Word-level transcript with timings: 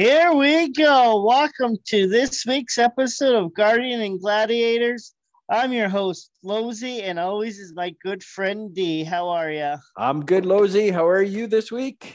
Here 0.00 0.32
we 0.32 0.72
go. 0.72 1.22
Welcome 1.22 1.76
to 1.88 2.08
this 2.08 2.46
week's 2.46 2.78
episode 2.78 3.34
of 3.34 3.52
Guardian 3.52 4.00
and 4.00 4.18
Gladiators. 4.18 5.12
I'm 5.50 5.74
your 5.74 5.90
host, 5.90 6.30
Lozy, 6.42 7.02
and 7.02 7.18
always 7.18 7.58
is 7.58 7.74
my 7.74 7.94
good 8.02 8.24
friend 8.24 8.74
D. 8.74 9.04
How 9.04 9.28
are 9.28 9.50
you? 9.50 9.74
I'm 9.98 10.24
good, 10.24 10.46
Lozy. 10.46 10.88
How 10.88 11.06
are 11.06 11.20
you 11.20 11.46
this 11.46 11.70
week? 11.70 12.14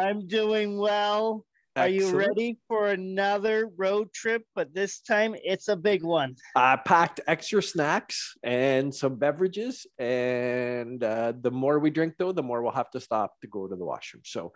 I'm 0.00 0.26
doing 0.26 0.78
well. 0.78 1.44
Are 1.76 1.88
you 1.88 2.16
ready 2.16 2.56
for 2.68 2.88
another 2.88 3.70
road 3.76 4.10
trip? 4.14 4.44
But 4.54 4.74
this 4.74 5.00
time 5.00 5.36
it's 5.44 5.68
a 5.68 5.76
big 5.76 6.02
one. 6.02 6.36
I 6.54 6.76
packed 6.76 7.20
extra 7.26 7.62
snacks 7.62 8.34
and 8.42 8.94
some 8.94 9.16
beverages. 9.16 9.86
And 9.98 11.04
uh, 11.04 11.34
the 11.38 11.50
more 11.50 11.78
we 11.78 11.90
drink, 11.90 12.14
though, 12.18 12.32
the 12.32 12.42
more 12.42 12.62
we'll 12.62 12.72
have 12.72 12.90
to 12.92 13.00
stop 13.00 13.34
to 13.42 13.46
go 13.46 13.68
to 13.68 13.76
the 13.76 13.84
washroom. 13.84 14.22
So 14.24 14.54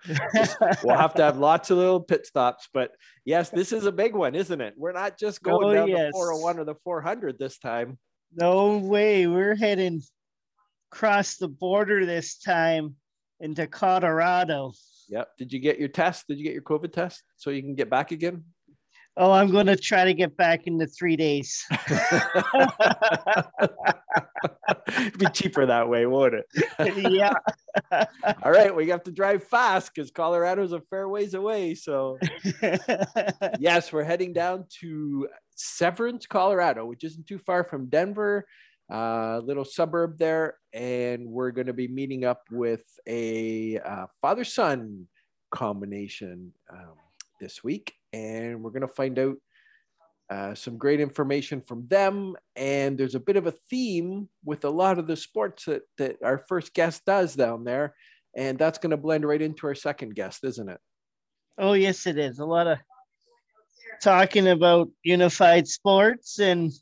we'll 0.83 0.97
have 0.97 1.14
to 1.14 1.23
have 1.23 1.37
lots 1.51 1.70
of 1.70 1.77
little 1.77 2.01
pit 2.01 2.25
stops. 2.25 2.69
But 2.73 2.92
yes, 3.27 3.50
this 3.50 3.73
is 3.73 3.84
a 3.84 3.92
big 3.92 4.14
one, 4.14 4.34
isn't 4.34 4.61
it? 4.61 4.73
We're 4.78 4.92
not 4.92 5.19
just 5.19 5.42
going 5.42 5.69
oh, 5.69 5.75
down 5.75 5.89
yes. 5.89 6.06
the 6.06 6.12
401 6.12 6.59
or 6.59 6.64
the 6.64 6.77
400 6.84 7.39
this 7.39 7.59
time. 7.59 7.98
No 8.34 8.78
way. 8.78 9.27
We're 9.27 9.56
heading 9.56 10.00
across 10.91 11.37
the 11.37 11.48
border 11.48 12.06
this 12.06 12.39
time 12.39 12.97
into 13.41 13.66
Colorado. 13.66 14.73
Yep. 15.10 15.28
Did 15.38 15.52
you 15.52 15.59
get 15.59 15.78
your 15.78 15.88
test? 15.88 16.27
Did 16.28 16.38
you 16.38 16.45
get 16.45 16.52
your 16.52 16.62
COVID 16.62 16.92
test 16.92 17.23
so 17.37 17.50
you 17.50 17.62
can 17.62 17.74
get 17.74 17.91
back 17.91 18.12
again? 18.12 18.45
Oh, 19.16 19.33
I'm 19.33 19.50
going 19.50 19.66
to 19.66 19.77
try 19.77 20.05
to 20.05 20.14
get 20.14 20.36
back 20.36 20.66
in 20.66 20.78
the 20.78 20.86
three 20.86 21.16
days. 21.16 21.64
It'd 24.88 25.19
be 25.19 25.27
cheaper 25.33 25.66
that 25.66 25.88
way, 25.88 26.06
won't 26.06 26.34
it? 26.34 26.46
yeah. 27.10 27.33
All 28.42 28.52
right, 28.52 28.74
we 28.74 28.88
have 28.88 29.02
to 29.05 29.10
drive 29.10 29.45
fast 29.45 29.92
because 29.95 30.10
Colorado's 30.10 30.73
a 30.73 30.80
fair 30.80 31.09
ways 31.09 31.34
away. 31.34 31.75
So, 31.75 32.19
yes, 33.58 33.92
we're 33.92 34.05
heading 34.05 34.33
down 34.33 34.66
to 34.81 35.28
Severance, 35.56 36.27
Colorado, 36.27 36.86
which 36.86 37.05
isn't 37.05 37.27
too 37.27 37.38
far 37.38 37.64
from 37.64 37.86
Denver 37.86 38.47
uh, 38.91 39.41
little 39.44 39.64
suburb 39.64 40.19
there, 40.19 40.56
and 40.72 41.27
we're 41.27 41.52
going 41.52 41.66
to 41.66 41.72
be 41.72 41.88
meeting 41.88 42.24
up 42.24 42.42
with 42.50 42.84
a 43.06 43.78
uh, 43.78 44.06
father 44.20 44.44
son 44.44 45.06
combination 45.50 46.52
um, 46.72 46.97
this 47.41 47.62
week, 47.62 47.94
and 48.12 48.62
we're 48.62 48.70
going 48.70 48.80
to 48.80 48.88
find 48.88 49.19
out 49.19 49.36
uh, 50.30 50.55
some 50.55 50.77
great 50.77 51.00
information 51.00 51.60
from 51.60 51.86
them. 51.88 52.36
And 52.56 52.97
there's 52.97 53.14
a 53.14 53.20
bit 53.20 53.36
of 53.36 53.47
a 53.47 53.52
theme 53.52 54.28
with 54.44 54.64
a 54.64 54.70
lot 54.70 54.98
of 54.98 55.06
the 55.06 55.16
sports 55.16 55.64
that, 55.64 55.82
that 55.98 56.16
our 56.25 56.38
first 56.38 56.75
guest 56.75 57.04
does 57.04 57.34
down 57.34 57.64
there, 57.64 57.94
and 58.36 58.58
that's 58.58 58.78
going 58.78 58.91
to 58.91 58.97
blend 58.97 59.25
right 59.25 59.42
into 59.42 59.66
our 59.66 59.75
second 59.75 60.14
guest, 60.14 60.44
isn't 60.44 60.69
it? 60.69 60.80
Oh, 61.58 61.75
yes, 61.75 62.06
it 62.06 62.19
is. 62.19 62.38
A 62.38 62.44
lot 62.44 62.66
of 62.66 62.78
talking 64.00 64.48
about 64.48 64.88
unified 65.02 65.69
sports 65.69 66.38
and 66.38 66.72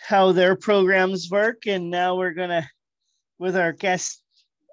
how 0.00 0.32
their 0.32 0.56
programs 0.56 1.30
work. 1.30 1.66
And 1.66 1.90
now 1.90 2.16
we're 2.16 2.34
gonna, 2.34 2.68
with 3.38 3.56
our 3.56 3.72
guest, 3.72 4.22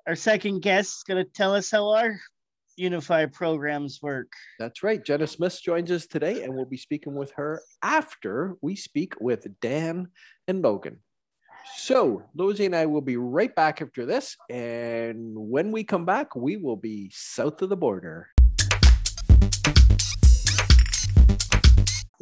our 0.07 0.15
second 0.15 0.61
guest, 0.61 0.97
is 0.97 1.03
gonna 1.07 1.25
tell 1.25 1.55
us 1.55 1.71
how 1.71 1.89
our 1.89 2.19
Unify 2.77 3.25
programs 3.27 4.01
work. 4.01 4.33
That's 4.59 4.83
right. 4.83 5.03
Jenna 5.03 5.27
Smith 5.27 5.59
joins 5.63 5.89
us 5.91 6.07
today, 6.07 6.43
and 6.43 6.53
we'll 6.53 6.65
be 6.65 6.77
speaking 6.77 7.15
with 7.15 7.31
her 7.37 7.61
after 7.81 8.55
we 8.61 8.75
speak 8.75 9.13
with 9.21 9.47
Dan 9.61 10.09
and 10.47 10.61
Logan. 10.61 10.99
So, 11.77 12.23
Lozy 12.35 12.65
and 12.65 12.75
I 12.75 12.85
will 12.85 13.01
be 13.01 13.17
right 13.17 13.53
back 13.53 13.81
after 13.81 14.05
this. 14.05 14.35
And 14.49 15.33
when 15.35 15.71
we 15.71 15.83
come 15.83 16.05
back, 16.05 16.35
we 16.35 16.57
will 16.57 16.75
be 16.75 17.09
south 17.13 17.61
of 17.61 17.69
the 17.69 17.77
border. 17.77 18.29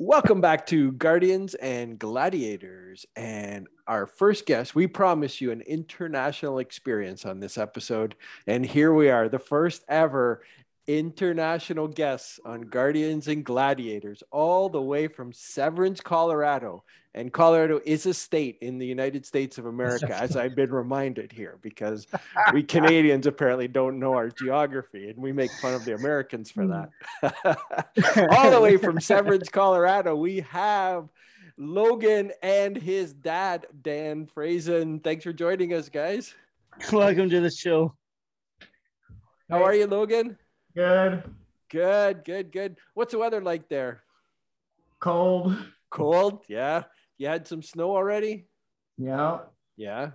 Welcome 0.06 0.42
back 0.42 0.66
to 0.66 0.92
Guardians 0.92 1.56
and 1.56 1.98
Gladiators. 1.98 3.06
And 3.16 3.68
our 3.88 4.06
first 4.06 4.46
guest, 4.46 4.76
we 4.76 4.86
promise 4.86 5.40
you 5.40 5.50
an 5.52 5.62
international 5.62 6.60
experience 6.60 7.26
on 7.26 7.40
this 7.40 7.58
episode. 7.58 8.16
And 8.46 8.66
here 8.66 8.94
we 8.94 9.10
are, 9.10 9.30
the 9.30 9.40
first 9.40 9.86
ever 9.88 10.44
international 10.88 11.88
guests 11.88 12.40
on 12.46 12.62
Guardians 12.62 13.28
and 13.28 13.44
Gladiators, 13.44 14.24
all 14.32 14.70
the 14.70 14.82
way 14.82 15.08
from 15.08 15.32
Severance, 15.32 16.02
Colorado. 16.02 16.84
And 17.16 17.32
Colorado 17.32 17.80
is 17.86 18.06
a 18.08 18.14
state 18.14 18.58
in 18.62 18.80
the 18.80 18.88
United 18.88 19.26
States 19.26 19.58
of 19.58 19.66
America, 19.66 20.16
as 20.20 20.36
I've 20.36 20.56
been 20.56 20.72
reminded 20.72 21.32
here, 21.32 21.60
because 21.62 22.08
we 22.54 22.64
Canadians 22.64 23.28
apparently 23.28 23.68
don't 23.68 24.00
know 24.00 24.14
our 24.14 24.30
geography 24.30 25.10
and 25.10 25.20
we 25.20 25.32
make 25.32 25.52
fun 25.62 25.76
of 25.76 25.86
the 25.86 25.94
Americans 25.94 26.50
for 26.50 26.64
hmm. 26.64 26.72
that. 26.72 28.28
all 28.32 28.50
the 28.50 28.60
way 28.60 28.78
from 28.78 29.00
Severance, 29.00 29.50
Colorado, 29.52 30.16
we 30.16 30.40
have 30.42 31.10
Logan 31.58 32.32
and 32.42 32.76
his 32.76 33.14
dad, 33.14 33.68
Dan 33.84 34.26
Frazen. 34.26 35.04
Thanks 35.04 35.24
for 35.24 35.34
joining 35.34 35.74
us, 35.74 35.90
guys. 35.90 36.34
Welcome 36.92 37.30
to 37.30 37.40
the 37.40 37.52
show. 37.52 37.94
How 39.50 39.64
are 39.64 39.76
you, 39.76 39.86
Logan? 39.86 40.38
Good. 40.76 41.24
Good, 41.70 42.24
good, 42.24 42.52
good. 42.52 42.78
What's 42.94 43.12
the 43.12 43.20
weather 43.20 43.42
like 43.42 43.70
there? 43.70 44.04
Cold. 45.00 45.58
Cold, 45.90 46.44
yeah. 46.48 46.84
You 47.18 47.28
had 47.28 47.48
some 47.48 47.62
snow 47.62 47.96
already? 47.96 48.48
Yeah. 48.98 49.40
Yeah. 49.78 50.12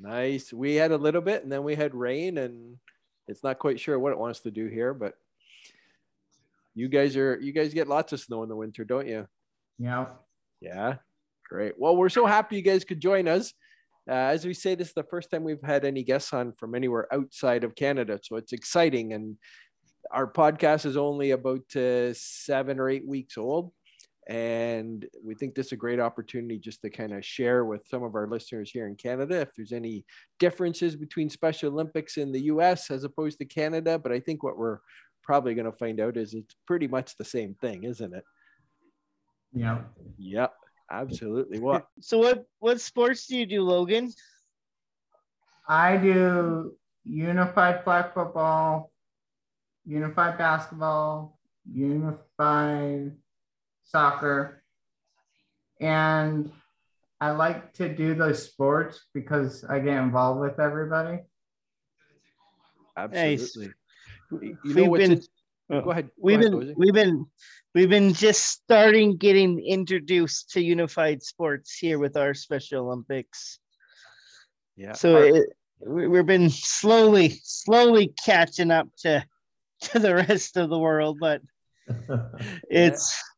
Nice. 0.00 0.52
We 0.52 0.74
had 0.74 0.92
a 0.92 0.96
little 0.96 1.20
bit 1.20 1.42
and 1.42 1.50
then 1.50 1.64
we 1.64 1.74
had 1.74 1.94
rain 1.94 2.38
and 2.38 2.76
it's 3.26 3.42
not 3.42 3.58
quite 3.58 3.80
sure 3.80 3.98
what 3.98 4.12
it 4.12 4.18
wants 4.18 4.40
to 4.40 4.50
do 4.50 4.66
here, 4.66 4.94
but 4.94 5.14
you 6.74 6.88
guys 6.88 7.16
are 7.16 7.38
you 7.40 7.52
guys 7.52 7.74
get 7.74 7.88
lots 7.88 8.12
of 8.12 8.20
snow 8.20 8.42
in 8.42 8.48
the 8.48 8.56
winter, 8.56 8.84
don't 8.84 9.08
you? 9.08 9.26
Yeah. 9.78 10.06
Yeah. 10.60 10.96
Great. 11.48 11.74
Well, 11.78 11.96
we're 11.96 12.08
so 12.08 12.26
happy 12.26 12.56
you 12.56 12.62
guys 12.62 12.84
could 12.84 13.00
join 13.00 13.26
us. 13.26 13.52
Uh, 14.08 14.32
as 14.32 14.46
we 14.46 14.54
say, 14.54 14.74
this 14.74 14.88
is 14.88 14.94
the 14.94 15.02
first 15.02 15.30
time 15.30 15.44
we've 15.44 15.62
had 15.62 15.84
any 15.84 16.02
guests 16.02 16.32
on 16.32 16.52
from 16.52 16.74
anywhere 16.74 17.12
outside 17.12 17.62
of 17.62 17.74
Canada. 17.74 18.18
So 18.22 18.36
it's 18.36 18.52
exciting. 18.52 19.12
And 19.12 19.36
our 20.12 20.30
podcast 20.30 20.86
is 20.86 20.96
only 20.96 21.32
about 21.32 21.74
uh, 21.76 22.12
seven 22.14 22.78
or 22.78 22.88
eight 22.88 23.06
weeks 23.06 23.36
old. 23.36 23.72
And 24.28 25.06
we 25.24 25.34
think 25.34 25.54
this 25.54 25.66
is 25.66 25.72
a 25.72 25.76
great 25.76 26.00
opportunity 26.00 26.58
just 26.58 26.82
to 26.82 26.90
kind 26.90 27.14
of 27.14 27.24
share 27.24 27.64
with 27.64 27.86
some 27.88 28.02
of 28.02 28.14
our 28.14 28.28
listeners 28.28 28.70
here 28.70 28.86
in 28.86 28.94
Canada 28.94 29.40
if 29.40 29.54
there's 29.56 29.72
any 29.72 30.04
differences 30.38 30.96
between 30.96 31.30
Special 31.30 31.72
Olympics 31.72 32.18
in 32.18 32.30
the 32.30 32.42
US 32.42 32.90
as 32.90 33.04
opposed 33.04 33.38
to 33.38 33.46
Canada. 33.46 33.98
But 33.98 34.12
I 34.12 34.20
think 34.20 34.42
what 34.42 34.58
we're 34.58 34.80
probably 35.22 35.54
going 35.54 35.70
to 35.70 35.78
find 35.78 35.98
out 35.98 36.18
is 36.18 36.34
it's 36.34 36.54
pretty 36.66 36.86
much 36.86 37.16
the 37.16 37.24
same 37.24 37.54
thing, 37.54 37.84
isn't 37.84 38.14
it? 38.14 38.24
Yeah. 39.54 39.80
Yep. 40.18 40.52
Absolutely. 40.90 41.58
What? 41.58 41.86
So 42.00 42.18
what 42.18 42.44
what 42.60 42.80
sports 42.80 43.26
do 43.26 43.36
you 43.36 43.46
do, 43.46 43.62
Logan? 43.62 44.12
I 45.68 45.96
do 45.98 46.72
unified 47.04 47.84
flag 47.84 48.14
football, 48.14 48.90
unified 49.88 50.36
basketball, 50.36 51.38
unified 51.72 53.12
soccer. 53.84 54.62
And 55.80 56.52
I 57.20 57.30
like 57.30 57.72
to 57.74 57.88
do 57.88 58.14
those 58.14 58.42
sports 58.42 59.06
because 59.14 59.64
I 59.64 59.78
get 59.78 59.96
involved 59.96 60.40
with 60.40 60.60
everybody. 60.60 61.20
Absolutely. 62.96 63.68
Nice. 64.30 64.56
You 64.62 64.74
know 64.74 64.84
what's 64.90 65.08
been, 65.08 65.22
in, 65.70 65.82
go 65.82 65.90
ahead. 65.90 66.10
We've 66.20 66.38
go 66.38 66.50
been 66.50 66.62
ahead, 66.62 66.74
we've 66.76 66.94
been 66.94 67.26
we've 67.74 67.88
been 67.88 68.12
just 68.12 68.46
starting 68.46 69.16
getting 69.16 69.64
introduced 69.64 70.50
to 70.50 70.60
unified 70.60 71.22
sports 71.22 71.78
here 71.78 71.98
with 71.98 72.16
our 72.16 72.34
Special 72.34 72.86
Olympics. 72.86 73.58
Yeah. 74.76 74.92
So 74.92 75.16
our, 75.16 75.36
it, 75.36 75.48
we've 75.86 76.26
been 76.26 76.50
slowly 76.50 77.40
slowly 77.42 78.12
catching 78.24 78.70
up 78.70 78.88
to 78.98 79.24
to 79.92 79.98
the 79.98 80.14
rest 80.14 80.56
of 80.56 80.70
the 80.70 80.78
world, 80.78 81.18
but 81.20 81.42
it's 81.88 82.68
yeah. 82.70 82.86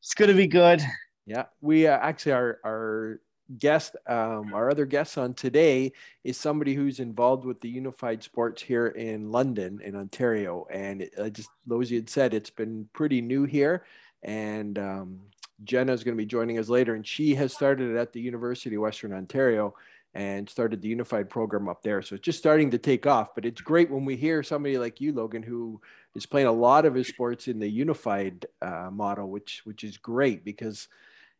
it's 0.00 0.14
going 0.16 0.30
to 0.30 0.36
be 0.36 0.46
good. 0.46 0.82
Yeah, 1.26 1.44
we 1.60 1.86
uh, 1.86 1.98
actually 1.98 2.32
our 2.32 2.58
our 2.64 3.20
guest, 3.58 3.96
um, 4.06 4.54
our 4.54 4.70
other 4.70 4.86
guest 4.86 5.18
on 5.18 5.34
today 5.34 5.92
is 6.24 6.36
somebody 6.36 6.74
who's 6.74 7.00
involved 7.00 7.44
with 7.44 7.60
the 7.60 7.68
unified 7.68 8.22
sports 8.22 8.62
here 8.62 8.88
in 8.88 9.30
London, 9.30 9.80
in 9.82 9.96
Ontario, 9.96 10.66
and 10.70 11.02
it, 11.02 11.12
uh, 11.18 11.28
just 11.28 11.50
Lozy 11.66 11.96
had 11.96 12.10
said 12.10 12.32
it's 12.32 12.50
been 12.50 12.88
pretty 12.92 13.20
new 13.20 13.44
here, 13.44 13.84
and 14.22 14.78
um, 14.78 15.20
Jenna 15.64 15.92
is 15.92 16.04
going 16.04 16.16
to 16.16 16.22
be 16.22 16.26
joining 16.26 16.58
us 16.58 16.68
later, 16.68 16.94
and 16.94 17.06
she 17.06 17.34
has 17.34 17.52
started 17.52 17.96
at 17.96 18.12
the 18.12 18.20
University 18.20 18.76
of 18.76 18.82
Western 18.82 19.12
Ontario 19.12 19.74
and 20.14 20.48
started 20.48 20.82
the 20.82 20.88
unified 20.88 21.30
program 21.30 21.68
up 21.68 21.82
there. 21.82 22.02
So 22.02 22.16
it's 22.16 22.24
just 22.24 22.38
starting 22.38 22.70
to 22.72 22.78
take 22.78 23.06
off. 23.06 23.34
But 23.34 23.44
it's 23.44 23.60
great 23.60 23.90
when 23.90 24.04
we 24.04 24.16
hear 24.16 24.42
somebody 24.42 24.76
like 24.76 25.00
you, 25.00 25.12
Logan, 25.12 25.42
who 25.42 25.80
is 26.14 26.26
playing 26.26 26.48
a 26.48 26.52
lot 26.52 26.84
of 26.84 26.94
his 26.94 27.06
sports 27.06 27.46
in 27.48 27.58
the 27.58 27.68
unified 27.68 28.46
uh, 28.60 28.90
model, 28.92 29.30
which 29.30 29.62
which 29.64 29.84
is 29.84 29.96
great 29.96 30.44
because 30.44 30.88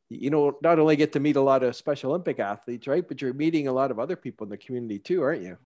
you 0.08 0.30
know 0.30 0.56
not 0.62 0.78
only 0.78 0.96
get 0.96 1.12
to 1.12 1.20
meet 1.20 1.36
a 1.36 1.40
lot 1.40 1.62
of 1.62 1.74
Special 1.74 2.10
Olympic 2.10 2.38
athletes, 2.38 2.86
right, 2.86 3.06
but 3.06 3.20
you're 3.20 3.32
meeting 3.32 3.66
a 3.66 3.72
lot 3.72 3.90
of 3.90 3.98
other 3.98 4.16
people 4.16 4.44
in 4.44 4.50
the 4.50 4.56
community 4.56 4.98
too, 4.98 5.22
aren't 5.22 5.42
you? 5.42 5.58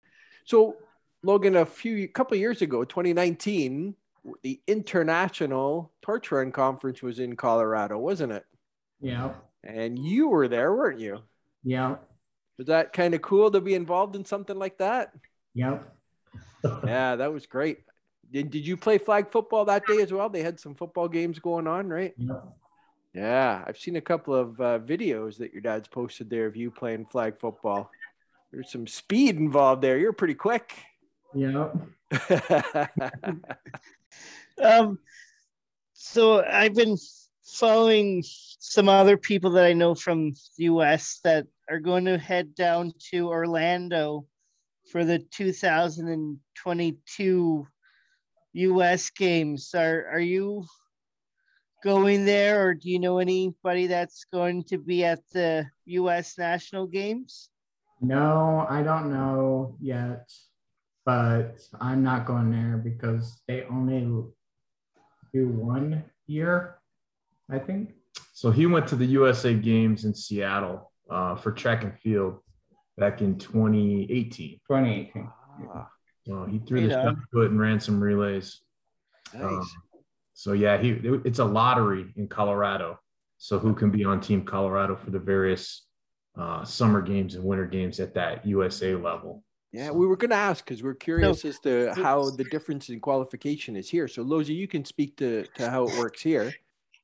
So, 0.46 0.78
Logan, 1.24 1.58
a 1.58 1.66
few 1.66 2.08
couple 2.08 2.38
years 2.38 2.62
ago, 2.62 2.84
2019, 2.84 3.96
the 4.42 4.62
international 4.68 5.92
torch 6.02 6.32
run 6.32 6.52
conference 6.52 7.02
was 7.02 7.20
in 7.20 7.36
Colorado, 7.36 7.98
wasn't 7.98 8.32
it? 8.32 8.46
Yeah. 9.02 9.34
And 9.64 10.00
you 10.00 10.30
were 10.30 10.48
there, 10.48 10.74
weren't 10.74 11.00
you? 11.00 11.20
Yeah. 11.64 11.98
Was 12.58 12.68
that 12.68 12.94
kind 12.94 13.14
of 13.14 13.22
cool 13.22 13.52
to 13.52 13.62
be 13.62 13.74
involved 13.74 14.16
in 14.16 14.26
something 14.26 14.58
like 14.58 14.78
that? 14.78 15.14
Yep. 15.56 15.84
yeah, 16.86 17.16
that 17.16 17.34
was 17.34 17.46
great. 17.46 17.80
Did, 18.32 18.50
did 18.50 18.66
you 18.66 18.78
play 18.78 18.98
flag 18.98 19.32
football 19.32 19.66
that 19.66 19.86
day 19.86 20.02
as 20.02 20.12
well? 20.12 20.30
They 20.30 20.44
had 20.44 20.60
some 20.60 20.76
football 20.76 21.08
games 21.08 21.40
going 21.40 21.68
on, 21.68 21.90
right? 21.90 22.14
Yep. 22.18 22.44
Yeah, 23.14 23.64
I've 23.68 23.78
seen 23.78 23.96
a 23.96 24.02
couple 24.02 24.34
of 24.34 24.60
uh, 24.60 24.80
videos 24.80 25.38
that 25.38 25.54
your 25.54 25.62
dad's 25.62 25.88
posted 25.88 26.30
there 26.30 26.48
of 26.48 26.56
you 26.56 26.72
playing 26.72 27.06
flag 27.06 27.40
football. 27.40 27.92
There's 28.52 28.72
some 28.72 28.88
speed 28.88 29.38
involved 29.38 29.84
there. 29.84 30.00
You're 30.00 30.14
pretty 30.14 30.34
quick. 30.34 30.76
Yeah. 31.34 31.70
Um, 34.62 35.00
so 35.94 36.44
I've 36.44 36.76
been 36.76 36.98
following 37.44 38.24
some 38.26 38.90
other 38.90 39.18
people 39.18 39.52
that 39.52 39.66
I 39.66 39.74
know 39.74 39.96
from 39.96 40.34
the 40.58 40.66
US 40.66 41.20
that 41.24 41.48
are 41.70 41.80
going 41.80 42.06
to 42.06 42.18
head 42.18 42.56
down 42.56 42.94
to 43.12 43.30
Orlando 43.30 44.26
for 44.92 45.06
the 45.06 45.20
2022 45.20 47.68
US 48.54 49.10
games. 49.10 49.72
Are 49.74 50.08
are 50.12 50.20
you 50.20 50.66
going 51.84 52.26
there 52.26 52.66
or 52.66 52.74
do 52.74 52.90
you 52.90 53.00
know 53.00 53.20
anybody 53.20 53.88
that's 53.88 54.26
going 54.32 54.64
to 54.66 54.78
be 54.78 55.04
at 55.04 55.20
the 55.34 55.66
US 55.86 56.38
national 56.38 56.88
games? 56.88 57.50
No, 58.02 58.66
I 58.70 58.84
don't 58.84 59.12
know 59.12 59.76
yet, 59.80 60.32
but 61.06 61.60
I'm 61.80 62.04
not 62.04 62.26
going 62.26 62.52
there 62.52 62.78
because 62.78 63.42
they 63.48 63.64
only 63.64 64.02
do 65.34 65.48
one 65.48 66.04
year, 66.28 66.80
I 67.50 67.60
think. 67.60 67.94
So 68.34 68.52
he 68.52 68.66
went 68.66 68.88
to 68.88 68.96
the 68.96 69.06
USA 69.06 69.54
Games 69.54 70.06
in 70.06 70.14
Seattle 70.14 70.93
uh, 71.14 71.36
for 71.36 71.52
track 71.52 71.84
and 71.84 71.98
field 72.00 72.40
back 72.98 73.22
in 73.22 73.38
2018. 73.38 74.60
2018. 74.68 75.30
Ah, 75.74 75.90
Uh, 76.32 76.46
he 76.46 76.60
threw 76.60 76.80
Right 76.80 76.90
the 76.90 76.94
shot 76.94 77.16
put 77.32 77.52
and 77.52 77.60
ran 77.60 77.80
some 77.80 78.02
relays. 78.02 78.62
nice. 79.34 79.44
Um, 79.44 79.66
so 80.34 80.54
yeah, 80.54 80.78
he 80.78 80.90
it's 81.26 81.40
a 81.40 81.46
lottery 81.46 82.12
in 82.16 82.28
Colorado. 82.28 83.00
So 83.38 83.60
who 83.60 83.76
can 83.76 83.92
be 83.92 84.04
on 84.06 84.22
Team 84.22 84.44
Colorado 84.44 84.96
for 84.96 85.12
the 85.12 85.20
various 85.20 85.86
uh, 86.38 86.64
summer 86.64 87.02
games 87.02 87.36
and 87.36 87.44
winter 87.44 87.66
games 87.68 88.00
at 88.00 88.14
that 88.16 88.46
USA 88.46 88.96
level? 88.96 89.44
Yeah, 89.72 89.92
we 89.92 90.08
were 90.08 90.16
going 90.16 90.30
to 90.30 90.36
ask 90.36 90.64
because 90.64 90.82
we're 90.82 90.94
curious 90.94 91.44
as 91.46 91.60
to 91.62 91.94
how 91.96 92.30
the 92.30 92.44
difference 92.46 92.90
in 92.90 93.00
qualification 93.00 93.76
is 93.76 93.90
here. 93.90 94.08
So, 94.08 94.22
Lozy, 94.22 94.54
you 94.54 94.68
can 94.68 94.86
speak 94.86 95.18
to, 95.18 95.46
to 95.56 95.70
how 95.70 95.88
it 95.88 95.98
works 95.98 96.22
here. 96.22 96.54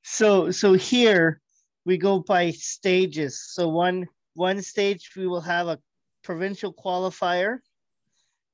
So 0.03 0.49
so 0.49 0.73
here 0.73 1.41
we 1.89 1.97
go 1.97 2.19
by 2.19 2.51
stages. 2.51 3.41
So 3.41 3.67
one 3.67 4.07
one 4.35 4.61
stage 4.61 5.09
we 5.17 5.27
will 5.27 5.41
have 5.41 5.67
a 5.67 5.79
provincial 6.23 6.71
qualifier, 6.71 7.57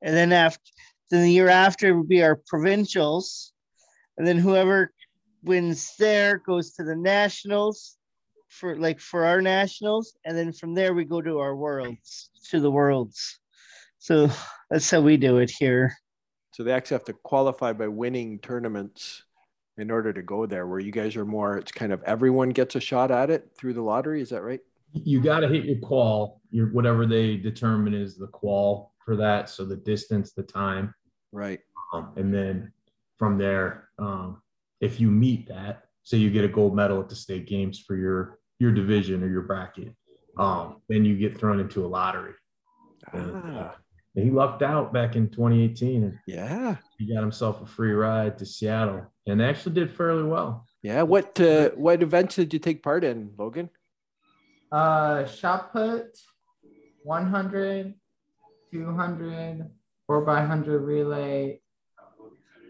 and 0.01 0.15
then 0.15 0.31
after 0.31 0.63
then 1.11 1.23
the 1.23 1.31
year 1.31 1.49
after 1.49 1.89
it 1.89 1.95
will 1.95 2.05
be 2.17 2.23
our 2.23 2.37
provincials, 2.47 3.51
and 4.17 4.25
then 4.25 4.37
whoever 4.37 4.93
wins 5.43 5.95
there 5.99 6.37
goes 6.37 6.71
to 6.75 6.85
the 6.85 6.95
nationals 6.95 7.97
for 8.47 8.77
like 8.77 9.01
for 9.01 9.25
our 9.25 9.41
nationals, 9.41 10.15
and 10.23 10.37
then 10.37 10.53
from 10.53 10.73
there 10.73 10.93
we 10.93 11.03
go 11.03 11.21
to 11.21 11.39
our 11.39 11.57
worlds 11.57 12.29
to 12.51 12.61
the 12.61 12.71
worlds. 12.71 13.37
So 13.99 14.29
that's 14.69 14.89
how 14.89 15.01
we 15.01 15.17
do 15.17 15.39
it 15.39 15.51
here. 15.51 15.93
So, 16.53 16.63
they 16.63 16.71
actually 16.71 16.95
have 16.95 17.11
to 17.11 17.13
qualify 17.31 17.73
by 17.73 17.89
winning 17.89 18.39
tournaments 18.39 19.24
in 19.77 19.91
order 19.91 20.13
to 20.13 20.21
go 20.21 20.45
there, 20.45 20.67
where 20.67 20.79
you 20.79 20.91
guys 20.91 21.15
are 21.15 21.25
more, 21.25 21.57
it's 21.57 21.71
kind 21.71 21.91
of 21.91 22.01
everyone 22.03 22.49
gets 22.49 22.75
a 22.75 22.79
shot 22.79 23.11
at 23.11 23.29
it 23.29 23.51
through 23.57 23.73
the 23.73 23.81
lottery. 23.81 24.21
Is 24.21 24.29
that 24.29 24.41
right? 24.41 24.61
You 24.93 25.21
got 25.21 25.41
to 25.41 25.47
hit 25.47 25.65
your 25.65 25.77
qual, 25.79 26.41
your 26.51 26.67
whatever 26.67 27.05
they 27.05 27.35
determine 27.35 27.93
is 27.93 28.17
the 28.17 28.27
qual 28.27 28.93
for 29.03 29.15
that. 29.17 29.49
So 29.49 29.65
the 29.65 29.75
distance, 29.75 30.31
the 30.31 30.43
time, 30.43 30.93
Right. 31.31 31.59
um, 31.93 32.13
and 32.15 32.33
then 32.33 32.71
from 33.19 33.37
there, 33.37 33.89
um, 33.99 34.41
if 34.79 34.99
you 35.01 35.11
meet 35.11 35.47
that, 35.49 35.83
say 36.03 36.17
you 36.17 36.29
get 36.31 36.45
a 36.45 36.49
gold 36.49 36.75
medal 36.75 36.99
at 37.01 37.09
the 37.09 37.15
state 37.15 37.45
games 37.47 37.79
for 37.79 37.95
your 37.95 38.39
your 38.59 38.71
division 38.71 39.21
or 39.21 39.27
your 39.27 39.41
bracket, 39.41 39.93
um, 40.37 40.77
then 40.87 41.03
you 41.03 41.17
get 41.17 41.37
thrown 41.37 41.59
into 41.59 41.85
a 41.85 41.87
lottery. 41.87 42.33
And, 43.11 43.35
uh, 43.35 43.41
Ah, 43.43 43.75
he 44.23 44.31
lucked 44.31 44.61
out 44.61 44.93
back 44.93 45.15
in 45.15 45.29
2018 45.29 46.03
and 46.03 46.17
yeah. 46.25 46.77
he 46.97 47.13
got 47.13 47.21
himself 47.21 47.61
a 47.61 47.65
free 47.65 47.91
ride 47.91 48.37
to 48.37 48.45
Seattle 48.45 49.11
and 49.27 49.41
actually 49.41 49.75
did 49.75 49.91
fairly 49.91 50.23
well. 50.23 50.65
Yeah. 50.81 51.01
What, 51.01 51.39
uh, 51.41 51.71
what 51.71 52.01
events 52.01 52.35
did 52.35 52.53
you 52.53 52.59
take 52.59 52.81
part 52.81 53.03
in, 53.03 53.31
Logan? 53.37 53.69
Uh, 54.71 55.25
shot 55.25 55.71
put, 55.73 56.17
100, 57.03 57.93
200, 58.71 59.69
4 60.07 60.21
by 60.21 60.39
100 60.39 60.79
relay. 60.79 61.59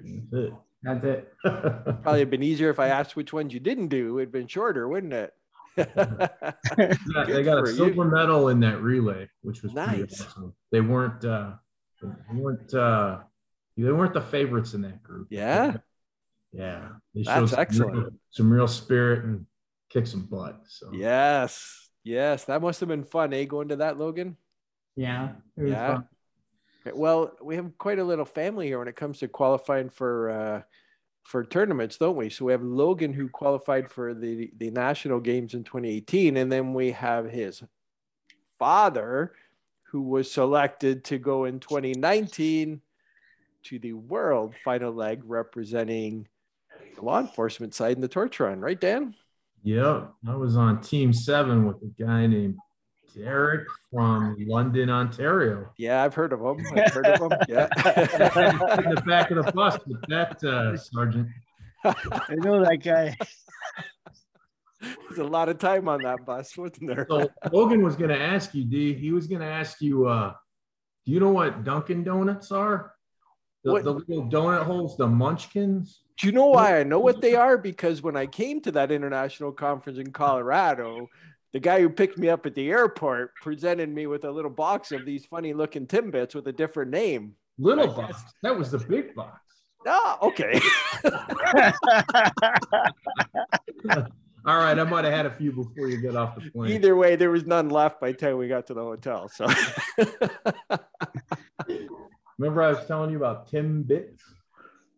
That's 0.04 0.34
it. 0.34 0.54
That's 0.84 1.04
it. 1.04 1.34
Probably 1.44 2.20
have 2.20 2.30
been 2.30 2.44
easier 2.44 2.70
if 2.70 2.80
I 2.80 2.88
asked 2.88 3.16
which 3.16 3.34
ones 3.34 3.54
you 3.54 3.60
didn't 3.60 3.88
do. 3.88 4.08
It 4.08 4.12
would 4.12 4.22
have 4.22 4.32
been 4.32 4.48
shorter, 4.48 4.88
wouldn't 4.88 5.14
it? 5.14 5.34
Yeah, 5.78 5.86
they 7.28 7.44
got 7.44 7.60
for 7.60 7.66
a 7.66 7.70
you. 7.70 7.76
silver 7.76 8.06
medal 8.06 8.50
in 8.50 8.60
that 8.62 8.82
relay, 8.82 9.30
which 9.42 9.62
was 9.64 9.74
pretty 9.74 10.02
Nice. 10.04 10.22
awesome. 10.22 10.54
They 10.72 10.82
weren't 10.82 11.24
uh 11.26 11.54
they 12.02 12.10
weren't 12.38 12.74
uh 12.74 13.20
they 13.78 13.92
weren't 13.92 14.14
the 14.14 14.22
favorites 14.22 14.74
in 14.74 14.82
that 14.84 15.04
group. 15.04 15.28
Yeah? 15.30 15.78
Yeah. 16.54 16.90
They 17.14 17.24
That's 17.24 17.52
some 17.52 17.60
excellent. 17.60 17.94
real- 17.96 18.10
some 18.32 18.52
real 18.52 18.68
spirit 18.68 19.24
and 19.26 19.46
kick 19.90 20.08
some 20.08 20.26
butt. 20.26 20.62
So 20.68 20.92
Yes. 20.94 21.90
Yes. 22.04 22.46
That 22.46 22.62
must 22.62 22.80
have 22.80 22.90
been 22.90 23.04
fun, 23.04 23.34
eh? 23.34 23.46
Going 23.46 23.70
to 23.70 23.78
that, 23.78 23.98
Logan? 23.98 24.38
Yeah. 24.96 25.34
It 25.58 25.64
was 25.64 25.72
Yeah. 25.72 25.88
fun. 25.96 26.08
Okay, 26.88 26.98
Well, 26.98 27.32
we 27.42 27.56
have 27.56 27.78
quite 27.78 28.00
a 28.00 28.04
little 28.04 28.26
family 28.26 28.68
here 28.68 28.80
when 28.80 28.88
it 28.88 28.96
comes 28.96 29.20
to 29.20 29.28
qualifying 29.28 29.90
for 29.90 30.30
uh, 30.30 30.62
for 31.26 31.44
tournaments, 31.44 31.98
don't 31.98 32.16
we? 32.16 32.30
So 32.30 32.46
we 32.46 32.52
have 32.52 32.62
Logan 32.62 33.12
who 33.12 33.28
qualified 33.28 33.90
for 33.90 34.14
the 34.14 34.52
the 34.58 34.70
national 34.72 35.20
games 35.20 35.56
in 35.56 35.64
2018, 35.64 36.38
and 36.38 36.52
then 36.52 36.74
we 36.74 36.92
have 36.92 37.30
his 37.30 37.64
father 38.58 39.34
who 39.84 40.04
was 40.04 40.32
selected 40.32 41.04
to 41.06 41.18
go 41.18 41.46
in 41.46 41.60
2019 41.60 42.80
to 43.64 43.80
the 43.80 43.94
world 43.94 44.54
final 44.64 44.94
leg 44.94 45.22
representing 45.26 46.28
the 46.96 47.02
law 47.02 47.20
enforcement 47.20 47.74
side 47.74 47.96
in 47.96 48.02
the 48.02 48.08
torch 48.08 48.40
run, 48.40 48.60
right, 48.60 48.80
Dan? 48.80 49.16
Yep. 49.64 50.14
I 50.28 50.36
was 50.36 50.56
on 50.56 50.82
team 50.82 51.12
seven 51.12 51.66
with 51.66 51.78
a 51.78 52.04
guy 52.04 52.28
named 52.28 52.58
Derek 53.16 53.68
from 53.92 54.36
London, 54.48 54.90
Ontario. 54.90 55.70
Yeah, 55.78 56.04
I've 56.04 56.14
heard 56.14 56.34
of 56.34 56.42
him. 56.42 56.66
I've 56.76 56.92
heard 56.92 57.06
of 57.08 57.22
him. 57.32 57.38
Yeah. 57.48 57.68
in 58.84 58.94
the 58.94 59.04
back 59.06 59.32
of 59.32 59.46
the 59.46 59.52
bus 59.54 59.78
with 59.88 60.02
that 60.10 60.44
uh, 60.44 60.76
sergeant. 60.78 61.30
I 61.86 62.36
know 62.36 62.64
that 62.64 62.78
guy. 62.84 63.16
There's 64.82 65.20
a 65.20 65.24
lot 65.24 65.50
of 65.50 65.58
time 65.58 65.88
on 65.88 66.02
that 66.04 66.26
bus, 66.26 66.56
wasn't 66.58 66.88
there? 66.88 67.08
So 67.10 67.30
Logan 67.52 67.84
was 67.84 67.96
going 67.96 68.10
to 68.10 68.20
ask 68.20 68.54
you, 68.54 68.66
D. 68.66 68.94
He 68.94 69.12
was 69.12 69.28
going 69.28 69.42
to 69.42 69.48
ask 69.48 69.82
you, 69.82 70.08
uh, 70.08 70.34
do 71.06 71.12
you 71.12 71.20
know 71.20 71.32
what 71.32 71.64
Dunkin' 71.64 72.04
Donuts 72.04 72.52
are? 72.52 72.92
The, 73.64 73.72
What- 73.72 73.84
the 73.84 73.94
little 73.94 74.30
donut 74.30 74.64
holes, 74.64 74.98
the 74.98 75.08
Munchkins. 75.08 76.02
Do 76.18 76.28
you 76.28 76.34
know 76.34 76.48
why 76.48 76.80
I 76.80 76.84
know 76.84 77.00
what 77.00 77.22
they 77.22 77.36
are? 77.36 77.58
Because 77.58 78.02
when 78.02 78.16
I 78.16 78.26
came 78.26 78.62
to 78.62 78.72
that 78.74 78.92
international 78.92 79.52
conference 79.52 80.00
in 80.00 80.12
Colorado, 80.12 81.08
the 81.56 81.60
guy 81.62 81.80
who 81.80 81.90
picked 81.90 82.18
me 82.18 82.28
up 82.28 82.46
at 82.46 82.54
the 82.54 82.70
airport 82.70 83.34
presented 83.38 83.88
me 83.88 84.08
with 84.08 84.26
a 84.26 84.30
little 84.30 84.52
box 84.52 84.92
of 84.92 85.06
these 85.06 85.26
funny 85.26 85.54
looking 85.54 85.88
Timbits 85.88 86.36
with 86.36 86.46
a 86.50 86.52
different 86.52 86.92
name. 86.92 87.34
Little 87.58 87.90
I 87.92 87.96
box. 87.96 88.22
That 88.44 88.58
was 88.58 88.72
the 88.72 88.80
big 88.90 89.16
box. 89.16 89.40
Ah, 89.88 90.20
okay. 90.22 90.60
All 94.46 94.58
right, 94.58 94.78
I 94.78 94.84
might 94.84 95.06
have 95.06 95.14
had 95.14 95.28
a 95.28 95.34
few 95.34 95.54
before 95.54 95.88
you 95.88 96.02
get 96.02 96.18
off 96.18 96.36
the 96.36 96.42
plane. 96.52 96.74
Either 96.74 96.98
way, 96.98 97.16
there 97.16 97.32
was 97.32 97.46
none 97.46 97.70
left 97.70 98.02
by 98.02 98.12
the 98.12 98.18
time 98.18 98.38
we 98.38 98.50
got 98.50 98.68
to 98.68 98.74
the 98.74 98.84
hotel. 98.84 99.30
So 99.30 99.48
Remember, 102.38 102.64
I 102.64 102.68
was 102.68 102.86
telling 102.86 103.12
you 103.12 103.16
about 103.16 103.50
Timbits? 103.50 104.20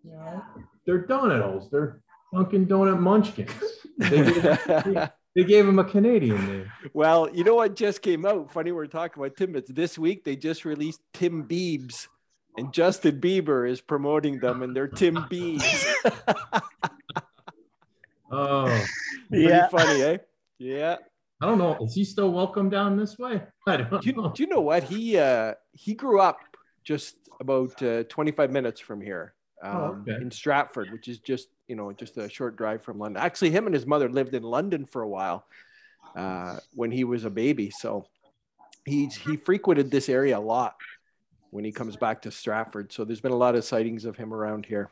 Yeah. 0.04 0.40
They're 0.88 1.04
donut 1.04 1.44
holes. 1.44 1.70
They're 1.70 2.02
Dunkin' 2.34 2.66
Donut 2.66 3.00
Munchkins. 3.00 3.52
They 4.00 4.24
gave, 4.24 5.08
they 5.38 5.44
gave 5.44 5.68
him 5.68 5.78
a 5.78 5.84
Canadian 5.84 6.46
name. 6.48 6.72
well, 6.94 7.30
you 7.34 7.44
know 7.44 7.56
what 7.56 7.76
just 7.76 8.02
came 8.02 8.26
out? 8.26 8.52
Funny 8.52 8.72
we're 8.72 8.88
talking 8.88 9.22
about 9.24 9.38
Timbits. 9.38 9.68
This 9.74 9.98
week 9.98 10.24
they 10.24 10.36
just 10.36 10.66
released 10.66 11.00
Tim 11.14 11.44
Biebs. 11.48 12.08
And 12.58 12.74
Justin 12.74 13.22
Bieber 13.22 13.70
is 13.70 13.82
promoting 13.82 14.40
them 14.40 14.64
and 14.64 14.76
they're 14.76 14.88
Tim 14.88 15.16
Biebs. 15.16 15.86
Oh, 18.30 18.84
Pretty 19.30 19.46
Yeah. 19.46 19.68
funny, 19.70 20.02
eh? 20.02 20.18
Yeah. 20.60 20.98
I 21.42 21.46
don't 21.46 21.58
know. 21.60 21.78
Is 21.82 21.94
he 21.94 22.04
still 22.04 22.32
welcome 22.32 22.70
down 22.70 22.98
this 22.98 23.18
way? 23.18 23.42
I 23.68 23.78
don't 23.78 24.02
Do 24.02 24.10
you, 24.10 24.16
know. 24.16 24.32
do 24.36 24.44
you 24.44 24.50
know 24.50 24.60
what 24.62 24.84
he 24.84 25.18
uh 25.18 25.54
he 25.72 25.94
grew 25.94 26.20
up 26.20 26.40
just 26.84 27.16
about 27.40 27.82
uh, 27.84 28.04
25 28.06 28.52
minutes 28.52 28.82
from 28.82 29.00
here 29.02 29.34
um, 29.64 29.76
Oh, 29.78 29.86
okay. 30.02 30.22
in 30.22 30.32
Stratford, 30.32 30.92
which 30.92 31.08
is 31.08 31.20
just 31.20 31.48
you 31.68 31.76
know 31.76 31.92
just 31.92 32.18
a 32.18 32.30
short 32.30 32.56
drive 32.56 32.84
from 32.84 33.00
London. 33.00 33.22
Actually, 33.22 33.52
him 33.52 33.66
and 33.66 33.74
his 33.74 33.86
mother 33.86 34.10
lived 34.10 34.34
in 34.34 34.44
London 34.44 34.86
for 34.86 35.02
a 35.02 35.08
while 35.08 35.46
uh, 36.16 36.58
when 36.74 36.92
he 36.92 37.04
was 37.04 37.26
a 37.26 37.30
baby, 37.30 37.70
so 37.70 38.06
he's 38.86 39.16
he 39.16 39.38
frequented 39.38 39.92
this 39.92 40.10
area 40.10 40.38
a 40.38 40.40
lot 40.40 40.76
when 41.52 41.64
he 41.64 41.72
comes 41.72 41.96
back 41.96 42.22
to 42.24 42.32
Stratford. 42.32 42.92
So 42.92 43.06
there's 43.06 43.22
been 43.22 43.32
a 43.32 43.38
lot 43.38 43.56
of 43.56 43.64
sightings 43.64 44.06
of 44.06 44.16
him 44.18 44.34
around 44.34 44.66
here. 44.66 44.90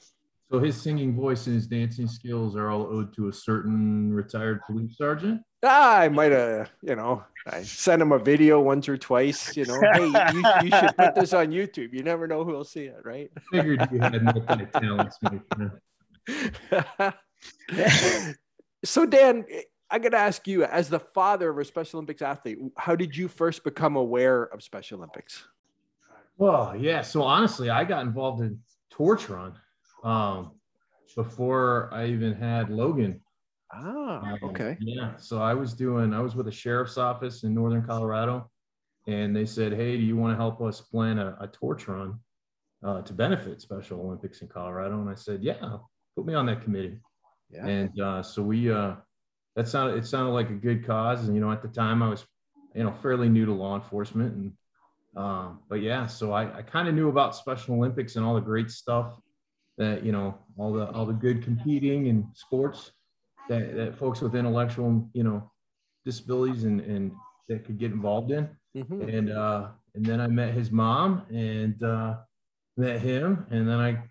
So 0.52 0.60
his 0.60 0.80
singing 0.80 1.16
voice 1.16 1.48
and 1.48 1.56
his 1.56 1.66
dancing 1.66 2.08
skills 2.08 2.56
are 2.56 2.70
all 2.70 2.84
owed 2.84 3.16
to 3.16 3.30
a 3.30 3.34
certain 3.34 4.14
retired 4.14 4.62
police 4.68 4.96
sergeant. 4.96 5.42
Ah, 5.64 5.98
I 5.98 6.10
might 6.10 6.32
have, 6.32 6.70
you 6.84 6.96
know, 6.96 7.24
I 7.48 7.64
sent 7.64 8.00
him 8.00 8.12
a 8.12 8.20
video 8.20 8.62
once 8.62 8.88
or 8.88 8.96
twice. 8.96 9.58
You 9.58 9.66
know, 9.66 9.82
hey, 9.94 10.06
you, 10.34 10.44
you 10.64 10.70
should 10.70 10.96
put 10.96 11.16
this 11.16 11.34
on 11.34 11.48
YouTube. 11.48 11.94
You 11.94 12.04
never 12.04 12.28
know 12.28 12.44
who'll 12.44 12.64
see 12.64 12.86
it, 12.86 13.02
right? 13.04 13.32
Figured 13.52 13.88
you 13.92 14.00
had 14.00 14.22
multi 14.24 14.68
talents. 14.80 15.18
so, 18.84 19.06
Dan, 19.06 19.46
I 19.90 20.00
got 20.00 20.10
to 20.10 20.18
ask 20.18 20.48
you, 20.48 20.64
as 20.64 20.90
the 20.90 21.00
father 21.00 21.50
of 21.50 21.58
a 21.58 21.66
Special 21.66 21.98
Olympics 21.98 22.22
athlete, 22.22 22.58
how 22.78 22.96
did 22.96 23.16
you 23.16 23.28
first 23.28 23.64
become 23.64 23.96
aware 23.96 24.44
of 24.44 24.64
Special 24.64 24.98
Olympics? 24.98 25.48
Well, 26.38 26.76
yeah. 26.76 27.02
So 27.02 27.24
honestly, 27.24 27.70
I 27.70 27.84
got 27.84 28.02
involved 28.06 28.42
in 28.42 28.60
torch 28.90 29.30
run 29.30 29.54
um, 30.04 30.52
before 31.16 31.90
I 31.94 32.08
even 32.08 32.34
had 32.34 32.70
Logan. 32.70 33.22
Ah, 33.72 34.22
Um, 34.22 34.40
okay. 34.44 34.78
Yeah. 34.80 35.16
So 35.18 35.42
I 35.42 35.54
was 35.54 35.74
doing, 35.74 36.14
I 36.14 36.22
was 36.22 36.36
with 36.36 36.48
a 36.48 36.52
sheriff's 36.52 36.98
office 36.98 37.44
in 37.44 37.54
Northern 37.54 37.86
Colorado, 37.86 38.50
and 39.08 39.36
they 39.36 39.46
said, 39.46 39.74
Hey, 39.74 39.98
do 39.98 40.04
you 40.04 40.18
want 40.18 40.34
to 40.34 40.38
help 40.38 40.62
us 40.62 40.82
plan 40.82 41.20
a, 41.20 41.38
a 41.40 41.48
torch 41.48 41.88
run 41.88 42.20
uh, 42.84 43.02
to 43.04 43.14
benefit 43.14 43.62
Special 43.62 44.02
Olympics 44.02 44.42
in 44.42 44.48
Colorado? 44.48 45.00
And 45.00 45.10
I 45.10 45.16
said, 45.16 45.44
Yeah, 45.44 45.78
put 46.16 46.26
me 46.26 46.34
on 46.34 46.46
that 46.48 46.62
committee. 46.62 46.98
Yeah. 47.52 47.66
And 47.66 48.00
uh, 48.00 48.24
so 48.24 48.42
we, 48.42 48.72
uh, 48.72 48.96
that 49.56 49.68
sounded, 49.68 49.98
it 49.98 50.06
sounded 50.06 50.32
like 50.32 50.50
a 50.50 50.54
good 50.54 50.86
cause. 50.86 51.26
And, 51.26 51.36
you 51.36 51.42
know, 51.42 51.52
at 51.52 51.62
the 51.62 51.68
time 51.68 52.02
I 52.02 52.10
was, 52.10 52.26
you 52.74 52.84
know, 52.84 52.92
fairly 52.92 53.30
new 53.30 53.46
to 53.46 53.54
law 53.54 53.76
enforcement. 53.76 54.34
And, 54.36 54.54
um, 55.16 55.60
but 55.70 55.82
yeah, 55.82 56.08
so 56.08 56.34
I, 56.34 56.58
I 56.58 56.62
kind 56.62 56.88
of 56.88 56.96
knew 56.96 57.10
about 57.10 57.36
Special 57.36 57.76
Olympics 57.76 58.16
and 58.16 58.26
all 58.26 58.36
the 58.36 58.42
great 58.42 58.70
stuff 58.70 59.20
that, 59.78 60.04
you 60.04 60.12
know, 60.12 60.38
all 60.58 60.74
the, 60.74 60.90
all 60.92 61.06
the 61.06 61.14
good 61.14 61.44
competing 61.44 62.08
and 62.08 62.26
sports 62.34 62.92
that, 63.50 63.76
that 63.76 63.98
folks 63.98 64.22
with 64.22 64.36
intellectual, 64.36 65.10
you 65.14 65.24
know, 65.24 65.52
disabilities 66.04 66.64
and, 66.64 66.82
and 66.82 67.12
that 67.48 67.64
could 67.66 67.78
get 67.78 67.92
involved 67.92 68.32
in. 68.32 68.50
Mhm. 68.76 69.18
And, 69.18 69.32
uh, 69.32 69.68
and 69.94 70.06
then 70.06 70.20
I 70.20 70.28
met 70.28 70.54
his 70.54 70.72
mom 70.72 71.22
and, 71.30 71.82
uh, 71.82 72.18
met 72.76 73.00
him. 73.00 73.46
And 73.52 73.68
then 73.68 73.80
I, 73.80 74.04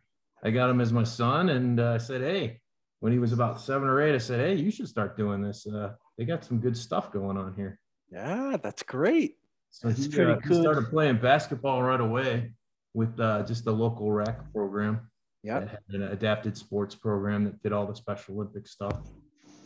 I 0.45 0.51
got 0.51 0.71
him 0.71 0.81
as 0.81 0.93
my 0.93 1.05
son 1.05 1.49
and 1.49 1.81
uh, 1.81 1.93
I 1.93 1.99
said, 1.99 2.21
Hey, 2.21 2.61
when 3.01 3.13
he 3.13 3.19
was 3.19 3.33
about 3.33 3.61
seven 3.61 3.89
or 3.89 4.01
eight, 4.03 4.15
I 4.15 4.19
said, 4.19 4.41
Hey, 4.41 4.55
you 4.55 4.71
should 4.71 4.89
start 4.89 5.17
doing 5.17 5.43
this. 5.43 5.67
Uh, 5.67 5.93
they 6.19 6.25
got 6.25 6.45
some 6.45 6.59
good 6.59 6.77
stuff 6.77 7.13
going 7.13 7.37
on 7.37 7.55
here. 7.55 7.79
Yeah, 8.11 8.57
that's 8.63 8.83
great. 8.83 9.37
So 9.71 9.89
That's 9.89 10.05
he, 10.05 10.11
pretty 10.11 10.33
uh, 10.33 10.39
he 10.47 10.55
started 10.55 10.89
playing 10.91 11.19
basketball 11.19 11.83
right 11.83 12.01
away 12.01 12.53
with 12.93 13.19
uh, 13.19 13.43
just 13.43 13.65
the 13.65 13.73
local 13.73 14.13
rec 14.13 14.53
program. 14.53 15.11
Yeah. 15.43 15.67
an 15.91 16.03
adapted 16.03 16.57
sports 16.57 16.95
program 16.95 17.45
that 17.45 17.63
did 17.63 17.73
all 17.73 17.87
the 17.87 17.95
Special 17.95 18.37
Olympic 18.37 18.67
stuff. 18.67 18.97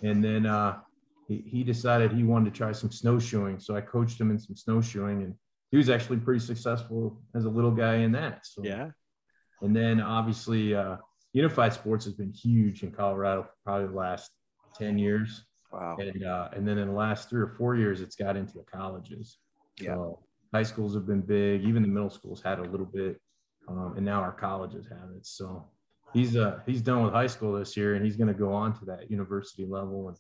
And 0.03 0.25
then 0.25 0.45
uh, 0.45 0.79
he, 1.29 1.45
he 1.47 1.63
decided 1.63 2.11
he 2.11 2.25
wanted 2.25 2.53
to 2.53 2.59
try 2.59 2.73
some 2.73 2.91
snowshoeing. 2.91 3.61
So 3.61 3.77
I 3.77 3.81
coached 3.81 4.21
him 4.21 4.33
in 4.33 4.41
some 4.41 4.57
snowshoeing, 4.57 5.23
and 5.23 5.35
he 5.71 5.77
was 5.77 5.89
actually 5.89 6.17
pretty 6.17 6.41
successful 6.41 7.21
as 7.37 7.45
a 7.45 7.49
little 7.49 7.71
guy 7.71 7.97
in 7.97 8.11
that. 8.13 8.45
So 8.45 8.65
Yeah. 8.65 8.91
And 9.63 9.75
then 9.75 10.01
obviously, 10.01 10.75
uh, 10.75 10.97
unified 11.33 11.73
sports 11.73 12.05
has 12.05 12.15
been 12.15 12.33
huge 12.33 12.83
in 12.83 12.91
Colorado 12.91 13.43
for 13.43 13.53
probably 13.65 13.89
the 13.89 13.95
last 13.95 14.31
10 14.77 14.99
years. 14.99 15.45
Wow. 15.73 15.97
And, 15.99 16.25
uh, 16.25 16.49
and 16.53 16.67
then 16.67 16.79
in 16.79 16.89
the 16.89 16.95
last 16.95 17.29
three 17.29 17.43
or 17.43 17.49
four 17.49 17.77
years, 17.77 18.01
it's 18.01 18.17
got 18.17 18.37
into 18.37 18.55
the 18.55 18.65
colleges. 18.65 19.39
Yeah. 19.81 19.95
So 19.95 20.21
high 20.53 20.63
schools 20.63 20.95
have 20.95 21.07
been 21.07 21.21
big. 21.21 21.63
Even 21.65 21.83
the 21.83 21.89
middle 21.89 22.11
schools 22.11 22.43
had 22.43 22.59
a 22.59 22.63
little 22.63 22.87
bit. 22.87 23.21
Um, 23.69 23.95
and 23.97 24.05
now 24.05 24.21
our 24.21 24.33
colleges 24.33 24.87
have 24.89 25.11
it. 25.15 25.27
So 25.27 25.69
he's, 26.15 26.37
uh, 26.37 26.61
he's 26.65 26.81
done 26.81 27.03
with 27.05 27.13
high 27.13 27.27
school 27.27 27.53
this 27.53 27.77
year 27.77 27.95
and 27.95 28.05
he's 28.05 28.17
going 28.17 28.29
to 28.29 28.35
go 28.35 28.53
on 28.53 28.79
to 28.79 28.85
that 28.87 29.11
university 29.11 29.67
level 29.67 30.09
and, 30.09 30.17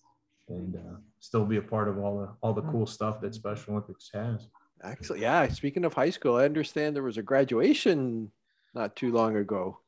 and, 0.59 0.77
uh, 0.77 0.99
still 1.21 1.47
be 1.47 1.57
a 1.57 1.63
part 1.63 1.89
of 1.89 1.99
all 1.99 2.21
the, 2.21 2.29
all 2.43 2.53
the 2.53 2.63
cool 2.71 2.87
stuff 2.87 3.23
that 3.23 3.35
Special 3.35 3.73
Olympics 3.73 4.11
has. 4.13 4.49
Actually, 4.83 5.23
yeah. 5.23 5.49
Speaking 5.49 5.85
of 5.87 5.95
high 5.95 6.11
school, 6.11 6.37
I 6.37 6.45
understand 6.45 6.95
there 6.95 7.03
was 7.03 7.17
a 7.17 7.23
graduation 7.23 8.31
not 8.75 8.97
too 8.97 9.13
long 9.13 9.37
ago. 9.37 9.79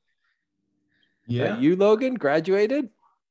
Yeah. 1.26 1.54
Uh, 1.54 1.58
you, 1.60 1.76
Logan, 1.76 2.14
graduated. 2.14 2.90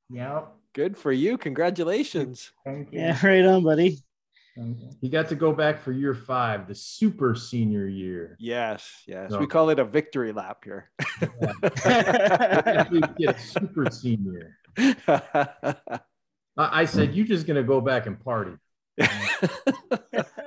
Yep. 0.09 0.47
Good 0.73 0.97
for 0.97 1.11
you. 1.11 1.37
Congratulations. 1.37 2.51
Thank 2.63 2.93
you. 2.93 2.99
Yeah, 2.99 3.19
right 3.25 3.43
on, 3.45 3.63
buddy. 3.63 3.97
You. 4.55 4.75
He 5.01 5.09
got 5.09 5.29
to 5.29 5.35
go 5.35 5.53
back 5.53 5.81
for 5.81 5.91
year 5.91 6.13
five, 6.13 6.67
the 6.67 6.75
super 6.75 7.33
senior 7.33 7.87
year. 7.87 8.35
Yes, 8.39 9.03
yes. 9.07 9.31
No. 9.31 9.39
We 9.39 9.47
call 9.47 9.69
it 9.69 9.79
a 9.79 9.85
victory 9.85 10.33
lap 10.33 10.63
here. 10.65 10.89
Actually 11.85 13.01
get 13.17 13.37
a 13.37 13.39
super 13.39 13.89
senior. 13.89 14.57
I, 14.77 15.21
I 16.57 16.85
said, 16.85 17.15
you're 17.15 17.25
just 17.27 17.47
gonna 17.47 17.63
go 17.63 17.79
back 17.79 18.05
and 18.05 18.19
party. 18.19 18.51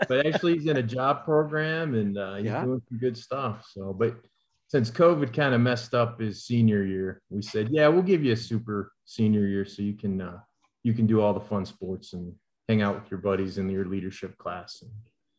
But 0.09 0.27
actually, 0.27 0.55
he's 0.59 0.67
in 0.67 0.77
a 0.77 0.83
job 0.83 1.25
program 1.25 1.95
and 1.95 2.19
uh, 2.19 2.35
he's 2.37 2.47
Yeah. 2.47 2.65
doing 2.65 2.83
some 2.89 2.99
good 2.99 3.17
stuff. 3.17 3.67
So, 3.73 3.95
but 3.95 4.17
since 4.73 4.91
COVID 4.91 5.35
kind 5.35 5.55
of 5.55 5.61
messed 5.61 5.93
up 5.93 6.19
his 6.19 6.45
senior 6.47 6.83
year, 6.83 7.21
we 7.29 7.43
said, 7.43 7.69
yeah, 7.71 7.89
we'll 7.89 8.01
give 8.01 8.25
you 8.25 8.33
a 8.33 8.37
super 8.37 8.91
senior 9.05 9.47
year 9.47 9.67
so 9.67 9.83
you 9.83 9.93
can 9.93 10.23
uh, 10.23 10.39
you 10.83 10.95
can 10.95 11.07
do 11.07 11.21
all 11.21 11.35
the 11.35 11.41
fun 11.41 11.67
sports 11.67 12.15
and 12.15 12.33
hang 12.71 12.81
out 12.81 12.95
with 12.95 13.11
your 13.11 13.21
buddies 13.21 13.59
in 13.59 13.69
your 13.69 13.85
leadership 13.85 14.39
class. 14.39 14.83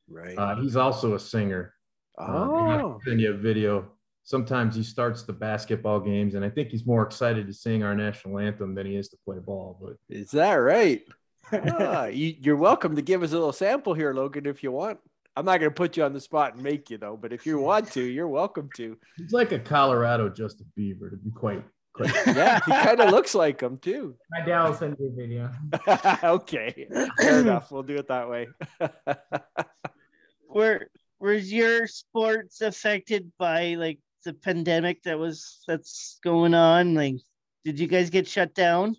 right. 0.07 0.37
Uh, 0.37 0.57
he's 0.57 0.75
also 0.75 1.15
a 1.15 1.19
singer. 1.19 1.73
Uh, 2.15 2.25
oh, 2.27 2.99
send 3.07 3.19
you 3.19 3.31
a 3.31 3.33
video. 3.35 3.89
Sometimes 4.23 4.75
he 4.75 4.83
starts 4.83 5.23
the 5.23 5.33
basketball 5.33 5.99
games, 5.99 6.35
and 6.35 6.45
I 6.45 6.49
think 6.51 6.69
he's 6.69 6.85
more 6.85 7.01
excited 7.01 7.47
to 7.47 7.53
sing 7.53 7.81
our 7.81 7.95
national 7.95 8.37
anthem 8.37 8.75
than 8.75 8.85
he 8.85 8.95
is 8.95 9.09
to 9.09 9.17
play 9.25 9.39
ball. 9.39 9.79
But 9.81 9.95
is 10.15 10.29
that 10.31 10.53
right? 10.53 11.01
Ah, 11.51 12.05
you, 12.05 12.35
you're 12.39 12.55
welcome 12.55 12.95
to 12.95 13.01
give 13.01 13.21
us 13.21 13.31
a 13.31 13.33
little 13.33 13.51
sample 13.51 13.93
here, 13.93 14.13
Logan, 14.13 14.45
if 14.45 14.63
you 14.63 14.71
want. 14.71 14.99
I'm 15.35 15.45
not 15.45 15.59
going 15.59 15.71
to 15.71 15.75
put 15.75 15.97
you 15.97 16.03
on 16.03 16.13
the 16.13 16.21
spot 16.21 16.53
and 16.53 16.63
make 16.63 16.89
you 16.89 16.97
though, 16.97 17.17
but 17.17 17.33
if 17.33 17.45
you 17.45 17.57
want 17.57 17.91
to, 17.93 18.03
you're 18.03 18.27
welcome 18.27 18.69
to. 18.75 18.97
he's 19.17 19.33
like 19.33 19.51
a 19.51 19.59
Colorado 19.59 20.29
Justin 20.29 20.67
Bieber, 20.77 21.09
to 21.09 21.17
be 21.17 21.31
quite. 21.31 21.63
quite 21.93 22.13
Yeah, 22.27 22.59
he 22.65 22.71
kind 22.71 23.01
of 23.01 23.09
looks 23.09 23.33
like 23.33 23.61
him 23.61 23.77
too. 23.79 24.15
My 24.29 24.45
dad 24.45 24.67
will 24.67 24.75
send 24.75 24.97
you 24.99 25.07
a 25.07 25.15
video. 25.15 25.49
okay, 26.23 26.87
fair 27.19 27.39
enough. 27.39 27.71
We'll 27.71 27.83
do 27.83 27.95
it 27.95 28.07
that 28.09 28.29
way. 28.29 28.47
Were 30.49 30.87
were 31.19 31.33
your 31.33 31.87
sports 31.87 32.61
affected 32.61 33.31
by 33.39 33.73
like 33.73 33.97
the 34.23 34.33
pandemic 34.33 35.01
that 35.03 35.17
was 35.17 35.63
that's 35.67 36.19
going 36.23 36.53
on? 36.53 36.93
Like, 36.93 37.15
did 37.65 37.79
you 37.79 37.87
guys 37.87 38.11
get 38.11 38.27
shut 38.27 38.53
down? 38.53 38.95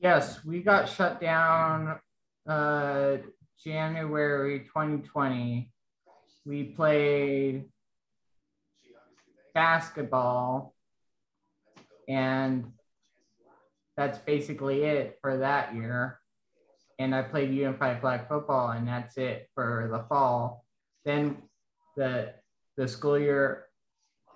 Yes, 0.00 0.44
we 0.44 0.62
got 0.62 0.88
shut 0.88 1.20
down 1.20 2.00
uh 2.48 3.18
January 3.64 4.60
2020. 4.60 5.72
We 6.46 6.64
played 6.64 7.64
basketball 9.54 10.74
and 12.08 12.72
that's 13.96 14.18
basically 14.18 14.84
it 14.84 15.18
for 15.20 15.38
that 15.38 15.74
year. 15.74 16.20
And 17.00 17.14
I 17.14 17.22
played 17.22 17.52
unified 17.52 18.00
flag 18.00 18.28
football 18.28 18.70
and 18.70 18.86
that's 18.86 19.16
it 19.16 19.48
for 19.54 19.88
the 19.90 20.04
fall. 20.08 20.64
Then 21.04 21.38
the 21.96 22.34
the 22.76 22.86
school 22.86 23.18
year 23.18 23.64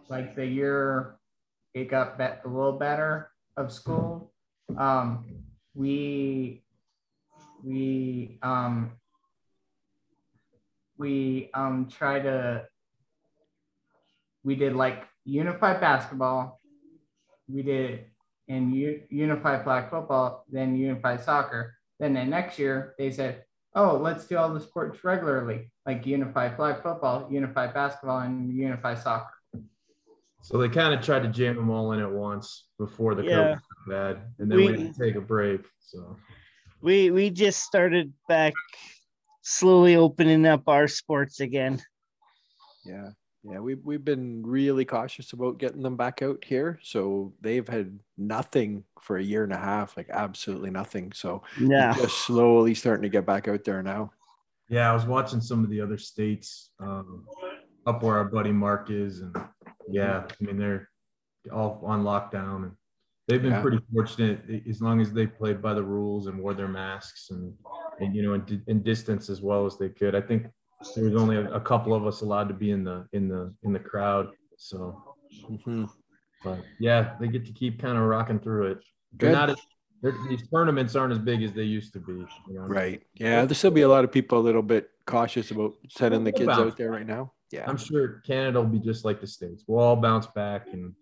like 0.08 0.34
the 0.34 0.44
year 0.44 1.16
it 1.74 1.88
got 1.88 2.20
a 2.20 2.40
little 2.44 2.72
better 2.78 3.30
of 3.56 3.72
school. 3.72 4.32
Um 4.76 5.24
we 5.74 6.64
we 7.62 8.38
um 8.42 8.92
we 10.98 11.50
um 11.54 11.88
try 11.90 12.20
to 12.20 12.64
we 14.44 14.54
did 14.56 14.74
like 14.74 15.06
unified 15.24 15.80
basketball 15.80 16.60
we 17.48 17.62
did 17.62 18.06
in 18.48 18.72
u- 18.72 19.02
unified 19.08 19.62
flag 19.64 19.88
football 19.90 20.44
then 20.50 20.76
unified 20.76 21.20
soccer 21.22 21.74
then 21.98 22.12
the 22.14 22.24
next 22.24 22.58
year 22.58 22.94
they 22.98 23.10
said 23.10 23.44
oh 23.74 23.96
let's 23.96 24.26
do 24.26 24.36
all 24.36 24.52
the 24.52 24.60
sports 24.60 25.02
regularly 25.04 25.70
like 25.86 26.04
unified 26.06 26.56
flag 26.56 26.82
football 26.82 27.26
unified 27.30 27.72
basketball 27.72 28.20
and 28.20 28.52
unified 28.54 28.98
soccer 28.98 29.32
so 30.44 30.58
they 30.58 30.68
kind 30.68 30.92
of 30.92 31.00
tried 31.04 31.22
to 31.22 31.28
jam 31.28 31.54
them 31.54 31.70
all 31.70 31.92
in 31.92 32.00
at 32.00 32.10
once 32.10 32.66
before 32.76 33.14
the 33.14 33.22
Yeah. 33.22 33.54
COVID 33.54 33.60
bad, 33.86 34.34
and 34.40 34.50
then 34.50 34.58
We- 34.58 34.72
we 34.72 34.82
had 34.82 34.94
to 34.94 35.00
take 35.00 35.14
a 35.14 35.20
break. 35.20 35.60
So 35.78 36.16
We 36.80 37.12
we 37.12 37.30
just 37.30 37.62
started 37.62 38.12
back 38.28 38.52
slowly 39.42 39.96
opening 39.96 40.46
up 40.46 40.68
our 40.68 40.88
sports 40.88 41.40
again. 41.40 41.80
Yeah. 42.84 43.10
Yeah, 43.44 43.58
we 43.58 43.74
we've 43.74 44.04
been 44.04 44.40
really 44.46 44.84
cautious 44.84 45.32
about 45.32 45.58
getting 45.58 45.82
them 45.82 45.96
back 45.96 46.22
out 46.22 46.44
here. 46.44 46.78
So 46.84 47.32
they've 47.40 47.66
had 47.66 47.98
nothing 48.16 48.84
for 49.00 49.16
a 49.16 49.22
year 49.22 49.42
and 49.42 49.52
a 49.52 49.58
half, 49.58 49.96
like 49.96 50.08
absolutely 50.10 50.70
nothing. 50.70 51.10
So 51.12 51.42
Yeah. 51.60 51.92
just 51.96 52.18
slowly 52.24 52.72
starting 52.74 53.02
to 53.02 53.08
get 53.08 53.26
back 53.26 53.48
out 53.48 53.64
there 53.64 53.82
now. 53.82 54.12
Yeah, 54.68 54.88
I 54.88 54.94
was 54.94 55.06
watching 55.06 55.40
some 55.40 55.64
of 55.64 55.70
the 55.70 55.80
other 55.80 55.98
states 55.98 56.70
um, 56.78 57.26
up 57.84 58.04
where 58.04 58.16
our 58.16 58.24
buddy 58.26 58.52
Mark 58.52 58.90
is, 58.90 59.22
and 59.22 59.34
yeah, 59.88 60.24
I 60.40 60.44
mean 60.44 60.56
they're 60.56 60.88
all 61.52 61.82
on 61.84 62.04
lockdown, 62.04 62.62
and 62.66 62.72
they've 63.26 63.42
been 63.42 63.50
Yeah. 63.54 63.60
pretty 63.62 63.80
fortunate 63.92 64.44
as 64.68 64.80
long 64.80 65.00
as 65.00 65.12
they 65.12 65.26
played 65.26 65.60
by 65.60 65.74
the 65.74 65.82
rules 65.82 66.28
and 66.28 66.38
wore 66.38 66.54
their 66.54 66.68
masks 66.68 67.30
and 67.30 67.52
and 68.00 68.14
you 68.14 68.22
know 68.22 68.34
in, 68.34 68.62
in 68.66 68.82
distance 68.82 69.28
as 69.30 69.40
well 69.42 69.66
as 69.66 69.78
they 69.78 69.88
could. 69.88 70.14
I 70.14 70.20
think 70.20 70.46
there 70.94 71.04
was 71.04 71.14
only 71.14 71.36
a, 71.36 71.50
a 71.52 71.60
couple 71.60 71.94
of 71.94 72.06
us 72.06 72.22
allowed 72.22 72.48
to 72.48 72.54
be 72.54 72.70
in 72.70 72.82
the 72.84 73.06
in 73.12 73.28
the 73.28 73.54
in 73.62 73.72
the 73.72 73.78
crowd, 73.78 74.30
so 74.56 75.02
Mhm. 75.50 75.88
but 76.44 76.60
yeah, 76.80 77.14
they 77.20 77.28
get 77.28 77.46
to 77.46 77.52
keep 77.52 77.80
kind 77.80 77.96
of 77.96 78.04
rocking 78.04 78.38
through 78.40 78.72
it. 78.72 78.78
They're 79.18 79.32
not 79.32 79.50
as 79.50 79.56
they're, 80.02 80.14
these 80.28 80.46
tournaments 80.48 80.96
aren't 80.96 81.12
as 81.12 81.18
big 81.20 81.42
as 81.42 81.52
they 81.52 81.62
used 81.62 81.92
to 81.92 82.00
be. 82.00 82.12
You 82.14 82.26
know? 82.54 82.62
Right. 82.62 83.02
Yeah. 83.14 83.42
There'll 83.42 83.54
still 83.54 83.70
be 83.70 83.82
a 83.82 83.88
lot 83.88 84.02
of 84.04 84.10
people 84.10 84.38
a 84.38 84.40
little 84.42 84.62
bit 84.62 84.90
cautious 85.06 85.50
about 85.52 85.74
sending 85.88 86.24
the 86.24 86.32
kids 86.32 86.44
about- 86.44 86.66
out 86.66 86.76
there 86.76 86.90
right 86.90 87.06
now. 87.06 87.32
Yeah. 87.52 87.64
I'm 87.68 87.76
sure 87.76 88.20
Canada 88.26 88.60
will 88.60 88.68
be 88.68 88.80
just 88.80 89.04
like 89.04 89.20
the 89.20 89.26
States. 89.28 89.62
We'll 89.68 89.78
all 89.78 89.94
bounce 89.96 90.26
back 90.26 90.66
and 90.72 90.92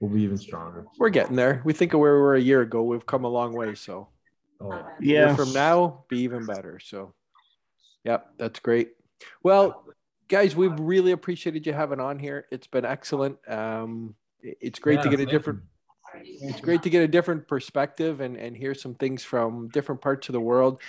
we'll 0.00 0.10
be 0.10 0.22
even 0.22 0.38
stronger. 0.38 0.86
We're 0.98 1.10
getting 1.10 1.36
there. 1.36 1.60
We 1.64 1.72
think 1.74 1.92
of 1.92 2.00
where 2.00 2.14
we 2.14 2.20
were 2.22 2.36
a 2.36 2.40
year 2.40 2.62
ago. 2.62 2.82
We've 2.84 3.04
come 3.04 3.24
a 3.24 3.28
long 3.28 3.52
way. 3.52 3.74
So 3.74 4.08
Oh, 4.60 4.70
uh, 4.70 4.88
Yeah. 5.00 5.34
from 5.36 5.52
now, 5.52 6.04
be 6.08 6.18
even 6.20 6.46
better. 6.46 6.80
So, 6.80 7.14
yep, 8.04 8.30
that's 8.38 8.60
great. 8.60 8.92
Well, 9.42 9.84
guys, 10.28 10.56
we've 10.56 10.78
really 10.78 11.12
appreciated 11.12 11.66
you 11.66 11.72
having 11.72 12.00
on 12.00 12.18
here. 12.18 12.46
It's 12.50 12.66
been 12.66 12.84
excellent. 12.84 13.38
Um, 13.48 14.14
it's 14.42 14.78
great 14.78 15.02
to 15.02 15.08
get 15.08 15.14
a 15.14 15.24
thank 15.24 15.30
different 15.30 15.60
it's 16.14 16.60
great 16.60 16.82
to 16.82 16.90
get 16.90 17.02
a 17.02 17.08
different 17.08 17.46
perspective 17.48 18.20
and, 18.20 18.36
and 18.36 18.56
hear 18.56 18.74
some 18.74 18.94
things 18.94 19.24
from 19.24 19.68
different 19.68 20.00
parts 20.00 20.28
of 20.28 20.32
the 20.32 20.40
world. 20.40 20.80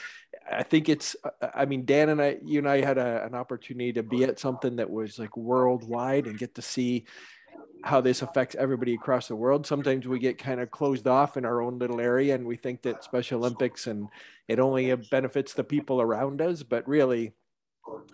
I 0.51 0.63
think 0.63 0.89
it's, 0.89 1.15
uh, 1.23 1.29
uh, 1.41 1.49
I 1.53 1.65
mean, 1.65 1.85
Dan 1.85 2.09
and 2.09 2.21
I, 2.21 2.37
you 2.43 2.59
and 2.59 2.69
I 2.69 2.81
had 2.81 2.97
a, 2.97 3.25
an 3.25 3.35
opportunity 3.35 3.93
to 3.93 4.03
be 4.03 4.23
at 4.23 4.39
something 4.39 4.77
that 4.77 4.89
was 4.89 5.19
like 5.19 5.35
worldwide 5.35 6.27
and 6.27 6.37
get 6.37 6.55
to 6.55 6.61
see 6.61 7.05
how 7.83 8.01
this 8.01 8.21
affects 8.21 8.55
everybody 8.55 8.93
across 8.93 9.27
the 9.27 9.35
world. 9.35 9.65
Sometimes 9.65 10.07
we 10.07 10.19
get 10.19 10.37
kind 10.37 10.59
of 10.59 10.69
closed 10.71 11.07
off 11.07 11.37
in 11.37 11.45
our 11.45 11.61
own 11.61 11.79
little 11.79 12.01
area 12.01 12.35
and 12.35 12.45
we 12.45 12.57
think 12.57 12.81
that 12.81 13.03
Special 13.03 13.39
Olympics 13.39 13.87
and 13.87 14.07
it 14.47 14.59
only 14.59 14.93
benefits 15.11 15.53
the 15.53 15.63
people 15.63 16.01
around 16.01 16.41
us, 16.41 16.63
but 16.63 16.87
really 16.87 17.33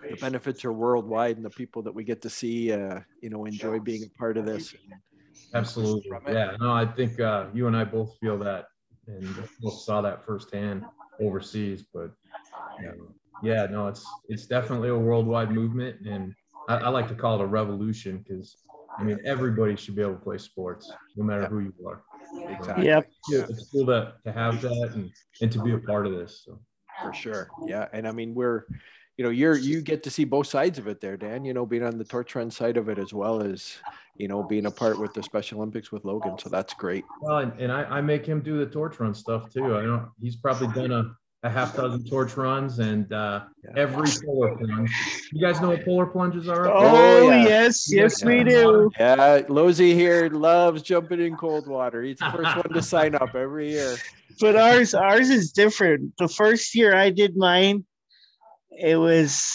the 0.09 0.15
benefits 0.17 0.63
are 0.65 0.73
worldwide 0.73 1.37
and 1.37 1.45
the 1.45 1.49
people 1.49 1.81
that 1.81 1.93
we 1.93 2.03
get 2.03 2.21
to 2.21 2.29
see, 2.29 2.71
uh, 2.71 2.99
you 3.21 3.29
know, 3.29 3.45
enjoy 3.45 3.79
being 3.79 4.03
a 4.03 4.19
part 4.19 4.37
of 4.37 4.45
this. 4.45 4.75
absolutely. 5.53 6.11
Yeah, 6.27 6.55
no, 6.59 6.71
I 6.71 6.85
think 6.85 7.19
uh, 7.19 7.47
you 7.53 7.67
and 7.67 7.75
I 7.75 7.83
both 7.83 8.17
feel 8.19 8.37
that 8.39 8.65
and 9.07 9.35
both 9.61 9.81
saw 9.81 10.01
that 10.01 10.25
firsthand 10.25 10.85
overseas. 11.19 11.83
But 11.93 12.11
yeah, 13.43 13.65
no, 13.65 13.87
it's 13.87 14.05
it's 14.29 14.45
definitely 14.45 14.89
a 14.89 14.97
worldwide 14.97 15.51
movement, 15.51 16.01
and 16.07 16.33
I, 16.69 16.77
I 16.77 16.89
like 16.89 17.07
to 17.09 17.15
call 17.15 17.39
it 17.39 17.43
a 17.43 17.47
revolution 17.47 18.23
because 18.27 18.57
I 18.97 19.03
mean 19.03 19.19
everybody 19.25 19.75
should 19.75 19.95
be 19.95 20.01
able 20.01 20.13
to 20.13 20.19
play 20.19 20.37
sports, 20.37 20.91
no 21.15 21.23
matter 21.23 21.45
who 21.45 21.59
you 21.59 21.73
are. 21.87 22.01
Exactly. 22.49 22.85
Yep. 22.85 23.09
Yeah, 23.29 23.45
it's 23.49 23.69
cool 23.71 23.85
to, 23.87 24.13
to 24.23 24.31
have 24.31 24.61
that 24.61 24.91
and, 24.93 25.11
and 25.41 25.51
to 25.51 25.61
be 25.61 25.73
a 25.73 25.79
part 25.79 26.05
of 26.07 26.13
this. 26.13 26.43
So 26.45 26.59
for 27.01 27.13
sure 27.13 27.49
yeah 27.65 27.87
and 27.93 28.07
i 28.07 28.11
mean 28.11 28.33
we're 28.33 28.65
you 29.17 29.23
know 29.23 29.29
you're 29.29 29.57
you 29.57 29.81
get 29.81 30.03
to 30.03 30.09
see 30.09 30.23
both 30.23 30.47
sides 30.47 30.77
of 30.77 30.87
it 30.87 31.01
there 31.01 31.17
dan 31.17 31.45
you 31.45 31.53
know 31.53 31.65
being 31.65 31.83
on 31.83 31.97
the 31.97 32.03
torch 32.03 32.35
run 32.35 32.49
side 32.51 32.77
of 32.77 32.89
it 32.89 32.97
as 32.97 33.13
well 33.13 33.41
as 33.41 33.77
you 34.17 34.27
know 34.27 34.43
being 34.43 34.65
a 34.65 34.71
part 34.71 34.99
with 34.99 35.13
the 35.13 35.23
special 35.23 35.57
olympics 35.57 35.91
with 35.91 36.05
logan 36.05 36.37
so 36.37 36.49
that's 36.49 36.73
great 36.73 37.03
Well, 37.21 37.39
and, 37.39 37.59
and 37.59 37.71
I, 37.71 37.83
I 37.83 38.01
make 38.01 38.25
him 38.25 38.41
do 38.41 38.57
the 38.57 38.65
torch 38.65 38.99
run 38.99 39.13
stuff 39.13 39.49
too. 39.49 39.77
I 39.77 39.81
don't. 39.81 40.09
He's 40.21 40.35
probably 40.35 40.67
done 40.67 40.91
a, 40.91 41.11
a 41.45 41.49
half 41.49 41.75
dozen 41.75 42.03
torch 42.03 42.35
runs 42.37 42.79
and 42.79 43.11
uh, 43.13 43.41
Yeah. 43.63 43.71
every 43.83 44.07
polar 44.25 44.57
plunge. 44.57 44.91
You 45.31 45.39
guys 45.45 45.61
know 45.61 45.69
what 45.69 45.85
polar 45.85 46.07
plunges 46.07 46.47
are? 46.49 46.67
Oh, 46.67 47.29
yeah. 47.29 47.45
yes, 47.45 47.85
yes, 47.91 48.23
we 48.23 48.43
do. 48.43 48.89
yeah 48.99 49.41
Lozy 49.47 49.93
here 49.93 50.29
loves 50.29 50.81
jumping 50.81 51.21
in 51.21 51.35
cold 51.37 51.67
water 51.67 52.01
he's 52.01 52.17
the 52.17 52.31
first 52.31 52.55
one 52.55 52.69
to 52.73 52.81
sign 52.95 53.15
up 53.15 53.35
every 53.35 53.69
year 53.71 53.95
But 54.39 54.55
ours, 54.55 54.93
ours 54.93 55.29
is 55.29 55.51
different. 55.51 56.13
The 56.17 56.27
first 56.27 56.73
year 56.75 56.95
I 56.95 57.09
did 57.09 57.37
mine, 57.37 57.85
it 58.71 58.97
was 58.97 59.45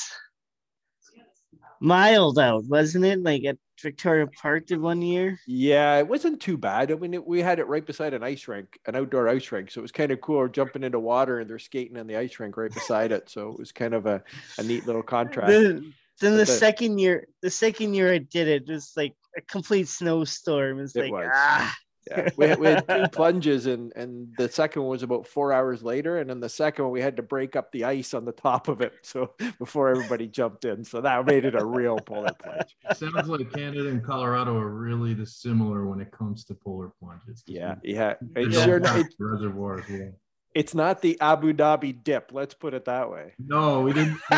mild 1.80 2.38
out, 2.38 2.64
wasn't 2.66 3.04
it? 3.04 3.22
Like 3.22 3.44
at 3.44 3.58
Victoria 3.82 4.26
Park 4.26 4.66
did 4.66 4.80
one 4.80 5.02
year. 5.02 5.38
yeah 5.46 5.98
it 5.98 6.06
wasn't 6.08 6.40
too 6.40 6.56
bad 6.56 6.90
i 6.92 6.94
mean 6.94 7.14
it, 7.14 7.26
we 7.26 7.40
had 7.40 7.58
it 7.58 7.66
right 7.66 7.84
beside 7.86 8.14
an 8.14 8.22
ice 8.22 8.46
rink 8.48 8.78
an 8.86 8.96
outdoor 8.96 9.28
ice 9.28 9.50
rink 9.52 9.70
so 9.70 9.80
it 9.80 9.82
was 9.82 9.92
kind 9.92 10.12
of 10.12 10.20
cool 10.20 10.48
jumping 10.48 10.82
into 10.84 10.98
water 10.98 11.40
and 11.40 11.48
they're 11.48 11.58
skating 11.58 11.96
on 11.98 12.06
the 12.06 12.16
ice 12.16 12.38
rink 12.38 12.56
right 12.56 12.72
beside 12.74 13.12
it 13.12 13.28
so 13.30 13.50
it 13.50 13.58
was 13.58 13.72
kind 13.72 13.94
of 13.94 14.06
a, 14.06 14.22
a 14.58 14.62
neat 14.62 14.86
little 14.86 15.02
contrast 15.02 15.48
Then, 15.50 15.94
then 16.20 16.32
the 16.32 16.38
the- 16.38 16.46
second 16.46 16.98
year, 16.98 17.26
the 17.42 17.50
second 17.50 17.94
year 17.94 18.12
I 18.12 18.18
did 18.18 18.46
it, 18.48 18.68
it 18.68 18.72
was 18.72 18.92
like 18.96 19.14
a 19.36 19.40
complete 19.40 19.88
snowstorm. 19.88 20.78
It's 20.80 20.94
It 20.94 21.04
like 21.04 21.12
was. 21.12 21.30
ah, 21.32 21.74
Yeah, 22.10 22.28
we 22.36 22.46
had, 22.48 22.58
we 22.58 22.66
had 22.66 22.88
two 22.88 23.08
plunges, 23.12 23.66
and 23.66 23.92
and 23.96 24.28
the 24.36 24.48
second 24.48 24.82
one 24.82 24.90
was 24.90 25.02
about 25.02 25.26
four 25.26 25.52
hours 25.52 25.82
later, 25.82 26.18
and 26.18 26.28
then 26.28 26.40
the 26.40 26.48
second 26.48 26.84
one 26.84 26.92
we 26.92 27.00
had 27.00 27.16
to 27.16 27.22
break 27.22 27.56
up 27.56 27.70
the 27.72 27.84
ice 27.84 28.14
on 28.14 28.24
the 28.24 28.32
top 28.32 28.68
of 28.68 28.80
it, 28.80 28.92
so 29.02 29.34
before 29.58 29.88
everybody 29.90 30.26
jumped 30.26 30.64
in, 30.64 30.84
so 30.84 31.00
that 31.00 31.24
made 31.26 31.44
it 31.44 31.54
a 31.54 31.64
real 31.64 31.98
polar 31.98 32.32
plunge. 32.42 32.76
Sounds 32.96 33.28
like 33.28 33.52
Canada 33.52 33.88
and 33.88 34.04
Colorado 34.04 34.56
are 34.56 34.70
really 34.70 35.14
the 35.14 35.26
similar 35.26 35.86
when 35.86 36.00
it 36.00 36.10
comes 36.10 36.44
to 36.46 36.54
polar 36.54 36.90
plunges. 37.00 37.42
Yeah, 37.46 37.76
yeah, 37.84 38.14
They're 38.20 38.46
it's 38.46 38.56
both 38.56 38.64
sure 38.64 38.80
got 38.80 38.98
it, 39.00 39.06
reservoir 39.18 39.78
as 39.80 39.88
well. 39.88 40.12
it's 40.54 40.74
not 40.74 41.00
the 41.02 41.16
Abu 41.20 41.52
Dhabi 41.52 42.02
dip. 42.02 42.30
Let's 42.32 42.54
put 42.54 42.74
it 42.74 42.84
that 42.86 43.10
way. 43.10 43.34
No, 43.38 43.82
we 43.82 43.92
didn't. 43.92 44.18
we 44.30 44.36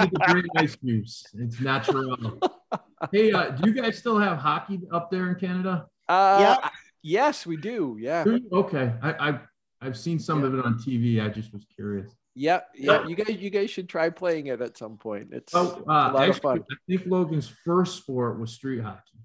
didn't 0.00 0.14
drink 0.28 0.46
ice 0.56 0.76
cubes. 0.76 1.26
It's 1.34 1.60
natural. 1.60 2.16
hey, 3.12 3.32
uh, 3.32 3.50
do 3.50 3.70
you 3.70 3.74
guys 3.82 3.98
still 3.98 4.18
have 4.18 4.38
hockey 4.38 4.80
up 4.90 5.10
there 5.10 5.28
in 5.28 5.34
Canada? 5.38 5.86
Uh, 6.08 6.56
Yep. 6.62 6.72
Yes, 7.02 7.44
we 7.46 7.56
do. 7.56 7.96
Yeah, 8.00 8.24
Okay, 8.52 8.92
I, 9.02 9.30
I 9.30 9.40
I've 9.80 9.96
seen 9.98 10.18
some 10.18 10.44
of 10.44 10.54
it 10.54 10.64
on 10.64 10.74
TV. 10.74 11.22
I 11.24 11.28
just 11.28 11.52
was 11.52 11.64
curious. 11.74 12.14
yeah, 12.34 12.60
yeah. 12.74 13.04
You 13.06 13.16
guys, 13.16 13.36
you 13.36 13.50
guys 13.50 13.70
should 13.70 13.88
try 13.88 14.08
playing 14.10 14.46
it 14.46 14.60
at 14.60 14.78
some 14.78 14.96
point. 14.96 15.28
It's, 15.32 15.52
Oh, 15.54 15.66
it's 15.66 15.86
a 15.86 15.90
uh, 15.90 16.12
lot 16.12 16.28
of 16.28 16.38
fun. 16.38 16.64
I 16.70 16.74
think 16.88 17.06
Logan's 17.06 17.52
first 17.64 17.96
sport 17.98 18.38
was 18.38 18.52
street 18.52 18.80
hockey. 18.82 19.18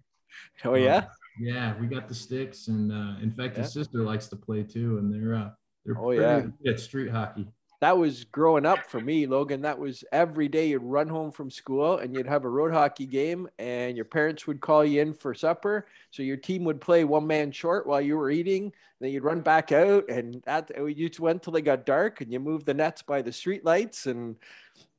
Oh 0.66 0.74
yeah. 0.76 1.06
Yeah, 1.40 1.76
we 1.80 1.86
got 1.86 2.08
the 2.08 2.16
sticks, 2.16 2.68
and 2.68 2.92
uh, 2.92 3.22
in 3.22 3.32
fact, 3.32 3.58
his 3.58 3.72
sister 3.72 4.00
likes 4.04 4.28
to 4.30 4.36
play 4.36 4.64
too, 4.64 4.98
and 4.98 5.14
they're 5.14 5.36
uh, 5.36 5.50
they're 5.86 5.98
Oh, 6.00 6.08
pretty 6.08 6.22
yeah. 6.24 6.42
good 6.64 6.74
at 6.74 6.80
street 6.80 7.12
hockey. 7.12 7.48
That 7.80 7.98
was 7.98 8.24
growing 8.24 8.66
up 8.66 8.90
for 8.90 9.00
me, 9.00 9.28
Logan. 9.28 9.62
That 9.62 9.78
was 9.78 10.04
every 10.12 10.48
day 10.48 10.70
you'd 10.70 10.82
run 10.82 11.08
home 11.08 11.32
from 11.32 11.52
school 11.52 11.98
and 11.98 12.16
you'd 12.16 12.26
have 12.26 12.44
a 12.44 12.50
road 12.50 12.74
hockey 12.74 13.06
game, 13.06 13.48
and 13.60 13.96
your 13.96 14.06
parents 14.06 14.48
would 14.48 14.62
call 14.62 14.84
you 14.84 15.02
in 15.02 15.14
for 15.14 15.36
supper. 15.36 15.88
So 16.10 16.24
your 16.24 16.38
team 16.38 16.64
would 16.64 16.82
play 16.82 17.04
one 17.04 17.28
man 17.28 17.52
short 17.52 17.86
while 17.86 18.02
you 18.02 18.18
were 18.18 18.32
eating. 18.32 18.74
Then 19.00 19.12
you'd 19.12 19.24
run 19.24 19.42
back 19.42 19.72
out, 19.72 20.10
and 20.10 20.42
that 20.46 20.72
you 20.76 21.08
just 21.08 21.20
went 21.20 21.44
till 21.44 21.54
they 21.54 21.62
got 21.62 21.86
dark, 21.86 22.22
and 22.22 22.34
you 22.34 22.40
moved 22.40 22.66
the 22.66 22.74
nets 22.74 23.04
by 23.04 23.22
the 23.22 23.32
street 23.32 23.64
lights, 23.64 24.08
and 24.08 24.36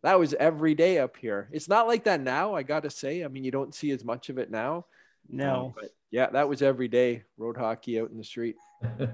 that 0.05 0.19
was 0.19 0.35
every 0.35 0.77
day 0.77 0.99
up 0.99 1.17
here. 1.17 1.49
It's 1.51 1.69
not 1.69 1.88
like 1.88 2.05
that 2.05 2.21
now, 2.21 2.55
I 2.55 2.62
gotta 2.62 2.91
say. 2.91 3.25
I 3.25 3.29
mean, 3.29 3.43
you 3.43 3.51
don't 3.51 3.75
see 3.75 3.91
as 3.91 4.05
much 4.05 4.29
of 4.29 4.38
it 4.38 4.53
now. 4.53 4.87
no. 5.29 5.67
Um, 5.67 5.75
but 5.75 5.91
yeah, 6.12 6.31
that 6.31 6.49
was 6.49 6.62
every 6.62 6.87
day 6.87 7.25
road 7.37 7.57
hockey 7.57 8.01
out 8.01 8.11
in 8.11 8.19
the 8.19 8.25
street. 8.25 8.55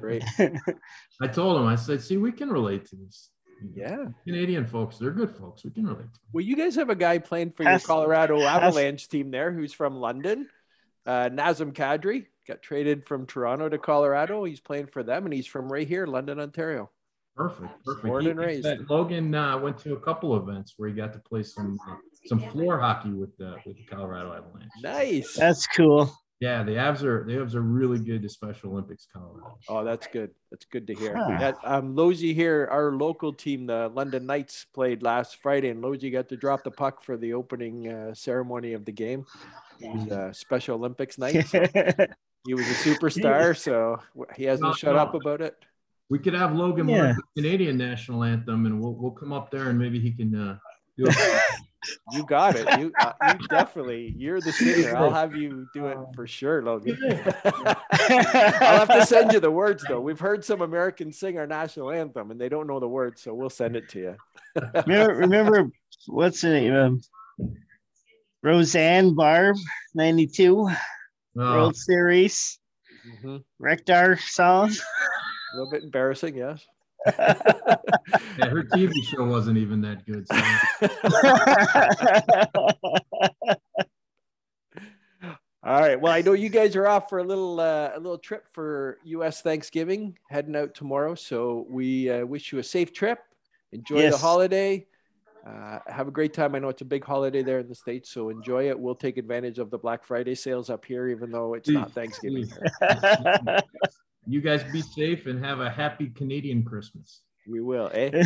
Great. 0.00 0.22
I 1.20 1.26
told 1.26 1.58
him, 1.58 1.66
I 1.66 1.76
said, 1.76 2.02
"See, 2.02 2.18
we 2.18 2.30
can 2.30 2.50
relate 2.50 2.84
to 2.90 2.96
this. 2.96 3.30
Yeah. 3.74 4.06
Canadian 4.24 4.66
folks, 4.66 4.98
they're 4.98 5.10
good 5.10 5.34
folks. 5.36 5.64
We 5.64 5.70
can 5.70 5.86
relate 5.86 6.12
to." 6.12 6.20
Well, 6.32 6.44
you 6.44 6.56
guys 6.56 6.74
have 6.76 6.90
a 6.90 6.94
guy 6.94 7.18
playing 7.18 7.50
for 7.52 7.62
your 7.62 7.78
Colorado 7.78 8.40
Avalanche 8.42 9.08
team 9.08 9.30
there 9.30 9.52
who's 9.52 9.72
from 9.72 9.96
London. 9.96 10.48
Uh, 11.06 11.28
Nazem 11.30 11.72
Kadri 11.72 12.26
got 12.46 12.62
traded 12.62 13.04
from 13.04 13.26
Toronto 13.26 13.68
to 13.68 13.78
Colorado. 13.78 14.44
He's 14.44 14.60
playing 14.60 14.86
for 14.86 15.02
them, 15.02 15.24
and 15.24 15.32
he's 15.32 15.46
from 15.46 15.70
right 15.70 15.86
here, 15.86 16.06
London, 16.06 16.40
Ontario. 16.40 16.90
Perfect, 17.36 17.84
perfect. 17.84 18.06
Born 18.06 18.26
and 18.28 18.38
raised. 18.38 18.64
that 18.64 18.88
Logan 18.88 19.34
uh, 19.34 19.58
went 19.58 19.76
to 19.78 19.94
a 19.94 20.00
couple 20.00 20.36
events 20.36 20.74
where 20.76 20.88
he 20.88 20.94
got 20.94 21.12
to 21.14 21.18
play 21.18 21.42
some 21.42 21.78
uh, 21.88 21.96
some 22.26 22.38
floor 22.50 22.78
hockey 22.78 23.10
with 23.10 23.36
the 23.38 23.56
with 23.66 23.76
the 23.76 23.84
Colorado 23.84 24.32
Avalanche. 24.32 24.70
Nice. 24.82 25.34
That's 25.34 25.66
cool. 25.66 26.14
Yeah, 26.40 26.62
the 26.62 26.72
Avs 26.72 27.02
are 27.02 27.24
the 27.24 27.34
Avs 27.34 27.54
are 27.54 27.62
really 27.62 27.98
good 27.98 28.22
to 28.22 28.28
Special 28.28 28.70
Olympics 28.72 29.06
college. 29.10 29.42
Oh, 29.68 29.84
that's 29.84 30.06
good. 30.08 30.30
That's 30.50 30.64
good 30.66 30.86
to 30.88 30.94
hear. 30.94 31.16
Huh. 31.16 31.36
That, 31.38 31.58
um, 31.64 31.94
Lozy 31.94 32.34
here, 32.34 32.68
our 32.70 32.92
local 32.92 33.32
team, 33.32 33.66
the 33.66 33.88
London 33.94 34.26
Knights, 34.26 34.66
played 34.74 35.02
last 35.02 35.36
Friday, 35.36 35.70
and 35.70 35.80
Lozy 35.80 36.10
got 36.10 36.28
to 36.30 36.36
drop 36.36 36.64
the 36.64 36.70
puck 36.70 37.02
for 37.02 37.16
the 37.16 37.32
opening 37.34 37.88
uh, 37.88 38.14
ceremony 38.14 38.72
of 38.72 38.84
the 38.84 38.92
game. 38.92 39.24
He 39.78 39.88
was 39.88 40.06
a 40.08 40.34
Special 40.34 40.76
Olympics 40.76 41.18
night. 41.18 41.46
so 41.46 41.60
he 42.44 42.54
was 42.54 42.66
a 42.68 42.74
superstar, 42.88 43.56
so 43.56 44.00
he 44.36 44.44
hasn't 44.44 44.66
No, 44.68 44.72
shut 44.72 44.94
no. 44.94 45.00
up 45.00 45.14
about 45.14 45.40
it. 45.40 45.56
We 46.10 46.18
could 46.18 46.34
have 46.34 46.54
Logan 46.54 46.88
Yeah. 46.88 46.96
learn 46.96 47.16
the 47.16 47.42
Canadian 47.42 47.78
national 47.78 48.24
anthem, 48.24 48.66
and 48.66 48.80
we'll 48.80 48.94
we'll 48.94 49.12
come 49.12 49.32
up 49.32 49.50
there 49.50 49.70
and 49.70 49.78
maybe 49.78 49.98
he 49.98 50.12
can 50.12 50.34
uh, 50.34 50.58
do 50.98 51.06
a 51.06 51.12
You 52.12 52.22
got 52.22 52.56
it. 52.56 52.78
You, 52.78 52.94
uh, 53.00 53.12
you 53.22 53.38
definitely. 53.48 54.14
You're 54.16 54.40
the 54.40 54.52
singer. 54.52 54.94
I'll 54.96 55.10
have 55.10 55.34
you 55.34 55.68
do 55.72 55.86
it 55.86 55.98
for 56.14 56.26
sure, 56.26 56.62
Logan. 56.62 56.98
I'll 57.92 58.78
have 58.86 58.88
to 58.88 59.06
send 59.06 59.32
you 59.32 59.40
the 59.40 59.50
words 59.62 59.84
though. 59.88 60.00
We've 60.00 60.20
heard 60.20 60.44
some 60.44 60.60
Americans 60.60 61.18
sing 61.18 61.38
our 61.38 61.46
national 61.46 61.90
anthem, 61.90 62.30
and 62.30 62.40
they 62.40 62.48
don't 62.48 62.66
know 62.66 62.80
the 62.80 62.88
words, 62.88 63.22
so 63.22 63.34
we'll 63.34 63.50
send 63.50 63.76
it 63.76 63.88
to 63.90 63.98
you. 63.98 64.16
remember, 64.86 65.14
remember 65.14 65.70
what's 66.06 66.42
the 66.42 66.48
name? 66.50 66.74
Um, 66.74 67.00
Roseanne 68.42 69.14
Barr, 69.14 69.54
'92 69.94 70.68
Oh, 71.36 71.52
World 71.52 71.74
Series, 71.76 72.58
Mhm. 73.24 73.42
wrecked 73.58 73.90
our 73.90 74.16
song. 74.18 74.70
A 74.70 75.56
little 75.56 75.70
bit 75.70 75.82
embarrassing, 75.82 76.36
yes. 76.36 76.64
Yeah, 77.06 78.48
her 78.48 78.62
TV 78.62 78.92
show 79.04 79.24
wasn't 79.24 79.58
even 79.58 79.80
that 79.82 80.06
good. 80.06 80.26
So. 80.28 80.36
All 85.66 85.80
right. 85.80 85.98
Well, 85.98 86.12
I 86.12 86.20
know 86.20 86.34
you 86.34 86.50
guys 86.50 86.76
are 86.76 86.86
off 86.86 87.08
for 87.08 87.18
a 87.18 87.24
little 87.24 87.58
uh, 87.58 87.92
a 87.94 87.98
little 87.98 88.18
trip 88.18 88.44
for 88.52 88.98
U.S. 89.04 89.40
Thanksgiving, 89.40 90.18
heading 90.28 90.56
out 90.56 90.74
tomorrow. 90.74 91.14
So 91.14 91.66
we 91.70 92.10
uh, 92.10 92.26
wish 92.26 92.52
you 92.52 92.58
a 92.58 92.62
safe 92.62 92.92
trip. 92.92 93.18
Enjoy 93.72 94.10
the 94.10 94.18
holiday. 94.18 94.86
Uh, 95.46 95.78
have 95.86 96.08
a 96.08 96.10
great 96.10 96.32
time. 96.32 96.54
I 96.54 96.58
know 96.58 96.68
it's 96.68 96.82
a 96.82 96.86
big 96.86 97.04
holiday 97.04 97.42
there 97.42 97.58
in 97.60 97.68
the 97.68 97.74
states, 97.74 98.10
so 98.10 98.30
enjoy 98.30 98.68
it. 98.68 98.78
We'll 98.78 98.94
take 98.94 99.18
advantage 99.18 99.58
of 99.58 99.70
the 99.70 99.76
Black 99.76 100.04
Friday 100.04 100.34
sales 100.34 100.70
up 100.70 100.84
here, 100.84 101.08
even 101.08 101.30
though 101.30 101.54
it's 101.54 101.68
not 101.68 101.92
Thanksgiving. 101.92 102.50
please. 104.24 104.32
Here. 104.32 104.40
You 104.40 104.40
guys 104.40 104.64
be 104.72 104.82
safe 104.82 105.26
and 105.26 105.44
have 105.44 105.60
a 105.60 105.70
happy 105.70 106.08
Canadian 106.08 106.64
Christmas. 106.64 107.20
We 107.46 107.60
will, 107.60 107.90
eh? 107.92 108.10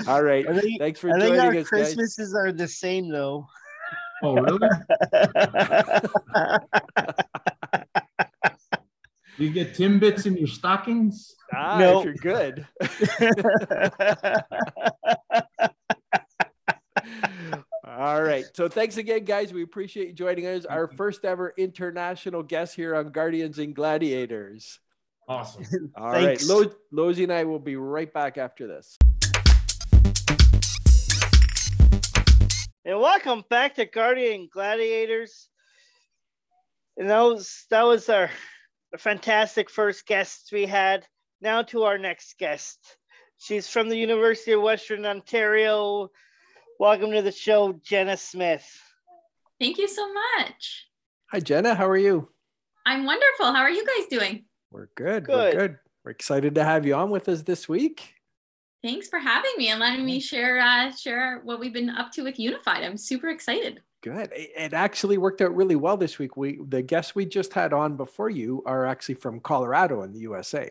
All 0.08 0.22
right. 0.22 0.46
Think, 0.46 0.80
Thanks 0.80 1.00
for 1.00 1.10
I 1.10 1.20
think 1.20 1.38
our 1.38 1.52
joining 1.52 1.60
us, 1.60 1.68
guys. 1.68 1.68
Christmases 1.68 2.34
are 2.34 2.52
the 2.52 2.68
same 2.68 3.10
though. 3.10 3.46
Oh, 4.22 4.36
really? 4.36 4.68
you 9.38 9.50
get 9.50 9.74
Timbits 9.74 10.24
in 10.24 10.36
your 10.36 10.46
stockings? 10.46 11.34
Ah, 11.54 11.78
No. 11.78 11.98
if 11.98 12.04
you're 12.06 12.14
good. 12.14 12.66
All 18.04 18.22
right. 18.22 18.44
So 18.52 18.68
thanks 18.68 18.98
again, 18.98 19.24
guys. 19.24 19.50
We 19.54 19.62
appreciate 19.62 20.08
you 20.08 20.12
joining 20.12 20.46
us. 20.46 20.66
Our 20.66 20.88
first 20.88 21.24
ever 21.24 21.54
international 21.56 22.42
guest 22.42 22.76
here 22.76 22.94
on 22.94 23.08
Guardians 23.08 23.58
and 23.58 23.74
Gladiators. 23.74 24.78
Awesome. 25.26 25.90
All 25.96 26.10
right. 26.10 26.38
Thanks. 26.38 26.46
Lo- 26.46 26.70
Lozy 26.92 27.22
and 27.22 27.32
I 27.32 27.44
will 27.44 27.58
be 27.58 27.76
right 27.76 28.12
back 28.12 28.36
after 28.36 28.66
this. 28.66 28.98
And 32.84 33.00
welcome 33.00 33.42
back 33.48 33.76
to 33.76 33.86
Guardian 33.86 34.50
Gladiators. 34.52 35.48
And 36.98 37.08
that 37.08 37.22
was 37.22 37.64
that 37.70 37.84
was 37.84 38.10
our 38.10 38.28
fantastic 38.98 39.70
first 39.70 40.04
guest 40.04 40.50
we 40.52 40.66
had. 40.66 41.06
Now 41.40 41.62
to 41.62 41.84
our 41.84 41.96
next 41.96 42.36
guest. 42.38 42.78
She's 43.38 43.66
from 43.66 43.88
the 43.88 43.96
University 43.96 44.52
of 44.52 44.60
Western 44.60 45.06
Ontario. 45.06 46.10
Welcome 46.84 47.12
to 47.12 47.22
the 47.22 47.32
show, 47.32 47.80
Jenna 47.82 48.14
Smith. 48.14 48.62
Thank 49.58 49.78
you 49.78 49.88
so 49.88 50.06
much. 50.12 50.86
Hi, 51.30 51.40
Jenna. 51.40 51.74
How 51.74 51.88
are 51.88 51.96
you? 51.96 52.28
I'm 52.84 53.06
wonderful. 53.06 53.54
How 53.54 53.62
are 53.62 53.70
you 53.70 53.86
guys 53.86 54.06
doing? 54.10 54.44
We're 54.70 54.90
good. 54.94 55.24
Good. 55.24 55.54
We're 55.54 55.60
good. 55.60 55.78
We're 56.04 56.10
excited 56.10 56.54
to 56.56 56.62
have 56.62 56.84
you 56.84 56.94
on 56.94 57.08
with 57.08 57.30
us 57.30 57.40
this 57.40 57.70
week. 57.70 58.12
Thanks 58.82 59.08
for 59.08 59.18
having 59.18 59.52
me 59.56 59.70
and 59.70 59.80
letting 59.80 60.04
me 60.04 60.20
share 60.20 60.60
uh, 60.60 60.92
share 60.92 61.40
what 61.44 61.58
we've 61.58 61.72
been 61.72 61.88
up 61.88 62.12
to 62.12 62.22
with 62.22 62.38
Unified. 62.38 62.84
I'm 62.84 62.98
super 62.98 63.30
excited. 63.30 63.80
Good. 64.02 64.30
It 64.34 64.50
it 64.54 64.72
actually 64.74 65.16
worked 65.16 65.40
out 65.40 65.56
really 65.56 65.76
well 65.76 65.96
this 65.96 66.18
week. 66.18 66.36
We 66.36 66.60
the 66.68 66.82
guests 66.82 67.14
we 67.14 67.24
just 67.24 67.54
had 67.54 67.72
on 67.72 67.96
before 67.96 68.28
you 68.28 68.62
are 68.66 68.84
actually 68.84 69.14
from 69.14 69.40
Colorado 69.40 70.02
in 70.02 70.12
the 70.12 70.18
USA. 70.18 70.70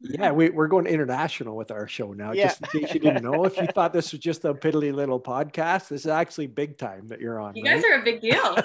Yeah, 0.00 0.30
we, 0.30 0.50
we're 0.50 0.68
going 0.68 0.86
international 0.86 1.56
with 1.56 1.70
our 1.70 1.88
show 1.88 2.12
now. 2.12 2.32
Yeah. 2.32 2.44
Just 2.44 2.60
in 2.60 2.80
case 2.80 2.94
you 2.94 3.00
didn't 3.00 3.24
know, 3.24 3.44
if 3.44 3.56
you 3.56 3.66
thought 3.74 3.92
this 3.92 4.12
was 4.12 4.20
just 4.20 4.44
a 4.44 4.54
piddly 4.54 4.92
little 4.92 5.18
podcast, 5.18 5.88
this 5.88 6.02
is 6.02 6.06
actually 6.06 6.46
big 6.46 6.78
time 6.78 7.08
that 7.08 7.20
you're 7.20 7.40
on. 7.40 7.56
You 7.56 7.64
guys 7.64 7.82
are 7.84 8.00
a 8.00 8.04
big 8.04 8.20
deal. 8.20 8.56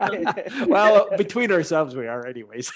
Awesome. 0.00 0.68
well, 0.68 1.08
between 1.16 1.50
ourselves, 1.50 1.96
we 1.96 2.06
are, 2.06 2.24
anyways. 2.26 2.70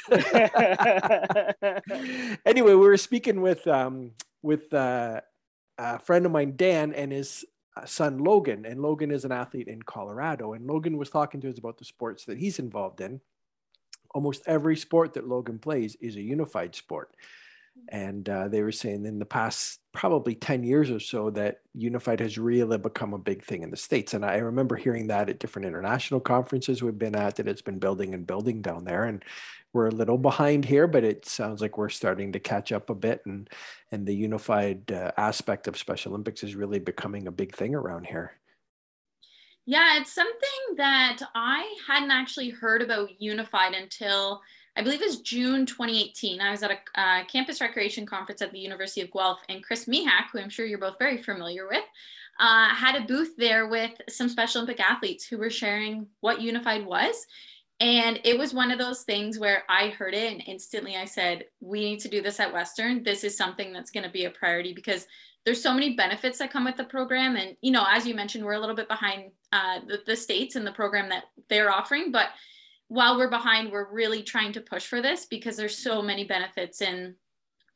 anyway, 2.45 2.73
we 2.73 2.77
were 2.77 2.97
speaking 2.97 3.43
with 3.43 3.67
um, 3.69 4.13
with 4.43 4.73
uh, 4.75 5.21
a 5.77 5.99
friend 6.01 6.27
of 6.27 6.33
mine, 6.33 6.55
Dan, 6.57 6.93
and 6.95 7.13
his 7.13 7.45
uh, 7.77 7.85
son 7.85 8.19
Logan. 8.19 8.67
And 8.67 8.83
Logan 8.83 9.13
is 9.13 9.25
an 9.25 9.33
athlete 9.33 9.69
in 9.69 9.83
Colorado. 9.83 10.55
And 10.55 10.67
Logan 10.67 10.97
was 10.97 11.11
talking 11.11 11.41
to 11.43 11.49
us 11.49 11.59
about 11.59 11.79
the 11.79 11.85
sports 11.85 12.25
that 12.25 12.39
he's 12.39 12.59
involved 12.59 13.01
in. 13.01 13.21
Almost 14.15 14.43
every 14.47 14.77
sport 14.77 15.15
that 15.15 15.29
Logan 15.29 15.59
plays 15.59 15.97
is 16.01 16.17
a 16.17 16.23
unified 16.23 16.75
sport. 16.75 17.15
And 17.89 18.29
uh, 18.29 18.49
they 18.49 18.63
were 18.63 18.73
saying 18.73 19.07
in 19.07 19.19
the 19.19 19.25
past 19.25 19.81
probably 19.93 20.35
10 20.35 20.63
years 20.63 20.91
or 20.91 21.01
so 21.01 21.31
that 21.31 21.61
unified 21.75 22.21
has 22.21 22.39
really 22.39 22.79
become 22.79 23.15
a 23.15 23.19
big 23.19 23.43
thing 23.43 23.63
in 23.63 23.71
the 23.71 23.77
States. 23.77 24.15
And 24.15 24.25
I 24.25 24.37
remember 24.37 24.77
hearing 24.77 25.07
that 25.09 25.29
at 25.29 25.39
different 25.39 25.67
international 25.67 26.21
conferences 26.21 26.83
we've 26.83 26.99
been 26.99 27.17
at, 27.17 27.37
that 27.37 27.49
it's 27.49 27.63
been 27.63 27.79
building 27.79 28.15
and 28.15 28.27
building 28.27 28.63
down 28.63 28.85
there. 28.85 29.05
And 29.05 29.25
we're 29.73 29.89
a 29.89 29.95
little 29.95 30.19
behind 30.19 30.65
here, 30.65 30.87
but 30.87 31.05
it 31.05 31.27
sounds 31.27 31.61
like 31.61 31.79
we're 31.79 31.89
starting 31.89 32.33
to 32.33 32.41
catch 32.41 32.73
up 32.73 32.91
a 32.91 32.95
bit. 32.95 33.23
And, 33.27 33.49
and 33.91 34.07
the 34.07 34.15
unified 34.15 34.91
uh, 34.93 35.13
aspect 35.17 35.67
of 35.67 35.77
Special 35.79 36.13
Olympics 36.13 36.43
is 36.43 36.55
really 36.55 36.79
becoming 36.79 37.27
a 37.27 37.33
big 37.33 37.55
thing 37.55 37.75
around 37.75 38.07
here. 38.07 38.33
Yeah, 39.67 39.99
it's 40.01 40.15
something 40.15 40.77
that 40.79 41.19
I 41.35 41.77
hadn't 41.87 42.11
actually 42.11 42.49
heard 42.49 42.81
about 42.81 43.21
Unified 43.21 43.75
until 43.75 44.41
I 44.79 44.83
believe 44.83 45.03
it 45.03 45.07
was 45.07 45.23
June 45.23 45.67
2018. 45.67 46.41
I 46.41 46.53
was 46.53 46.63
at 46.63 46.71
a 46.71 47.01
uh, 47.01 47.25
campus 47.25 47.61
recreation 47.61 48.07
conference 48.07 48.41
at 48.43 48.53
the 48.53 48.61
University 48.61 49.01
of 49.01 49.11
Guelph, 49.11 49.41
and 49.49 49.61
Chris 49.61 49.87
Mihak, 49.87 50.31
who 50.33 50.39
I'm 50.39 50.49
sure 50.49 50.67
you're 50.67 50.79
both 50.79 51.01
very 51.01 51.21
familiar 51.21 51.67
with, 51.67 51.83
uh, 52.39 52.69
had 52.69 52.95
a 52.95 53.05
booth 53.05 53.37
there 53.37 53.67
with 53.67 53.91
some 54.09 54.29
Special 54.29 54.61
Olympic 54.61 54.79
athletes 54.79 55.27
who 55.27 55.37
were 55.37 55.51
sharing 55.51 56.07
what 56.21 56.41
Unified 56.41 56.87
was. 56.87 57.27
And 57.81 58.21
it 58.23 58.39
was 58.39 58.55
one 58.55 58.71
of 58.71 58.79
those 58.79 59.03
things 59.03 59.37
where 59.37 59.65
I 59.69 59.89
heard 59.89 60.15
it 60.15 60.33
and 60.33 60.43
instantly 60.47 60.97
I 60.97 61.07
said, 61.07 61.47
we 61.61 61.81
need 61.81 62.01
to 62.01 62.09
do 62.09 62.23
this 62.23 62.39
at 62.39 62.53
Western. 62.53 63.03
This 63.03 63.25
is 63.25 63.37
something 63.37 63.73
that's 63.73 63.91
going 63.91 64.05
to 64.05 64.11
be 64.11 64.27
a 64.27 64.31
priority 64.31 64.73
because 64.73 65.09
there's 65.45 65.63
so 65.63 65.75
many 65.75 65.97
benefits 65.97 66.39
that 66.39 66.53
come 66.53 66.65
with 66.65 66.77
the 66.77 66.85
program. 66.85 67.35
And, 67.35 67.57
you 67.63 67.73
know, 67.73 67.85
as 67.89 68.07
you 68.07 68.15
mentioned, 68.15 68.45
we're 68.45 68.53
a 68.53 68.61
little 68.61 68.77
bit 68.77 68.89
behind 68.89 69.33
uh, 69.53 69.81
the, 69.89 70.03
the 70.07 70.17
states 70.17 70.55
and 70.55 70.65
the 70.65 70.73
program 70.73 71.09
that 71.09 71.25
they're 71.49 71.73
offering. 71.73 72.13
But 72.13 72.29
while 72.89 73.17
we're 73.17 73.31
behind, 73.31 73.71
we're 73.71 73.93
really 73.93 74.23
trying 74.23 74.53
to 74.53 74.61
push 74.61 74.87
for 74.87 75.01
this 75.01 75.27
because 75.27 75.57
there's 75.57 75.77
so 75.77 76.03
many 76.03 76.25
benefits. 76.25 76.81
And 76.81 77.15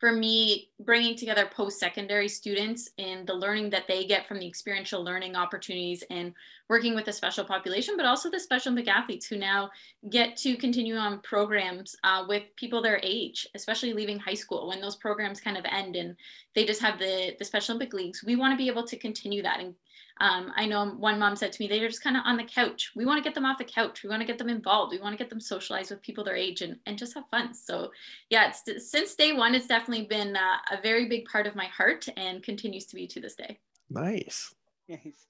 for 0.00 0.10
me, 0.10 0.70
bringing 0.80 1.14
together 1.14 1.48
post 1.54 1.78
secondary 1.78 2.28
students 2.28 2.90
and 2.98 3.24
the 3.24 3.34
learning 3.34 3.70
that 3.70 3.86
they 3.86 4.04
get 4.04 4.26
from 4.26 4.40
the 4.40 4.48
experiential 4.48 5.04
learning 5.04 5.36
opportunities 5.36 6.02
and 6.10 6.34
working 6.68 6.96
with 6.96 7.04
the 7.04 7.12
special 7.12 7.44
population, 7.44 7.96
but 7.96 8.06
also 8.06 8.28
the 8.28 8.40
special 8.40 8.72
Olympic 8.72 8.92
athletes 8.92 9.26
who 9.26 9.36
now 9.36 9.70
get 10.10 10.36
to 10.38 10.56
continue 10.56 10.96
on 10.96 11.20
programs 11.20 11.94
uh, 12.02 12.24
with 12.26 12.42
people 12.56 12.82
their 12.82 12.98
age, 13.04 13.46
especially 13.54 13.92
leaving 13.92 14.18
high 14.18 14.34
school 14.34 14.66
when 14.66 14.80
those 14.80 14.96
programs 14.96 15.40
kind 15.40 15.56
of 15.56 15.64
end 15.66 15.94
and 15.94 16.16
they 16.54 16.64
just 16.64 16.80
have 16.80 16.98
the, 16.98 17.36
the 17.38 17.44
Special 17.44 17.76
Olympic 17.76 17.94
leagues. 17.94 18.24
We 18.24 18.34
want 18.34 18.52
to 18.52 18.56
be 18.56 18.68
able 18.68 18.86
to 18.86 18.96
continue 18.96 19.42
that 19.42 19.60
and 19.60 19.74
um, 20.20 20.52
I 20.54 20.66
know 20.66 20.86
one 20.90 21.18
mom 21.18 21.36
said 21.36 21.52
to 21.52 21.62
me, 21.62 21.68
they're 21.68 21.88
just 21.88 22.02
kind 22.02 22.16
of 22.16 22.22
on 22.24 22.36
the 22.36 22.44
couch. 22.44 22.92
We 22.94 23.04
want 23.04 23.18
to 23.18 23.28
get 23.28 23.34
them 23.34 23.44
off 23.44 23.58
the 23.58 23.64
couch. 23.64 24.02
We 24.02 24.08
want 24.08 24.20
to 24.20 24.26
get 24.26 24.38
them 24.38 24.48
involved. 24.48 24.92
We 24.92 25.00
want 25.00 25.14
to 25.14 25.18
get 25.18 25.30
them 25.30 25.40
socialized 25.40 25.90
with 25.90 26.02
people 26.02 26.22
their 26.22 26.36
age 26.36 26.62
and, 26.62 26.78
and 26.86 26.98
just 26.98 27.14
have 27.14 27.28
fun. 27.30 27.54
So, 27.54 27.90
yeah, 28.30 28.50
it's, 28.50 28.90
since 28.90 29.14
day 29.14 29.32
one, 29.32 29.54
it's 29.54 29.66
definitely 29.66 30.06
been 30.06 30.36
uh, 30.36 30.58
a 30.70 30.80
very 30.82 31.08
big 31.08 31.24
part 31.24 31.46
of 31.46 31.56
my 31.56 31.66
heart 31.66 32.08
and 32.16 32.42
continues 32.42 32.86
to 32.86 32.94
be 32.94 33.06
to 33.08 33.20
this 33.20 33.34
day. 33.34 33.58
Nice. 33.90 34.54
Nice. 34.88 35.26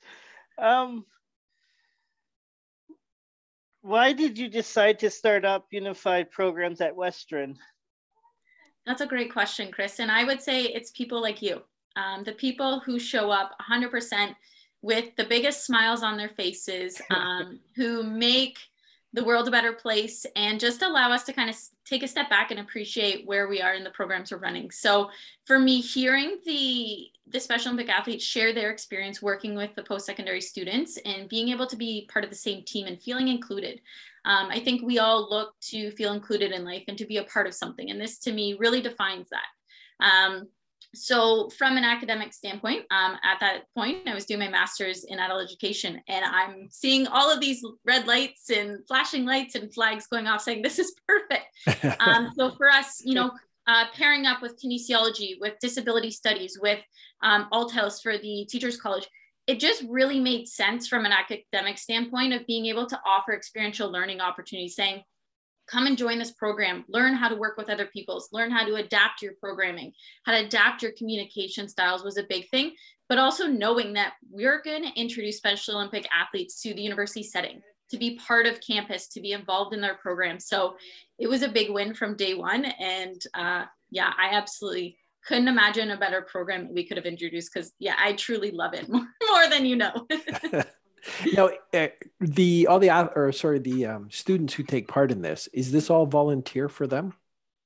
Um, 0.59 1.05
why 3.83 4.12
did 4.12 4.38
you 4.38 4.48
decide 4.48 4.98
to 5.01 5.11
start 5.11 5.44
up 5.44 5.66
unified 5.70 6.31
programs 6.31 6.81
at 6.81 6.94
Western? 6.94 7.59
That's 8.87 9.01
a 9.01 9.07
great 9.07 9.33
question, 9.33 9.70
Chris. 9.70 10.01
And 10.01 10.11
I 10.11 10.25
would 10.25 10.42
say 10.42 10.64
it's 10.64 10.90
people 10.90 11.20
like 11.20 11.42
you, 11.42 11.62
um, 11.96 12.24
the 12.24 12.33
people 12.33 12.81
who 12.81 12.98
show 12.98 13.31
up 13.31 13.52
100% 13.70 14.35
with 14.83 15.14
the 15.16 15.24
biggest 15.24 15.64
smiles 15.64 16.02
on 16.02 16.16
their 16.16 16.31
faces, 16.31 17.00
um, 17.11 17.61
who 17.76 18.02
make 18.02 18.59
the 19.14 19.24
world 19.24 19.46
a 19.46 19.50
better 19.50 19.72
place 19.72 20.24
and 20.37 20.59
just 20.59 20.81
allow 20.81 21.12
us 21.12 21.24
to 21.24 21.33
kind 21.33 21.50
of 21.50 21.57
take 21.85 22.02
a 22.02 22.09
step 22.09 22.31
back 22.31 22.50
and 22.50 22.61
appreciate 22.61 23.26
where 23.26 23.46
we 23.46 23.61
are 23.61 23.74
in 23.74 23.85
the 23.85 23.90
programs 23.90 24.33
we're 24.33 24.38
running. 24.38 24.70
So 24.70 25.11
for 25.44 25.59
me, 25.59 25.81
hearing 25.81 26.38
the 26.46 27.09
the 27.28 27.40
Special 27.40 27.72
Olympic 27.72 27.94
athletes 27.94 28.24
share 28.24 28.52
their 28.52 28.70
experience 28.70 29.22
working 29.22 29.55
with 29.55 29.74
the 29.74 29.83
post-secondary 29.83 30.40
students 30.40 30.98
and 31.07 31.28
being 31.28 31.48
able 31.48 31.66
to 31.66 31.76
be 31.76 32.07
part 32.12 32.24
of 32.24 32.31
the 32.31 32.37
same 32.37 32.62
team 32.64 32.87
and 32.87 33.00
feeling 33.00 33.28
included. 33.28 33.81
Um, 34.26 34.48
I 34.50 34.61
think 34.61 34.83
we 34.83 34.98
all 34.98 35.31
look 35.31 35.55
to 35.70 35.92
feel 35.92 36.12
included 36.12 36.52
in 36.52 36.64
life 36.64 36.85
and 36.88 36.98
to 36.98 37.07
be 37.07 37.16
a 37.16 37.24
part 37.24 37.46
of 37.46 37.55
something. 37.55 37.90
And 37.90 37.98
this 37.98 38.18
to 38.20 38.33
me 38.33 38.55
really 38.59 38.83
defines 38.83 39.28
that. 39.31 40.05
Um, 40.05 40.48
so 40.94 41.48
from 41.50 41.76
an 41.76 41.85
academic 41.85 42.33
standpoint 42.33 42.85
um, 42.90 43.16
at 43.22 43.38
that 43.40 43.62
point 43.74 44.07
i 44.07 44.14
was 44.14 44.26
doing 44.26 44.40
my 44.40 44.48
master's 44.48 45.05
in 45.05 45.18
adult 45.18 45.42
education 45.42 46.00
and 46.09 46.24
i'm 46.24 46.68
seeing 46.70 47.07
all 47.07 47.33
of 47.33 47.40
these 47.40 47.64
red 47.85 48.07
lights 48.07 48.50
and 48.50 48.78
flashing 48.87 49.24
lights 49.24 49.55
and 49.55 49.72
flags 49.72 50.07
going 50.07 50.26
off 50.26 50.40
saying 50.40 50.62
this 50.62 50.78
is 50.78 50.94
perfect. 51.09 51.46
Um, 52.00 52.33
so 52.37 52.50
for 52.52 52.68
us 52.68 53.02
you 53.05 53.14
know 53.14 53.31
uh, 53.66 53.85
pairing 53.94 54.26
up 54.26 54.42
with 54.42 54.61
kinesiology 54.61 55.35
with 55.40 55.55
disability 55.61 56.11
studies 56.11 56.59
with 56.61 56.81
um, 57.22 57.48
althouse 57.52 58.02
for 58.02 58.18
the 58.18 58.46
teachers 58.48 58.81
college 58.81 59.07
it 59.46 59.59
just 59.59 59.85
really 59.88 60.20
made 60.20 60.46
sense 60.46 60.87
from 60.87 61.05
an 61.05 61.12
academic 61.12 61.78
standpoint 61.78 62.33
of 62.33 62.46
being 62.46 62.66
able 62.66 62.87
to 62.87 62.98
offer 63.07 63.33
experiential 63.33 63.90
learning 63.90 64.20
opportunities 64.20 64.76
saying 64.76 65.02
come 65.73 65.87
and 65.87 65.97
join 65.97 66.19
this 66.19 66.33
program 66.33 66.85
learn 66.89 67.15
how 67.15 67.29
to 67.29 67.37
work 67.37 67.57
with 67.57 67.71
other 67.71 67.87
peoples 67.87 68.29
learn 68.33 68.51
how 68.51 68.65
to 68.65 68.75
adapt 68.75 69.23
your 69.23 69.33
programming 69.41 69.93
how 70.25 70.33
to 70.33 70.45
adapt 70.45 70.83
your 70.83 70.93
communication 70.93 71.69
styles 71.69 72.05
was 72.05 72.19
a 72.19 72.27
big 72.29 72.49
thing 72.51 72.73
but 73.09 73.19
also 73.19 73.47
knowing 73.47 73.93
that 73.93 74.15
we're 74.31 74.63
going 74.63 74.83
to 74.83 75.01
introduce 75.01 75.39
special 75.39 75.77
olympic 75.77 76.07
athletes 76.15 76.61
to 76.61 76.75
the 76.75 76.83
university 76.83 77.23
setting 77.23 77.61
to 77.91 77.99
be 77.99 78.17
part 78.17 78.47
of 78.47 78.61
campus 78.61 79.07
to 79.07 79.21
be 79.21 79.33
involved 79.33 79.75
in 79.75 79.81
their 79.83 79.97
program. 79.97 80.41
So 80.41 80.77
it 81.19 81.29
was 81.29 81.43
a 81.43 81.49
big 81.49 81.71
win 81.71 81.93
from 81.93 82.17
day 82.17 82.33
one 82.33 82.65
and 82.65 83.21
uh, 83.35 83.65
yeah 83.93 84.13
i 84.19 84.31
absolutely 84.35 84.99
couldn't 85.25 85.47
imagine 85.47 85.93
a 85.93 85.97
better 85.97 86.23
program 86.23 86.65
that 86.65 86.75
we 86.75 86.85
could 86.85 86.97
have 86.97 87.07
introduced 87.07 87.53
because 87.55 87.73
yeah 87.79 87.95
i 87.99 88.13
truly 88.15 88.51
love 88.51 88.75
it 88.75 88.89
more, 88.89 89.07
more 89.29 89.49
than 89.49 89.65
you 89.65 89.77
know 89.77 89.93
now 91.35 91.51
uh, 91.75 91.88
the 92.21 92.67
all 92.67 92.79
the 92.79 92.91
or 93.17 93.33
sorry 93.33 93.59
the 93.59 93.87
um, 93.87 94.09
students 94.11 94.55
who 94.55 94.62
take 94.62 94.88
part 94.88 95.11
in 95.11 95.23
this 95.23 95.49
is 95.53 95.73
this 95.73 95.91
all 95.91 96.07
volunteer 96.07 96.69
for 96.69 96.87
them? 96.87 97.15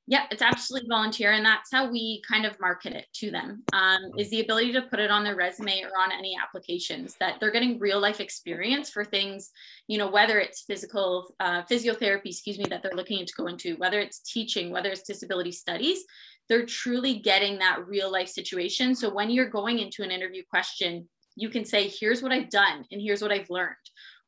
Yeah 0.08 0.26
it's 0.30 0.42
absolutely 0.42 0.88
volunteer 0.88 1.32
and 1.32 1.44
that's 1.44 1.70
how 1.72 1.90
we 1.90 2.22
kind 2.28 2.46
of 2.46 2.58
market 2.60 2.92
it 2.92 3.06
to 3.14 3.30
them 3.32 3.64
um, 3.72 4.12
is 4.16 4.30
the 4.30 4.40
ability 4.40 4.72
to 4.72 4.82
put 4.82 5.00
it 5.00 5.10
on 5.10 5.24
their 5.24 5.34
resume 5.34 5.82
or 5.82 6.00
on 6.00 6.12
any 6.12 6.36
applications 6.40 7.16
that 7.18 7.40
they're 7.40 7.50
getting 7.50 7.78
real 7.80 8.00
life 8.00 8.20
experience 8.20 8.88
for 8.88 9.04
things 9.04 9.50
you 9.88 9.98
know 9.98 10.08
whether 10.08 10.38
it's 10.38 10.62
physical 10.62 11.34
uh, 11.40 11.62
physiotherapy 11.64 12.26
excuse 12.26 12.56
me 12.56 12.66
that 12.70 12.84
they're 12.84 12.94
looking 12.94 13.26
to 13.26 13.32
go 13.36 13.48
into 13.48 13.74
whether 13.76 13.98
it's 13.98 14.20
teaching 14.20 14.70
whether 14.70 14.90
it's 14.90 15.02
disability 15.02 15.50
studies 15.50 16.04
they're 16.48 16.66
truly 16.66 17.18
getting 17.18 17.58
that 17.58 17.86
real 17.86 18.10
life 18.10 18.28
situation. 18.28 18.94
So 18.94 19.12
when 19.12 19.30
you're 19.30 19.48
going 19.48 19.78
into 19.78 20.02
an 20.02 20.10
interview 20.10 20.42
question 20.48 21.08
you 21.36 21.48
can 21.50 21.64
say, 21.64 21.88
here's 21.88 22.22
what 22.22 22.32
I've 22.32 22.50
done 22.50 22.84
and 22.90 23.00
here's 23.00 23.22
what 23.22 23.30
I've 23.30 23.50
learned, 23.50 23.76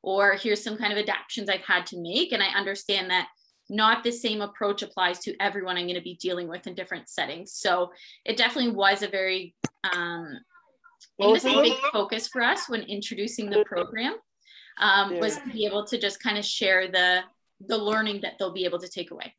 or 0.02 0.34
here's 0.34 0.62
some 0.62 0.76
kind 0.76 0.92
of 0.92 0.98
adaptations 0.98 1.48
I've 1.48 1.64
had 1.64 1.86
to 1.86 2.00
make. 2.00 2.32
And 2.32 2.42
I 2.42 2.48
understand 2.48 3.10
that 3.10 3.28
not 3.70 4.04
the 4.04 4.12
same 4.12 4.40
approach 4.40 4.82
applies 4.82 5.18
to 5.20 5.34
everyone 5.40 5.76
I'm 5.76 5.86
going 5.86 5.96
to 5.96 6.02
be 6.02 6.16
dealing 6.16 6.48
with 6.48 6.66
in 6.66 6.74
different 6.74 7.08
settings. 7.08 7.54
So 7.54 7.90
it 8.24 8.36
definitely 8.36 8.72
was 8.72 9.02
a 9.02 9.08
very, 9.08 9.54
um, 9.92 10.38
well, 11.18 11.34
a 11.34 11.62
big 11.62 11.74
focus 11.92 12.28
for 12.28 12.42
us 12.42 12.68
when 12.68 12.82
introducing 12.82 13.50
the 13.50 13.64
program 13.64 14.14
um, 14.80 15.14
yeah. 15.14 15.20
was 15.20 15.36
to 15.36 15.48
be 15.50 15.66
able 15.66 15.84
to 15.86 15.98
just 15.98 16.22
kind 16.22 16.38
of 16.38 16.44
share 16.44 16.88
the 16.90 17.22
the 17.66 17.76
learning 17.76 18.20
that 18.22 18.34
they'll 18.38 18.52
be 18.52 18.64
able 18.64 18.78
to 18.78 18.88
take 18.88 19.10
away. 19.10 19.34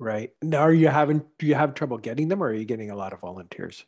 Right 0.00 0.30
now, 0.42 0.60
are 0.60 0.72
you 0.72 0.88
having 0.88 1.22
do 1.38 1.46
you 1.46 1.54
have 1.54 1.74
trouble 1.74 1.98
getting 1.98 2.28
them, 2.28 2.42
or 2.42 2.48
are 2.48 2.54
you 2.54 2.64
getting 2.64 2.90
a 2.90 2.96
lot 2.96 3.12
of 3.12 3.20
volunteers? 3.20 3.84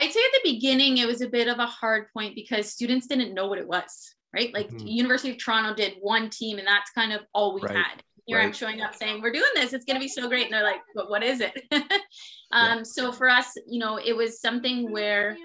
I'd 0.00 0.12
say 0.12 0.20
at 0.20 0.42
the 0.42 0.52
beginning, 0.52 0.98
it 0.98 1.06
was 1.06 1.20
a 1.20 1.28
bit 1.28 1.48
of 1.48 1.58
a 1.58 1.66
hard 1.66 2.06
point 2.12 2.34
because 2.34 2.70
students 2.70 3.06
didn't 3.06 3.34
know 3.34 3.46
what 3.46 3.58
it 3.58 3.66
was, 3.66 4.14
right? 4.32 4.52
Like 4.52 4.68
mm-hmm. 4.68 4.86
University 4.86 5.30
of 5.30 5.38
Toronto 5.38 5.74
did 5.74 5.94
one 6.00 6.30
team 6.30 6.58
and 6.58 6.66
that's 6.66 6.90
kind 6.90 7.12
of 7.12 7.20
all 7.32 7.54
we 7.54 7.62
right. 7.62 7.76
had. 7.76 8.02
Here 8.26 8.38
right. 8.38 8.46
I'm 8.46 8.52
showing 8.52 8.80
up 8.80 8.94
saying, 8.94 9.20
we're 9.20 9.32
doing 9.32 9.44
this, 9.54 9.74
it's 9.74 9.84
going 9.84 9.96
to 9.96 10.00
be 10.00 10.08
so 10.08 10.28
great. 10.28 10.46
And 10.46 10.54
they're 10.54 10.62
like, 10.62 10.80
but 10.94 11.10
what 11.10 11.22
is 11.22 11.40
it? 11.40 11.62
um, 11.72 12.78
yeah. 12.78 12.82
So 12.82 13.12
for 13.12 13.28
us, 13.28 13.52
you 13.66 13.78
know, 13.78 13.98
it 14.02 14.16
was 14.16 14.40
something 14.40 14.90
where 14.90 15.36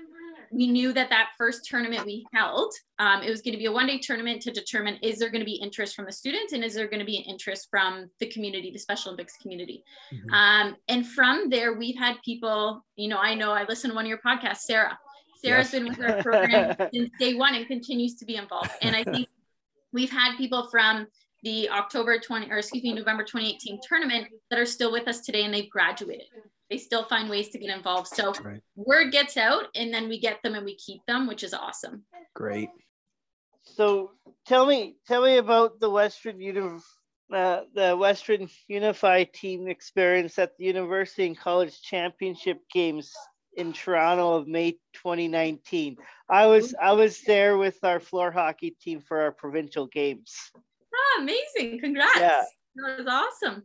we 0.52 0.68
knew 0.68 0.94
that 0.94 1.10
that 1.10 1.30
first 1.38 1.66
tournament 1.66 2.06
we 2.06 2.26
held, 2.34 2.74
um, 2.98 3.22
it 3.22 3.30
was 3.30 3.42
going 3.42 3.54
to 3.54 3.58
be 3.58 3.66
a 3.66 3.72
one 3.72 3.88
day 3.88 4.00
tournament 4.00 4.42
to 4.44 4.52
determine 4.52 4.98
is 5.02 5.20
there 5.20 5.30
going 5.30 5.42
to 5.42 5.46
be 5.46 5.56
interest 5.56 5.96
from 5.96 6.06
the 6.06 6.12
students 6.12 6.54
and 6.54 6.64
is 6.64 6.74
there 6.74 6.88
going 6.88 7.00
to 7.00 7.06
be 7.06 7.18
an 7.18 7.24
interest 7.24 7.68
from 7.70 8.10
the 8.20 8.28
community, 8.28 8.72
the 8.72 8.80
Special 8.80 9.10
Olympics 9.10 9.38
community. 9.38 9.84
Mm-hmm. 10.14 10.34
Um, 10.34 10.76
and 10.88 11.08
from 11.08 11.50
there, 11.50 11.74
we've 11.74 11.98
had 11.98 12.16
people, 12.24 12.84
you 12.96 13.08
know, 13.08 13.18
I 13.18 13.36
know 13.36 13.52
I 13.52 13.66
listened 13.66 13.92
to 13.92 13.96
one 13.96 14.06
of 14.06 14.10
your 14.10 14.20
podcasts, 14.20 14.62
Sarah. 14.62 14.98
Sarah's 15.44 15.72
yes. 15.72 15.72
been 15.72 15.88
with 15.88 16.02
our 16.02 16.22
program 16.22 16.76
since 16.94 17.10
day 17.20 17.36
one 17.36 17.56
and 17.56 17.66
continues 17.68 18.16
to 18.16 18.26
be 18.26 18.36
involved. 18.36 18.72
And 18.82 18.96
I 18.96 19.04
think 19.04 19.28
we've 19.94 20.12
had 20.12 20.36
people 20.38 20.68
from 20.70 21.08
the 21.44 21.70
October 21.70 22.20
20 22.20 22.52
or 22.52 22.58
excuse 22.58 22.84
me, 22.84 22.94
November 22.94 23.24
2018 23.24 23.80
tournament 23.88 24.28
that 24.50 24.60
are 24.60 24.66
still 24.66 24.92
with 24.92 25.08
us 25.08 25.22
today 25.22 25.44
and 25.44 25.54
they've 25.54 25.70
graduated 25.70 26.28
they 26.70 26.78
still 26.78 27.04
find 27.06 27.30
ways 27.30 27.50
to 27.50 27.58
get 27.58 27.76
involved. 27.76 28.08
So 28.08 28.34
right. 28.44 28.62
word 28.76 29.12
gets 29.12 29.38
out 29.38 29.66
and 29.76 29.94
then 29.94 30.08
we 30.08 30.20
get 30.20 30.42
them 30.44 30.56
and 30.56 30.66
we 30.66 30.76
keep 30.76 31.02
them, 31.08 31.28
which 31.28 31.44
is 31.44 31.54
awesome. 31.54 32.04
Great. 32.36 32.70
So 33.64 34.12
tell 34.46 34.66
me, 34.66 34.98
tell 35.08 35.24
me 35.24 35.38
about 35.38 35.80
the 35.80 35.90
Western 35.90 36.40
Uni- 36.40 36.80
uh, 37.34 37.62
the 37.76 37.96
Western 37.96 38.50
Unified 38.68 39.34
team 39.34 39.68
experience 39.68 40.40
at 40.40 40.58
the 40.58 40.66
University 40.66 41.28
and 41.28 41.38
College 41.38 41.80
Championship 41.82 42.60
Games 42.74 43.12
in 43.56 43.74
Toronto 43.74 44.36
of 44.36 44.48
May 44.48 44.72
2019. 44.94 45.98
I 46.30 46.46
was 46.48 46.74
I 46.82 46.94
was 46.94 47.22
there 47.22 47.58
with 47.58 47.78
our 47.84 48.00
floor 48.00 48.32
hockey 48.32 48.76
team 48.82 49.02
for 49.02 49.22
our 49.22 49.32
provincial 49.32 49.88
games. 49.88 50.34
Oh, 50.94 51.20
amazing! 51.22 51.80
Congrats! 51.80 52.20
Yeah. 52.20 52.44
That 52.76 52.98
was 53.00 53.08
awesome 53.08 53.64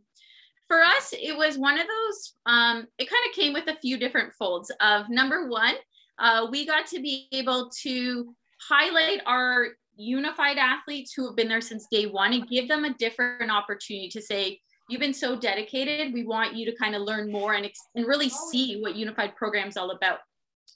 for 0.67 0.81
us, 0.81 1.13
it 1.13 1.37
was 1.37 1.57
one 1.57 1.79
of 1.79 1.87
those, 1.87 2.33
um, 2.45 2.87
it 2.97 3.09
kind 3.09 3.29
of 3.29 3.35
came 3.35 3.53
with 3.53 3.67
a 3.67 3.79
few 3.79 3.97
different 3.97 4.33
folds 4.33 4.71
of 4.81 5.09
number 5.09 5.47
one, 5.47 5.75
uh, 6.19 6.47
we 6.49 6.65
got 6.65 6.87
to 6.87 7.01
be 7.01 7.27
able 7.31 7.69
to 7.81 8.33
highlight 8.67 9.21
our 9.25 9.67
unified 9.95 10.57
athletes 10.57 11.13
who 11.13 11.25
have 11.27 11.35
been 11.35 11.47
there 11.47 11.61
since 11.61 11.87
day 11.91 12.05
one 12.05 12.33
and 12.33 12.47
give 12.49 12.67
them 12.67 12.85
a 12.85 12.93
different 12.95 13.51
opportunity 13.51 14.09
to 14.09 14.21
say, 14.21 14.59
you've 14.89 15.01
been 15.01 15.13
so 15.13 15.35
dedicated. 15.35 16.13
We 16.13 16.23
want 16.25 16.55
you 16.55 16.65
to 16.65 16.75
kind 16.75 16.95
of 16.95 17.01
learn 17.01 17.31
more 17.31 17.53
and, 17.53 17.69
and 17.95 18.05
really 18.05 18.29
see 18.29 18.79
what 18.81 18.95
unified 18.95 19.35
programs 19.35 19.77
all 19.77 19.91
about. 19.91 20.19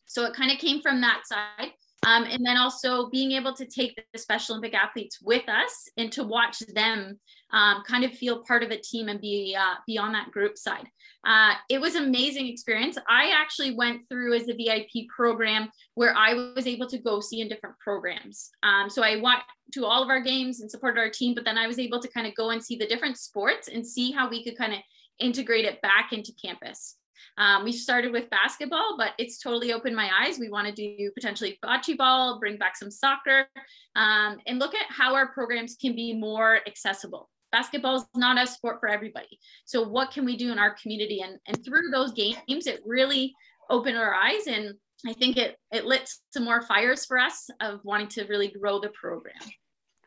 So 0.05 0.25
it 0.25 0.33
kind 0.33 0.51
of 0.51 0.57
came 0.57 0.81
from 0.81 1.01
that 1.01 1.21
side. 1.25 1.71
Um, 2.05 2.23
and 2.23 2.45
then 2.45 2.57
also 2.57 3.09
being 3.09 3.33
able 3.33 3.53
to 3.55 3.65
take 3.65 4.01
the 4.13 4.19
Special 4.19 4.55
Olympic 4.55 4.73
athletes 4.73 5.19
with 5.21 5.47
us 5.49 5.89
and 5.97 6.11
to 6.13 6.23
watch 6.23 6.59
them 6.73 7.19
um, 7.51 7.83
kind 7.85 8.03
of 8.03 8.13
feel 8.13 8.43
part 8.43 8.63
of 8.63 8.71
a 8.71 8.77
team 8.77 9.09
and 9.09 9.19
be 9.19 9.55
uh, 9.59 9.75
be 9.85 9.97
on 9.97 10.13
that 10.13 10.31
group 10.31 10.57
side. 10.57 10.87
Uh, 11.25 11.53
it 11.69 11.81
was 11.81 11.95
amazing 11.95 12.47
experience. 12.47 12.97
I 13.09 13.31
actually 13.35 13.75
went 13.75 14.07
through 14.07 14.35
as 14.35 14.47
a 14.47 14.53
VIP 14.53 15.07
program 15.13 15.69
where 15.95 16.15
I 16.15 16.33
was 16.55 16.65
able 16.65 16.87
to 16.87 16.97
go 16.97 17.19
see 17.19 17.41
in 17.41 17.49
different 17.49 17.77
programs. 17.79 18.49
Um, 18.63 18.89
so 18.89 19.03
I 19.03 19.17
went 19.17 19.39
to 19.73 19.85
all 19.85 20.01
of 20.01 20.09
our 20.09 20.21
games 20.21 20.61
and 20.61 20.71
supported 20.71 20.99
our 20.99 21.09
team, 21.09 21.35
but 21.35 21.43
then 21.43 21.57
I 21.57 21.67
was 21.67 21.79
able 21.79 21.99
to 21.99 22.07
kind 22.07 22.25
of 22.25 22.35
go 22.35 22.51
and 22.51 22.63
see 22.63 22.77
the 22.77 22.87
different 22.87 23.17
sports 23.17 23.67
and 23.67 23.85
see 23.85 24.11
how 24.11 24.29
we 24.29 24.43
could 24.43 24.57
kind 24.57 24.73
of 24.73 24.79
integrate 25.19 25.65
it 25.65 25.81
back 25.81 26.13
into 26.13 26.31
campus. 26.41 26.95
Um, 27.37 27.63
we 27.63 27.71
started 27.71 28.11
with 28.11 28.29
basketball, 28.29 28.95
but 28.97 29.11
it's 29.17 29.39
totally 29.39 29.73
opened 29.73 29.95
my 29.95 30.09
eyes. 30.21 30.39
We 30.39 30.49
want 30.49 30.67
to 30.67 30.73
do 30.73 31.11
potentially 31.13 31.57
bocce 31.63 31.97
ball, 31.97 32.39
bring 32.39 32.57
back 32.57 32.75
some 32.75 32.91
soccer, 32.91 33.47
um, 33.95 34.37
and 34.47 34.59
look 34.59 34.75
at 34.75 34.85
how 34.89 35.15
our 35.15 35.31
programs 35.33 35.75
can 35.79 35.95
be 35.95 36.13
more 36.13 36.59
accessible. 36.67 37.29
Basketball 37.51 37.95
is 37.97 38.05
not 38.15 38.41
a 38.41 38.45
sport 38.45 38.77
for 38.79 38.89
everybody. 38.89 39.39
So 39.65 39.87
what 39.87 40.11
can 40.11 40.23
we 40.23 40.37
do 40.37 40.51
in 40.51 40.59
our 40.59 40.75
community? 40.75 41.21
And, 41.21 41.39
and 41.47 41.65
through 41.65 41.89
those 41.91 42.11
games, 42.11 42.67
it 42.67 42.81
really 42.85 43.33
opened 43.69 43.97
our 43.97 44.13
eyes. 44.13 44.45
And 44.47 44.75
I 45.07 45.13
think 45.13 45.37
it, 45.37 45.55
it 45.71 45.85
lit 45.85 46.07
some 46.31 46.43
more 46.43 46.61
fires 46.61 47.05
for 47.05 47.17
us 47.17 47.49
of 47.59 47.79
wanting 47.83 48.09
to 48.09 48.25
really 48.25 48.49
grow 48.49 48.79
the 48.79 48.89
program. 48.89 49.33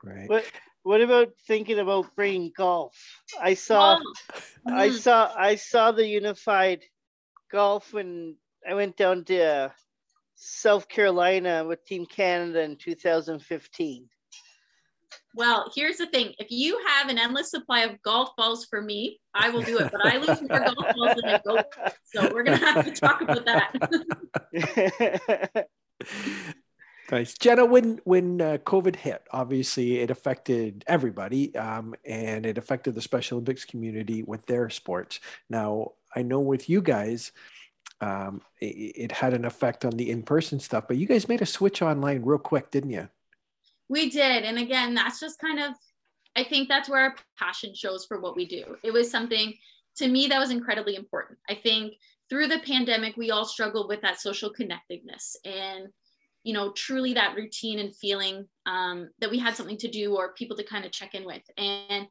Right. 0.05 0.29
What, 0.29 0.45
what 0.85 1.01
about 1.01 1.31
thinking 1.47 1.79
about 1.79 2.15
bringing 2.15 2.53
golf? 2.57 2.97
I 3.41 3.55
saw, 3.55 3.99
oh. 4.01 4.41
I 4.67 4.91
mm. 4.91 4.99
saw, 4.99 5.33
I 5.37 5.55
saw 5.57 5.93
the 5.93 6.07
unified 6.07 6.83
golf 7.53 7.93
when 7.93 8.37
I 8.69 8.75
went 8.75 8.97
down 8.97 9.23
to 9.25 9.45
uh, 9.45 9.69
South 10.35 10.89
Carolina 10.89 11.65
with 11.65 11.85
Team 11.85 12.07
Canada 12.07 12.63
in 12.63 12.77
2015. 12.77 14.09
Well, 15.35 15.73
here's 15.75 15.97
the 15.97 16.07
thing. 16.07 16.35
If 16.39 16.51
you 16.51 16.79
have 16.87 17.09
an 17.09 17.19
endless 17.19 17.51
supply 17.51 17.81
of 17.81 18.01
golf 18.03 18.37
balls 18.37 18.67
for 18.67 18.83
me, 18.83 19.19
I 19.35 19.51
will 19.51 19.63
do 19.63 19.79
it. 19.79 19.91
But 19.91 20.05
I 20.05 20.19
lose 20.19 20.43
more 20.43 20.61
golf 20.61 20.95
balls 20.95 21.17
than 21.21 21.27
I 21.27 21.41
go. 21.47 21.59
So 22.05 22.31
we're 22.33 22.43
gonna 22.43 22.59
have 22.59 22.85
to 22.85 22.93
talk 22.93 23.23
about 23.23 23.47
that. 23.47 23.73
nice, 27.11 27.33
Jenna. 27.35 27.65
When 27.65 27.99
when 28.05 28.43
uh, 28.43 28.59
COVID 28.59 28.97
hit, 28.97 29.23
obviously 29.31 30.01
it 30.01 30.11
affected 30.11 30.85
everybody, 30.87 31.57
um, 31.57 31.95
and 32.05 32.45
it 32.45 32.59
affected 32.59 32.95
the 32.95 33.01
Special 33.01 33.37
Olympics 33.37 33.65
community 33.65 34.23
with 34.23 34.45
their 34.45 34.69
sports. 34.69 35.19
Now, 35.49 35.93
I 36.15 36.23
know 36.23 36.41
with 36.41 36.69
you 36.69 36.81
guys, 36.83 37.33
um, 38.01 38.43
it, 38.61 38.67
it, 38.67 39.13
had 39.13 39.33
an 39.33 39.45
effect 39.45 39.85
on 39.85 39.93
the 39.93 40.11
in-person 40.11 40.59
stuff, 40.61 40.85
but 40.89 40.97
you 40.97 41.07
guys 41.07 41.29
made 41.29 41.41
a 41.41 41.47
switch 41.47 41.83
online 41.83 42.23
real 42.23 42.39
quick, 42.39 42.71
didn't 42.71 42.91
you? 42.91 43.09
We 43.89 44.11
did, 44.11 44.45
and 44.45 44.59
again, 44.59 44.95
that's 44.95 45.21
just 45.21 45.39
kind 45.39 45.61
of, 45.61 45.75
I 46.35 46.45
think 46.45 46.69
that's 46.69 46.89
where 46.89 47.01
our 47.01 47.15
passion 47.39 47.75
shows 47.75 48.05
for 48.07 48.21
what 48.21 48.35
we 48.35 48.47
do. 48.47 48.77
It 48.83 48.93
was 48.93 49.11
something 49.11 49.55
to 49.97 50.09
me 50.09 50.27
that 50.29 50.39
was 50.39 50.51
incredibly 50.51 50.97
important. 50.97 51.39
I 51.49 51.55
think 51.55 51.95
through 52.29 52.49
the 52.49 52.61
pandemic, 52.61 53.17
we 53.17 53.31
all 53.31 53.45
struggled 53.45 53.89
with 53.89 54.01
that 54.03 54.21
social 54.21 54.51
connectedness 54.51 55.37
and, 55.45 55.89
you 56.45 56.55
know, 56.55 56.73
truly 56.73 57.15
that 57.15 57.37
routine 57.37 57.79
and 57.79 57.95
feeling 57.95 58.49
um, 58.67 59.11
that 59.21 59.31
we 59.31 59.39
had 59.39 59.55
something 59.55 59.77
to 59.79 59.91
do 59.91 60.17
or 60.17 60.33
people 60.33 60.57
to 60.57 60.65
kind 60.65 60.85
of 60.85 60.93
check 60.93 61.15
in 61.15 61.27
with. 61.27 61.43
And 61.59 62.07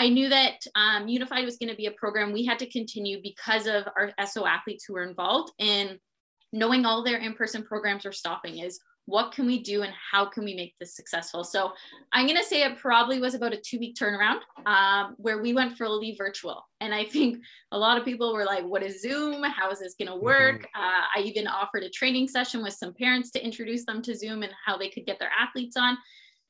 I 0.00 0.08
knew 0.08 0.30
that 0.30 0.62
um, 0.74 1.08
Unified 1.08 1.44
was 1.44 1.58
going 1.58 1.68
to 1.68 1.76
be 1.76 1.84
a 1.84 1.90
program. 1.90 2.32
We 2.32 2.46
had 2.46 2.58
to 2.60 2.70
continue 2.70 3.20
because 3.22 3.66
of 3.66 3.84
our 3.98 4.12
SO 4.24 4.46
athletes 4.46 4.86
who 4.86 4.94
were 4.94 5.02
involved. 5.02 5.52
And 5.60 5.98
knowing 6.54 6.86
all 6.86 7.04
their 7.04 7.18
in-person 7.18 7.64
programs 7.64 8.06
were 8.06 8.12
stopping 8.12 8.60
is 8.60 8.80
what 9.04 9.32
can 9.32 9.44
we 9.44 9.62
do 9.62 9.82
and 9.82 9.92
how 10.10 10.24
can 10.24 10.44
we 10.44 10.54
make 10.54 10.74
this 10.78 10.96
successful? 10.96 11.44
So 11.44 11.72
i'm 12.12 12.26
going 12.26 12.38
to 12.38 12.44
say 12.44 12.62
it 12.62 12.78
probably 12.78 13.20
was 13.20 13.34
about 13.34 13.52
a 13.52 13.60
two 13.60 13.78
week 13.78 13.94
turnaround 13.94 14.40
um, 14.64 15.16
where 15.18 15.42
we 15.42 15.52
went 15.52 15.76
fully 15.76 16.14
virtual. 16.16 16.64
And 16.80 16.94
i 16.94 17.04
think 17.04 17.42
a 17.72 17.78
lot 17.78 17.98
of 17.98 18.04
people 18.04 18.32
were 18.32 18.44
like 18.46 18.64
what 18.64 18.82
is 18.82 19.02
zoom? 19.02 19.42
How 19.42 19.70
is 19.70 19.80
this 19.80 19.96
going 19.98 20.08
to 20.08 20.16
work? 20.16 20.62
Mm-hmm. 20.62 20.82
uh, 20.82 21.04
i 21.16 21.20
even 21.20 21.46
offered 21.46 21.82
a 21.82 21.90
training 21.90 22.28
session 22.28 22.62
with 22.62 22.74
some 22.74 22.94
parents 22.94 23.30
to 23.32 23.44
introduce 23.44 23.84
them 23.84 24.00
to 24.02 24.14
zoom 24.14 24.42
and 24.42 24.52
how 24.64 24.78
they 24.78 24.88
could 24.88 25.04
get 25.04 25.18
their 25.18 25.32
athletes 25.38 25.76
on 25.76 25.98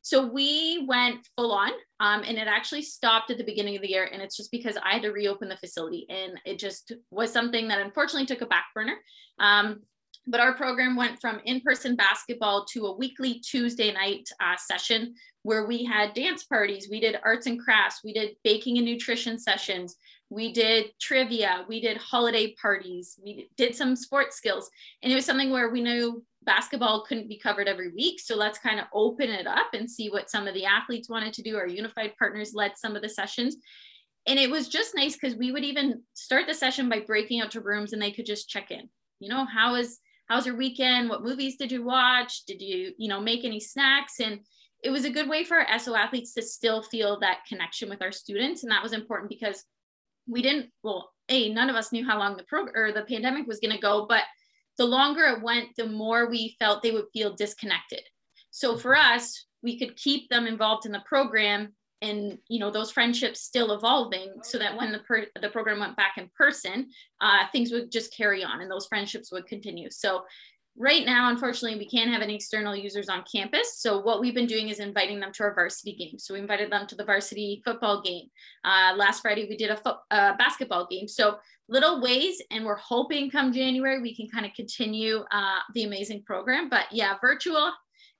so 0.02 0.26
we 0.26 0.84
went 0.88 1.26
full 1.36 1.52
on 1.52 1.70
um, 2.00 2.22
and 2.26 2.38
it 2.38 2.46
actually 2.46 2.82
stopped 2.82 3.30
at 3.30 3.38
the 3.38 3.44
beginning 3.44 3.76
of 3.76 3.82
the 3.82 3.90
year 3.90 4.08
and 4.12 4.22
it's 4.22 4.36
just 4.36 4.50
because 4.50 4.76
i 4.84 4.94
had 4.94 5.02
to 5.02 5.10
reopen 5.10 5.48
the 5.48 5.56
facility 5.56 6.06
and 6.08 6.40
it 6.44 6.58
just 6.58 6.92
was 7.10 7.32
something 7.32 7.68
that 7.68 7.80
unfortunately 7.80 8.26
took 8.26 8.42
a 8.42 8.46
back 8.46 8.66
burner 8.74 8.96
um, 9.38 9.80
but 10.26 10.40
our 10.40 10.54
program 10.54 10.96
went 10.96 11.20
from 11.20 11.40
in-person 11.44 11.96
basketball 11.96 12.64
to 12.66 12.86
a 12.86 12.96
weekly 12.96 13.40
Tuesday 13.40 13.92
night 13.92 14.28
uh, 14.40 14.56
session 14.56 15.14
where 15.42 15.66
we 15.66 15.84
had 15.84 16.14
dance 16.14 16.44
parties, 16.44 16.88
we 16.90 17.00
did 17.00 17.18
arts 17.24 17.46
and 17.46 17.58
crafts, 17.58 18.00
we 18.04 18.12
did 18.12 18.36
baking 18.44 18.76
and 18.76 18.86
nutrition 18.86 19.38
sessions, 19.38 19.96
we 20.28 20.52
did 20.52 20.92
trivia, 21.00 21.64
we 21.68 21.80
did 21.80 21.96
holiday 21.96 22.54
parties, 22.60 23.18
we 23.22 23.48
did 23.56 23.74
some 23.74 23.96
sports 23.96 24.36
skills. 24.36 24.70
And 25.02 25.10
it 25.10 25.16
was 25.16 25.24
something 25.24 25.50
where 25.50 25.70
we 25.70 25.80
knew 25.80 26.22
basketball 26.42 27.04
couldn't 27.06 27.28
be 27.28 27.38
covered 27.38 27.68
every 27.68 27.90
week. 27.90 28.20
So 28.20 28.34
let's 28.36 28.58
kind 28.58 28.80
of 28.80 28.86
open 28.92 29.30
it 29.30 29.46
up 29.46 29.74
and 29.74 29.90
see 29.90 30.08
what 30.08 30.30
some 30.30 30.46
of 30.46 30.54
the 30.54 30.64
athletes 30.64 31.08
wanted 31.08 31.32
to 31.34 31.42
do. 31.42 31.56
Our 31.56 31.66
unified 31.66 32.12
partners 32.18 32.54
led 32.54 32.76
some 32.76 32.96
of 32.96 33.02
the 33.02 33.08
sessions. 33.08 33.56
And 34.26 34.38
it 34.38 34.50
was 34.50 34.68
just 34.68 34.94
nice 34.94 35.16
because 35.16 35.36
we 35.36 35.52
would 35.52 35.64
even 35.64 36.02
start 36.14 36.46
the 36.46 36.54
session 36.54 36.88
by 36.88 37.00
breaking 37.00 37.40
out 37.40 37.50
to 37.52 37.60
rooms 37.60 37.92
and 37.92 38.00
they 38.00 38.12
could 38.12 38.26
just 38.26 38.48
check 38.48 38.70
in. 38.70 38.88
You 39.18 39.28
know, 39.28 39.44
how 39.44 39.74
is 39.74 39.98
how's 40.28 40.46
your 40.46 40.56
weekend? 40.56 41.08
What 41.08 41.24
movies 41.24 41.56
did 41.56 41.72
you 41.72 41.84
watch? 41.84 42.44
Did 42.46 42.62
you, 42.62 42.92
you 42.96 43.08
know, 43.08 43.20
make 43.20 43.44
any 43.44 43.60
snacks? 43.60 44.20
And 44.20 44.40
it 44.82 44.90
was 44.90 45.04
a 45.04 45.10
good 45.10 45.28
way 45.28 45.44
for 45.44 45.58
our 45.58 45.78
SO 45.78 45.94
athletes 45.94 46.34
to 46.34 46.42
still 46.42 46.82
feel 46.82 47.18
that 47.20 47.44
connection 47.48 47.90
with 47.90 48.00
our 48.00 48.12
students. 48.12 48.62
And 48.62 48.70
that 48.70 48.82
was 48.82 48.92
important 48.92 49.28
because 49.28 49.64
we 50.26 50.40
didn't, 50.40 50.70
well, 50.82 51.10
A, 51.28 51.52
none 51.52 51.68
of 51.68 51.76
us 51.76 51.92
knew 51.92 52.06
how 52.06 52.18
long 52.18 52.36
the 52.36 52.44
program 52.44 52.76
or 52.76 52.92
the 52.92 53.02
pandemic 53.02 53.46
was 53.46 53.60
going 53.60 53.74
to 53.74 53.80
go, 53.80 54.06
but 54.08 54.22
the 54.80 54.86
longer 54.86 55.24
it 55.24 55.42
went, 55.42 55.76
the 55.76 55.86
more 55.86 56.30
we 56.30 56.56
felt 56.58 56.82
they 56.82 56.90
would 56.90 57.04
feel 57.12 57.36
disconnected. 57.36 58.00
So 58.50 58.78
for 58.78 58.96
us, 58.96 59.44
we 59.62 59.78
could 59.78 59.94
keep 59.94 60.30
them 60.30 60.46
involved 60.46 60.86
in 60.86 60.92
the 60.92 61.02
program 61.04 61.74
and 62.00 62.38
you 62.48 62.58
know 62.58 62.70
those 62.70 62.90
friendships 62.90 63.42
still 63.42 63.72
evolving 63.72 64.32
so 64.42 64.56
that 64.56 64.74
when 64.74 64.90
the 64.90 65.00
per- 65.00 65.26
the 65.42 65.50
program 65.50 65.80
went 65.80 65.96
back 65.96 66.14
in 66.16 66.30
person 66.34 66.88
uh, 67.20 67.44
things 67.52 67.70
would 67.70 67.92
just 67.92 68.16
carry 68.16 68.42
on 68.42 68.62
and 68.62 68.70
those 68.70 68.86
friendships 68.86 69.30
would 69.30 69.46
continue. 69.46 69.90
So 69.90 70.22
right 70.78 71.04
now 71.04 71.28
unfortunately 71.28 71.78
we 71.78 71.86
can't 71.86 72.10
have 72.10 72.22
any 72.22 72.36
external 72.36 72.74
users 72.74 73.10
on 73.10 73.22
campus. 73.30 73.82
So 73.82 74.00
what 74.00 74.18
we've 74.18 74.34
been 74.34 74.46
doing 74.46 74.70
is 74.70 74.80
inviting 74.80 75.20
them 75.20 75.30
to 75.34 75.42
our 75.42 75.54
varsity 75.54 75.94
game. 75.94 76.18
So 76.18 76.32
we 76.32 76.40
invited 76.40 76.72
them 76.72 76.86
to 76.86 76.94
the 76.94 77.04
varsity 77.04 77.60
football 77.66 78.00
game. 78.00 78.28
Uh, 78.64 78.94
last 78.96 79.20
friday 79.20 79.46
we 79.46 79.58
did 79.58 79.68
a 79.68 79.76
fo- 79.76 80.00
uh, 80.10 80.38
basketball 80.38 80.86
game. 80.90 81.06
So 81.06 81.36
little 81.70 82.00
ways 82.00 82.42
and 82.50 82.64
we're 82.64 82.76
hoping 82.76 83.30
come 83.30 83.52
january 83.52 84.00
we 84.00 84.14
can 84.14 84.28
kind 84.28 84.44
of 84.44 84.52
continue 84.54 85.24
uh, 85.32 85.58
the 85.74 85.84
amazing 85.84 86.22
program 86.24 86.68
but 86.68 86.84
yeah 86.92 87.14
virtual 87.20 87.72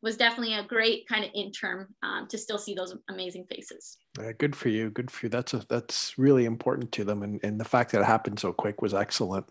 was 0.03 0.17
definitely 0.17 0.55
a 0.55 0.65
great 0.65 1.07
kind 1.09 1.25
of 1.25 1.31
interim 1.35 1.89
um, 2.03 2.27
to 2.29 2.39
still 2.39 2.59
see 2.59 2.75
those 2.75 2.95
amazing 3.09 3.45
faces. 3.45 3.99
Uh, 4.19 4.33
good 4.39 4.57
for 4.57 4.69
you. 4.69 4.91
Good 4.91 5.11
for 5.11 5.27
you. 5.27 5.31
That's 5.31 5.55
a, 5.55 5.65
that's 5.69 6.19
really 6.19 6.45
important 6.45 6.93
to 6.93 7.05
them, 7.05 7.23
and 7.23 7.41
and 7.43 7.61
the 7.61 7.65
fact 7.65 7.93
that 7.93 8.01
it 8.01 8.07
happened 8.07 8.41
so 8.41 8.53
quick 8.53 8.81
was 8.81 8.95
excellent. 8.95 9.47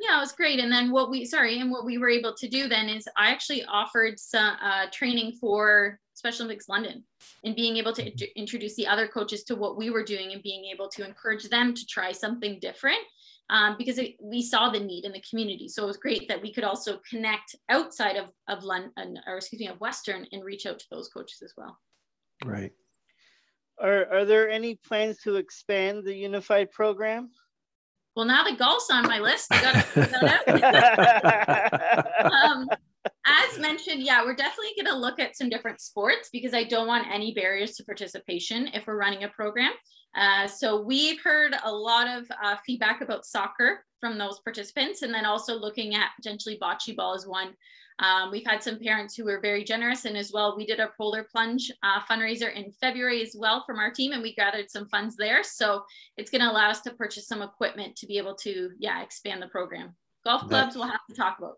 Yeah, 0.00 0.18
it 0.18 0.20
was 0.20 0.32
great. 0.32 0.60
And 0.60 0.70
then 0.70 0.90
what 0.90 1.10
we 1.10 1.24
sorry, 1.24 1.60
and 1.60 1.70
what 1.70 1.86
we 1.86 1.98
were 1.98 2.08
able 2.08 2.34
to 2.34 2.48
do 2.48 2.68
then 2.68 2.88
is 2.88 3.08
I 3.16 3.30
actually 3.30 3.64
offered 3.64 4.18
some 4.18 4.56
uh, 4.62 4.86
training 4.92 5.32
for 5.40 5.98
Special 6.16 6.46
Olympics 6.46 6.68
London 6.68 7.04
and 7.44 7.54
being 7.54 7.76
able 7.76 7.92
to 7.92 8.02
mm-hmm. 8.02 8.22
int- 8.22 8.30
introduce 8.36 8.74
the 8.74 8.86
other 8.86 9.06
coaches 9.06 9.44
to 9.44 9.54
what 9.54 9.76
we 9.76 9.90
were 9.90 10.02
doing 10.02 10.32
and 10.32 10.42
being 10.42 10.64
able 10.64 10.88
to 10.88 11.06
encourage 11.06 11.48
them 11.50 11.74
to 11.74 11.86
try 11.86 12.10
something 12.10 12.58
different 12.58 13.00
um, 13.50 13.76
because 13.78 13.98
it, 13.98 14.14
we 14.20 14.42
saw 14.42 14.70
the 14.70 14.80
need 14.80 15.04
in 15.04 15.12
the 15.12 15.22
community. 15.28 15.68
So 15.68 15.84
it 15.84 15.88
was 15.88 15.98
great 15.98 16.26
that 16.28 16.40
we 16.40 16.52
could 16.52 16.64
also 16.64 17.00
connect 17.08 17.54
outside 17.68 18.16
of, 18.16 18.26
of 18.48 18.64
London, 18.64 19.20
or 19.26 19.36
excuse 19.36 19.60
me, 19.60 19.68
of 19.68 19.78
Western 19.78 20.26
and 20.32 20.42
reach 20.42 20.64
out 20.66 20.78
to 20.78 20.86
those 20.90 21.08
coaches 21.08 21.42
as 21.44 21.52
well. 21.56 21.78
Right. 22.44 22.72
Are, 23.78 24.06
are 24.10 24.24
there 24.24 24.48
any 24.48 24.76
plans 24.76 25.18
to 25.18 25.36
expand 25.36 26.04
the 26.04 26.14
unified 26.14 26.70
program? 26.70 27.30
Well, 28.16 28.24
now 28.24 28.42
the 28.42 28.56
golf's 28.56 28.90
on 28.90 29.02
my 29.02 29.18
list. 29.18 29.48
I 29.52 29.60
gotta 29.60 29.84
um, 32.46 32.70
as 33.26 33.58
mentioned, 33.58 34.02
yeah, 34.02 34.24
we're 34.24 34.34
definitely 34.34 34.72
going 34.76 34.92
to 34.92 34.98
look 34.98 35.18
at 35.18 35.36
some 35.36 35.48
different 35.48 35.80
sports 35.80 36.28
because 36.32 36.54
I 36.54 36.64
don't 36.64 36.86
want 36.86 37.06
any 37.12 37.34
barriers 37.34 37.72
to 37.76 37.84
participation 37.84 38.68
if 38.72 38.86
we're 38.86 38.98
running 38.98 39.24
a 39.24 39.28
program. 39.28 39.72
Uh, 40.16 40.46
so 40.46 40.80
we've 40.80 41.20
heard 41.22 41.54
a 41.64 41.70
lot 41.70 42.08
of 42.08 42.30
uh, 42.42 42.56
feedback 42.64 43.02
about 43.02 43.26
soccer 43.26 43.84
from 44.00 44.16
those 44.16 44.40
participants, 44.40 45.02
and 45.02 45.12
then 45.12 45.26
also 45.26 45.54
looking 45.54 45.94
at 45.94 46.10
potentially 46.16 46.58
bocce 46.60 46.94
ball 46.96 47.14
as 47.14 47.26
one. 47.26 47.54
Um, 47.98 48.30
we've 48.30 48.46
had 48.46 48.62
some 48.62 48.78
parents 48.78 49.14
who 49.14 49.24
were 49.24 49.40
very 49.40 49.64
generous, 49.64 50.04
and 50.04 50.16
as 50.16 50.30
well, 50.32 50.56
we 50.56 50.66
did 50.66 50.80
a 50.80 50.90
polar 50.96 51.24
plunge 51.24 51.72
uh, 51.82 52.00
fundraiser 52.10 52.54
in 52.54 52.70
February 52.80 53.22
as 53.22 53.34
well 53.36 53.64
from 53.66 53.78
our 53.78 53.90
team, 53.90 54.12
and 54.12 54.22
we 54.22 54.34
gathered 54.34 54.70
some 54.70 54.88
funds 54.88 55.16
there. 55.16 55.42
So 55.42 55.82
it's 56.16 56.30
going 56.30 56.42
to 56.42 56.50
allow 56.50 56.70
us 56.70 56.82
to 56.82 56.94
purchase 56.94 57.26
some 57.26 57.42
equipment 57.42 57.96
to 57.96 58.06
be 58.06 58.18
able 58.18 58.34
to, 58.36 58.70
yeah, 58.78 59.02
expand 59.02 59.42
the 59.42 59.48
program. 59.48 59.96
Golf 60.24 60.46
clubs, 60.48 60.76
we'll 60.76 60.84
have 60.88 61.06
to 61.08 61.16
talk 61.16 61.38
about. 61.38 61.56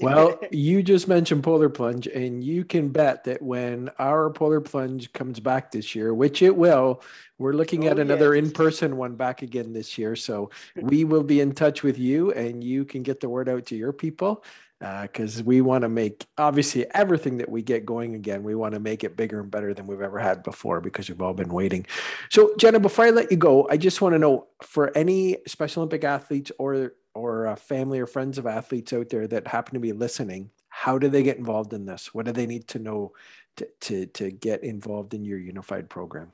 Well, 0.00 0.38
you 0.50 0.82
just 0.82 1.08
mentioned 1.08 1.42
Polar 1.42 1.68
Plunge, 1.68 2.06
and 2.06 2.42
you 2.42 2.64
can 2.64 2.88
bet 2.88 3.24
that 3.24 3.42
when 3.42 3.90
our 3.98 4.30
Polar 4.30 4.60
Plunge 4.60 5.12
comes 5.12 5.40
back 5.40 5.70
this 5.70 5.94
year, 5.94 6.14
which 6.14 6.42
it 6.42 6.56
will, 6.56 7.02
we're 7.38 7.52
looking 7.52 7.86
oh, 7.86 7.90
at 7.90 7.98
another 7.98 8.34
yes. 8.34 8.44
in 8.44 8.50
person 8.52 8.96
one 8.96 9.16
back 9.16 9.42
again 9.42 9.72
this 9.72 9.96
year. 9.96 10.14
So 10.16 10.50
we 10.76 11.04
will 11.04 11.22
be 11.22 11.40
in 11.40 11.52
touch 11.52 11.82
with 11.82 11.98
you, 11.98 12.32
and 12.32 12.62
you 12.62 12.84
can 12.84 13.02
get 13.02 13.20
the 13.20 13.28
word 13.28 13.48
out 13.48 13.66
to 13.66 13.76
your 13.76 13.92
people 13.92 14.44
because 14.80 15.40
uh, 15.40 15.44
we 15.44 15.60
want 15.60 15.82
to 15.82 15.90
make 15.90 16.24
obviously 16.38 16.86
everything 16.92 17.36
that 17.36 17.48
we 17.50 17.60
get 17.60 17.84
going 17.84 18.14
again, 18.14 18.42
we 18.42 18.54
want 18.54 18.72
to 18.72 18.80
make 18.80 19.04
it 19.04 19.14
bigger 19.14 19.40
and 19.40 19.50
better 19.50 19.74
than 19.74 19.86
we've 19.86 20.00
ever 20.00 20.18
had 20.18 20.42
before 20.42 20.80
because 20.80 21.08
we've 21.10 21.20
all 21.20 21.34
been 21.34 21.52
waiting. 21.52 21.86
So, 22.30 22.54
Jenna, 22.56 22.80
before 22.80 23.04
I 23.04 23.10
let 23.10 23.30
you 23.30 23.36
go, 23.36 23.68
I 23.70 23.76
just 23.76 24.00
want 24.00 24.14
to 24.14 24.18
know 24.18 24.46
for 24.62 24.96
any 24.96 25.36
Special 25.46 25.82
Olympic 25.82 26.02
athletes 26.04 26.50
or 26.58 26.94
or 27.14 27.48
uh, 27.48 27.56
family 27.56 27.98
or 27.98 28.06
friends 28.06 28.38
of 28.38 28.46
athletes 28.46 28.92
out 28.92 29.08
there 29.08 29.26
that 29.26 29.48
happen 29.48 29.74
to 29.74 29.80
be 29.80 29.92
listening, 29.92 30.50
how 30.68 30.98
do 30.98 31.08
they 31.08 31.22
get 31.22 31.36
involved 31.36 31.72
in 31.72 31.84
this? 31.84 32.14
What 32.14 32.26
do 32.26 32.32
they 32.32 32.46
need 32.46 32.68
to 32.68 32.78
know 32.78 33.12
to, 33.56 33.68
to, 33.80 34.06
to 34.06 34.30
get 34.30 34.62
involved 34.62 35.14
in 35.14 35.24
your 35.24 35.38
unified 35.38 35.90
program? 35.90 36.32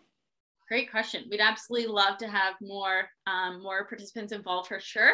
Great 0.69 0.91
question. 0.91 1.25
We'd 1.31 1.41
absolutely 1.41 1.89
love 1.89 2.19
to 2.19 2.29
have 2.29 2.55
more 2.61 3.09
um, 3.27 3.63
more 3.63 3.87
participants 3.87 4.33
involved 4.33 4.69
for 4.69 4.81
sure. 4.81 5.13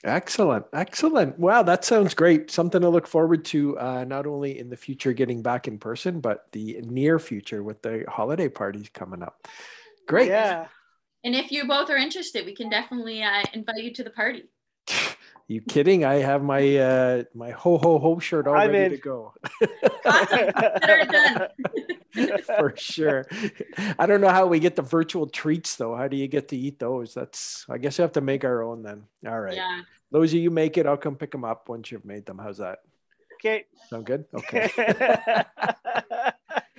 Excellent. 0.04 0.66
Excellent. 0.74 1.38
Wow, 1.38 1.64
that 1.64 1.86
sounds 1.86 2.14
great. 2.14 2.50
Something 2.50 2.82
to 2.82 2.90
look 2.90 3.06
forward 3.06 3.46
to, 3.46 3.78
uh, 3.78 4.04
not 4.04 4.26
only 4.26 4.58
in 4.58 4.70
the 4.70 4.78
future 4.78 5.14
getting 5.14 5.44
back 5.44 5.68
in 5.68 5.78
person, 5.78 6.22
but 6.22 6.48
the 6.52 6.82
near 6.82 7.20
future 7.20 7.62
with 7.62 7.82
the 7.84 8.06
holiday 8.08 8.50
parties 8.50 8.90
coming 8.92 9.22
up. 9.22 9.48
Great. 10.08 10.30
Yeah. 10.30 10.68
And 11.24 11.36
if 11.36 11.52
you 11.52 11.68
both 11.68 11.90
are 11.92 11.98
interested, 11.98 12.46
we 12.46 12.56
can 12.56 12.70
definitely 12.70 13.22
uh, 13.22 13.44
invite 13.54 13.84
you 13.84 13.94
to 13.94 14.04
the 14.04 14.10
party. 14.10 14.46
you 15.52 15.62
kidding? 15.62 16.06
I 16.06 16.16
have 16.16 16.44
my 16.44 16.78
uh, 16.78 17.24
my 17.34 17.52
ho 17.52 17.78
ho 17.78 18.00
ho 18.00 18.20
shirt 18.20 18.48
all 18.48 18.56
I'm 18.56 18.72
ready 18.72 18.86
in. 18.86 18.92
to 18.92 18.98
go. 18.98 19.34
awesome. 20.06 20.52
Consider 20.52 20.98
it 20.98 21.12
done. 21.12 22.42
For 22.58 22.74
sure. 22.76 23.28
I 23.98 24.06
don't 24.06 24.22
know 24.22 24.30
how 24.30 24.48
we 24.48 24.60
get 24.60 24.76
the 24.76 24.82
virtual 24.82 25.28
treats 25.28 25.76
though. 25.76 25.96
How 25.96 26.08
do 26.08 26.18
you 26.18 26.28
get 26.28 26.50
to 26.50 26.58
eat 26.58 26.80
those? 26.80 27.14
That's 27.14 27.66
I 27.70 27.78
guess 27.78 27.98
you 27.98 28.04
have 28.04 28.14
to 28.14 28.22
make 28.22 28.44
our 28.44 28.64
own 28.64 28.84
then. 28.84 29.04
All 29.26 29.40
right. 29.40 29.56
Yeah. 29.56 29.82
Those 30.12 30.34
of 30.34 30.40
you 30.40 30.52
make 30.52 30.78
it, 30.78 30.86
I'll 30.86 30.98
come 30.98 31.16
pick 31.16 31.32
them 31.32 31.46
up 31.46 31.70
once 31.70 31.92
you've 31.92 32.06
made 32.06 32.26
them. 32.26 32.38
How's 32.38 32.58
that? 32.58 32.80
Okay. 33.36 33.66
Sound 33.90 34.06
good? 34.06 34.26
Okay. 34.34 34.70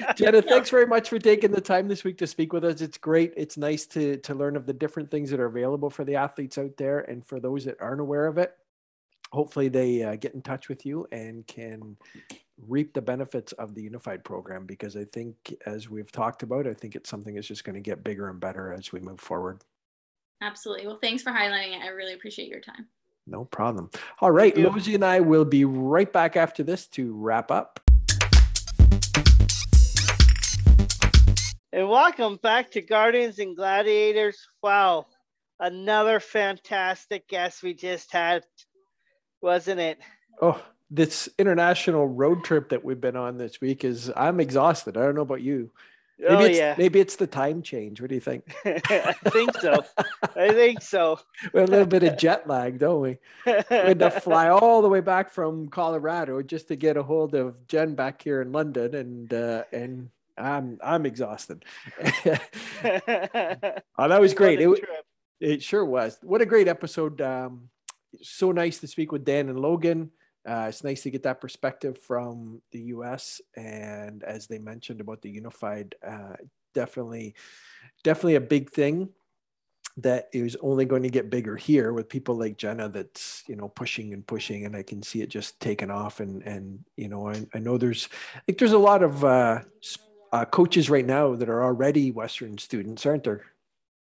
Jenna, 0.16 0.42
thanks 0.42 0.70
very 0.70 0.86
much 0.86 1.08
for 1.08 1.18
taking 1.18 1.50
the 1.50 1.60
time 1.60 1.88
this 1.88 2.04
week 2.04 2.18
to 2.18 2.26
speak 2.26 2.52
with 2.52 2.64
us. 2.64 2.80
It's 2.80 2.98
great. 2.98 3.32
It's 3.36 3.56
nice 3.56 3.86
to 3.88 4.16
to 4.18 4.34
learn 4.34 4.56
of 4.56 4.66
the 4.66 4.72
different 4.72 5.10
things 5.10 5.30
that 5.30 5.40
are 5.40 5.46
available 5.46 5.90
for 5.90 6.04
the 6.04 6.16
athletes 6.16 6.58
out 6.58 6.76
there, 6.76 7.00
and 7.00 7.24
for 7.24 7.40
those 7.40 7.64
that 7.64 7.76
aren't 7.80 8.00
aware 8.00 8.26
of 8.26 8.38
it, 8.38 8.54
hopefully 9.32 9.68
they 9.68 10.02
uh, 10.02 10.14
get 10.16 10.34
in 10.34 10.42
touch 10.42 10.68
with 10.68 10.84
you 10.84 11.06
and 11.10 11.46
can 11.46 11.96
reap 12.68 12.92
the 12.92 13.02
benefits 13.02 13.52
of 13.52 13.74
the 13.74 13.82
unified 13.82 14.22
program. 14.22 14.66
Because 14.66 14.96
I 14.96 15.04
think, 15.04 15.54
as 15.66 15.88
we've 15.90 16.12
talked 16.12 16.42
about, 16.42 16.66
I 16.66 16.74
think 16.74 16.94
it's 16.94 17.10
something 17.10 17.34
that's 17.34 17.48
just 17.48 17.64
going 17.64 17.74
to 17.74 17.80
get 17.80 18.04
bigger 18.04 18.28
and 18.28 18.38
better 18.38 18.72
as 18.72 18.92
we 18.92 19.00
move 19.00 19.20
forward. 19.20 19.62
Absolutely. 20.42 20.86
Well, 20.86 20.98
thanks 21.00 21.22
for 21.22 21.30
highlighting 21.30 21.76
it. 21.76 21.82
I 21.82 21.88
really 21.88 22.14
appreciate 22.14 22.48
your 22.48 22.60
time. 22.60 22.86
No 23.26 23.44
problem. 23.44 23.90
All 24.20 24.32
right, 24.32 24.56
you. 24.56 24.68
And 24.68 25.04
I 25.04 25.20
will 25.20 25.44
be 25.44 25.64
right 25.64 26.12
back 26.12 26.36
after 26.36 26.64
this 26.64 26.86
to 26.88 27.14
wrap 27.14 27.52
up. 27.52 27.78
And 31.72 31.88
welcome 31.88 32.36
back 32.42 32.70
to 32.72 32.82
Guardians 32.82 33.38
and 33.38 33.56
Gladiators. 33.56 34.36
Wow, 34.62 35.06
another 35.60 36.20
fantastic 36.20 37.28
guest 37.28 37.62
we 37.62 37.72
just 37.72 38.12
had, 38.12 38.44
wasn't 39.42 39.80
it? 39.80 39.98
Oh, 40.40 40.62
this 40.90 41.28
international 41.38 42.06
road 42.06 42.44
trip 42.44 42.68
that 42.70 42.84
we've 42.84 43.00
been 43.00 43.16
on 43.16 43.38
this 43.38 43.60
week 43.60 43.84
is 43.84 44.10
I'm 44.14 44.40
exhausted. 44.40 44.96
I 44.96 45.02
don't 45.02 45.14
know 45.14 45.22
about 45.22 45.42
you. 45.42 45.70
Maybe 46.18 46.34
oh 46.34 46.40
it's, 46.40 46.58
yeah, 46.58 46.74
maybe 46.78 47.00
it's 47.00 47.16
the 47.16 47.26
time 47.26 47.62
change. 47.62 48.00
What 48.00 48.10
do 48.10 48.14
you 48.14 48.20
think? 48.20 48.54
I 48.64 49.12
think 49.30 49.56
so. 49.58 49.84
I 50.36 50.50
think 50.50 50.80
so. 50.80 51.18
we 51.52 51.60
have 51.60 51.68
a 51.68 51.72
little 51.72 51.86
bit 51.86 52.04
of 52.04 52.16
jet 52.16 52.46
lag, 52.46 52.78
don't 52.78 53.00
we? 53.00 53.18
We 53.44 53.54
had 53.70 53.98
to 53.98 54.10
fly 54.10 54.48
all 54.50 54.82
the 54.82 54.88
way 54.88 55.00
back 55.00 55.30
from 55.30 55.68
Colorado 55.68 56.40
just 56.42 56.68
to 56.68 56.76
get 56.76 56.96
a 56.96 57.02
hold 57.02 57.34
of 57.34 57.66
Jen 57.66 57.96
back 57.96 58.22
here 58.22 58.40
in 58.40 58.52
London, 58.52 58.94
and 58.94 59.34
uh, 59.34 59.64
and 59.72 60.10
I'm 60.38 60.78
I'm 60.84 61.06
exhausted. 61.06 61.64
oh, 62.04 62.38
that 62.84 64.20
was 64.20 64.34
great. 64.34 64.60
It, 64.60 64.84
it 65.40 65.62
sure 65.62 65.84
was. 65.84 66.18
What 66.22 66.40
a 66.40 66.46
great 66.46 66.68
episode. 66.68 67.20
Um, 67.20 67.68
so 68.20 68.52
nice 68.52 68.78
to 68.80 68.86
speak 68.86 69.12
with 69.12 69.24
Dan 69.24 69.48
and 69.48 69.60
Logan. 69.60 70.10
Uh, 70.48 70.66
it's 70.68 70.82
nice 70.82 71.02
to 71.02 71.10
get 71.10 71.22
that 71.22 71.40
perspective 71.40 71.98
from 71.98 72.60
the 72.72 72.80
US. 72.80 73.40
And 73.56 74.22
as 74.24 74.46
they 74.46 74.58
mentioned 74.58 75.00
about 75.00 75.22
the 75.22 75.30
unified, 75.30 75.94
uh, 76.06 76.34
definitely, 76.74 77.34
definitely 78.02 78.34
a 78.34 78.40
big 78.40 78.70
thing 78.70 79.08
that 79.98 80.28
is 80.32 80.56
only 80.62 80.84
going 80.84 81.02
to 81.02 81.10
get 81.10 81.30
bigger 81.30 81.54
here 81.54 81.92
with 81.92 82.08
people 82.08 82.34
like 82.34 82.56
Jenna 82.56 82.88
that's, 82.88 83.44
you 83.46 83.56
know, 83.56 83.68
pushing 83.68 84.14
and 84.14 84.26
pushing. 84.26 84.64
And 84.64 84.74
I 84.74 84.82
can 84.82 85.02
see 85.02 85.20
it 85.20 85.28
just 85.28 85.60
taking 85.60 85.90
off. 85.90 86.20
And, 86.20 86.42
and 86.42 86.84
you 86.96 87.08
know, 87.08 87.28
I, 87.28 87.46
I 87.54 87.58
know 87.58 87.78
there's, 87.78 88.08
like, 88.48 88.58
there's 88.58 88.72
a 88.72 88.78
lot 88.78 89.02
of 89.02 89.24
uh, 89.24 89.60
uh, 90.32 90.44
coaches 90.46 90.88
right 90.88 91.06
now 91.06 91.36
that 91.36 91.48
are 91.48 91.62
already 91.62 92.10
Western 92.10 92.58
students, 92.58 93.04
aren't 93.04 93.24
there? 93.24 93.42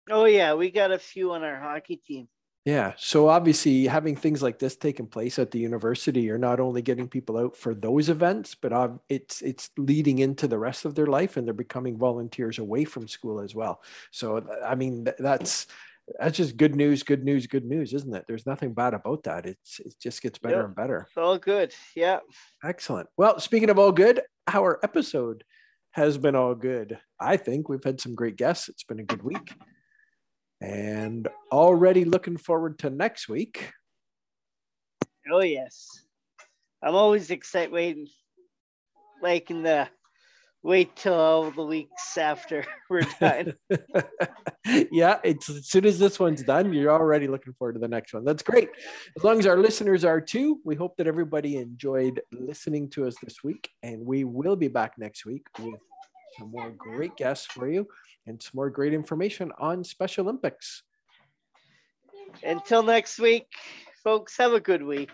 Oh 0.09 0.25
yeah, 0.25 0.53
we 0.53 0.71
got 0.71 0.91
a 0.91 0.99
few 0.99 1.31
on 1.33 1.43
our 1.43 1.59
hockey 1.59 1.95
team. 1.95 2.27
Yeah. 2.63 2.93
So 2.97 3.27
obviously, 3.27 3.87
having 3.87 4.15
things 4.15 4.43
like 4.43 4.59
this 4.59 4.75
taking 4.75 5.07
place 5.07 5.39
at 5.39 5.49
the 5.49 5.57
university, 5.59 6.21
you're 6.21 6.37
not 6.37 6.59
only 6.59 6.83
getting 6.83 7.07
people 7.07 7.37
out 7.37 7.55
for 7.55 7.73
those 7.73 8.07
events, 8.09 8.53
but 8.53 8.71
it's 9.09 9.41
it's 9.41 9.71
leading 9.77 10.19
into 10.19 10.47
the 10.47 10.59
rest 10.59 10.85
of 10.85 10.93
their 10.93 11.07
life, 11.07 11.37
and 11.37 11.47
they're 11.47 11.53
becoming 11.55 11.97
volunteers 11.97 12.59
away 12.59 12.83
from 12.85 13.07
school 13.07 13.39
as 13.41 13.55
well. 13.55 13.81
So 14.11 14.45
I 14.63 14.75
mean, 14.75 15.07
that's 15.17 15.65
that's 16.19 16.37
just 16.37 16.57
good 16.57 16.75
news, 16.75 17.01
good 17.03 17.23
news, 17.23 17.47
good 17.47 17.65
news, 17.65 17.93
isn't 17.93 18.13
it? 18.15 18.25
There's 18.27 18.45
nothing 18.45 18.73
bad 18.73 18.93
about 18.93 19.23
that. 19.23 19.45
It's 19.47 19.79
it 19.79 19.95
just 19.99 20.21
gets 20.21 20.37
better 20.37 20.57
Yep. 20.57 20.65
and 20.65 20.75
better. 20.75 21.07
It's 21.07 21.17
all 21.17 21.39
good. 21.39 21.73
Yeah. 21.95 22.19
Excellent. 22.63 23.07
Well, 23.17 23.39
speaking 23.39 23.71
of 23.71 23.79
all 23.79 23.91
good, 23.91 24.21
our 24.47 24.79
episode 24.83 25.43
has 25.91 26.17
been 26.17 26.35
all 26.35 26.53
good. 26.55 26.99
I 27.19 27.37
think 27.37 27.69
we've 27.69 27.83
had 27.83 27.99
some 27.99 28.13
great 28.13 28.35
guests. 28.35 28.69
It's 28.69 28.83
been 28.83 28.99
a 28.99 29.03
good 29.03 29.23
week. 29.23 29.51
And 30.61 31.27
already 31.51 32.05
looking 32.05 32.37
forward 32.37 32.79
to 32.79 32.89
next 32.89 33.27
week. 33.27 33.71
Oh 35.31 35.41
yes. 35.41 35.87
I'm 36.83 36.95
always 36.95 37.31
excited 37.31 37.71
waiting 37.71 38.07
like 39.21 39.51
in 39.51 39.63
the 39.63 39.87
wait 40.63 40.95
till 40.95 41.13
all 41.13 41.49
the 41.49 41.63
weeks 41.63 42.17
after 42.17 42.63
we're 42.89 43.05
done. 43.19 43.53
yeah, 44.91 45.19
it's 45.23 45.49
as 45.49 45.67
soon 45.67 45.85
as 45.85 45.97
this 45.97 46.19
one's 46.19 46.43
done, 46.43 46.73
you're 46.73 46.91
already 46.91 47.27
looking 47.27 47.53
forward 47.53 47.73
to 47.73 47.79
the 47.79 47.87
next 47.87 48.13
one. 48.13 48.23
That's 48.23 48.43
great. 48.43 48.69
As 49.17 49.23
long 49.23 49.39
as 49.39 49.47
our 49.47 49.57
listeners 49.57 50.05
are 50.05 50.21
too, 50.21 50.59
we 50.63 50.75
hope 50.75 50.97
that 50.97 51.07
everybody 51.07 51.57
enjoyed 51.57 52.21
listening 52.31 52.89
to 52.91 53.07
us 53.07 53.15
this 53.23 53.43
week. 53.43 53.69
And 53.83 54.05
we 54.05 54.23
will 54.23 54.55
be 54.55 54.67
back 54.67 54.93
next 54.97 55.25
week 55.25 55.45
with 55.59 55.79
some 56.37 56.51
more 56.51 56.71
great 56.71 57.15
guests 57.17 57.45
for 57.47 57.67
you 57.67 57.87
and 58.27 58.41
some 58.41 58.51
more 58.55 58.69
great 58.69 58.93
information 58.93 59.51
on 59.59 59.83
Special 59.83 60.23
Olympics. 60.23 60.83
Until 62.43 62.83
next 62.83 63.19
week, 63.19 63.47
folks, 64.03 64.37
have 64.37 64.53
a 64.53 64.59
good 64.59 64.83
week. 64.83 65.11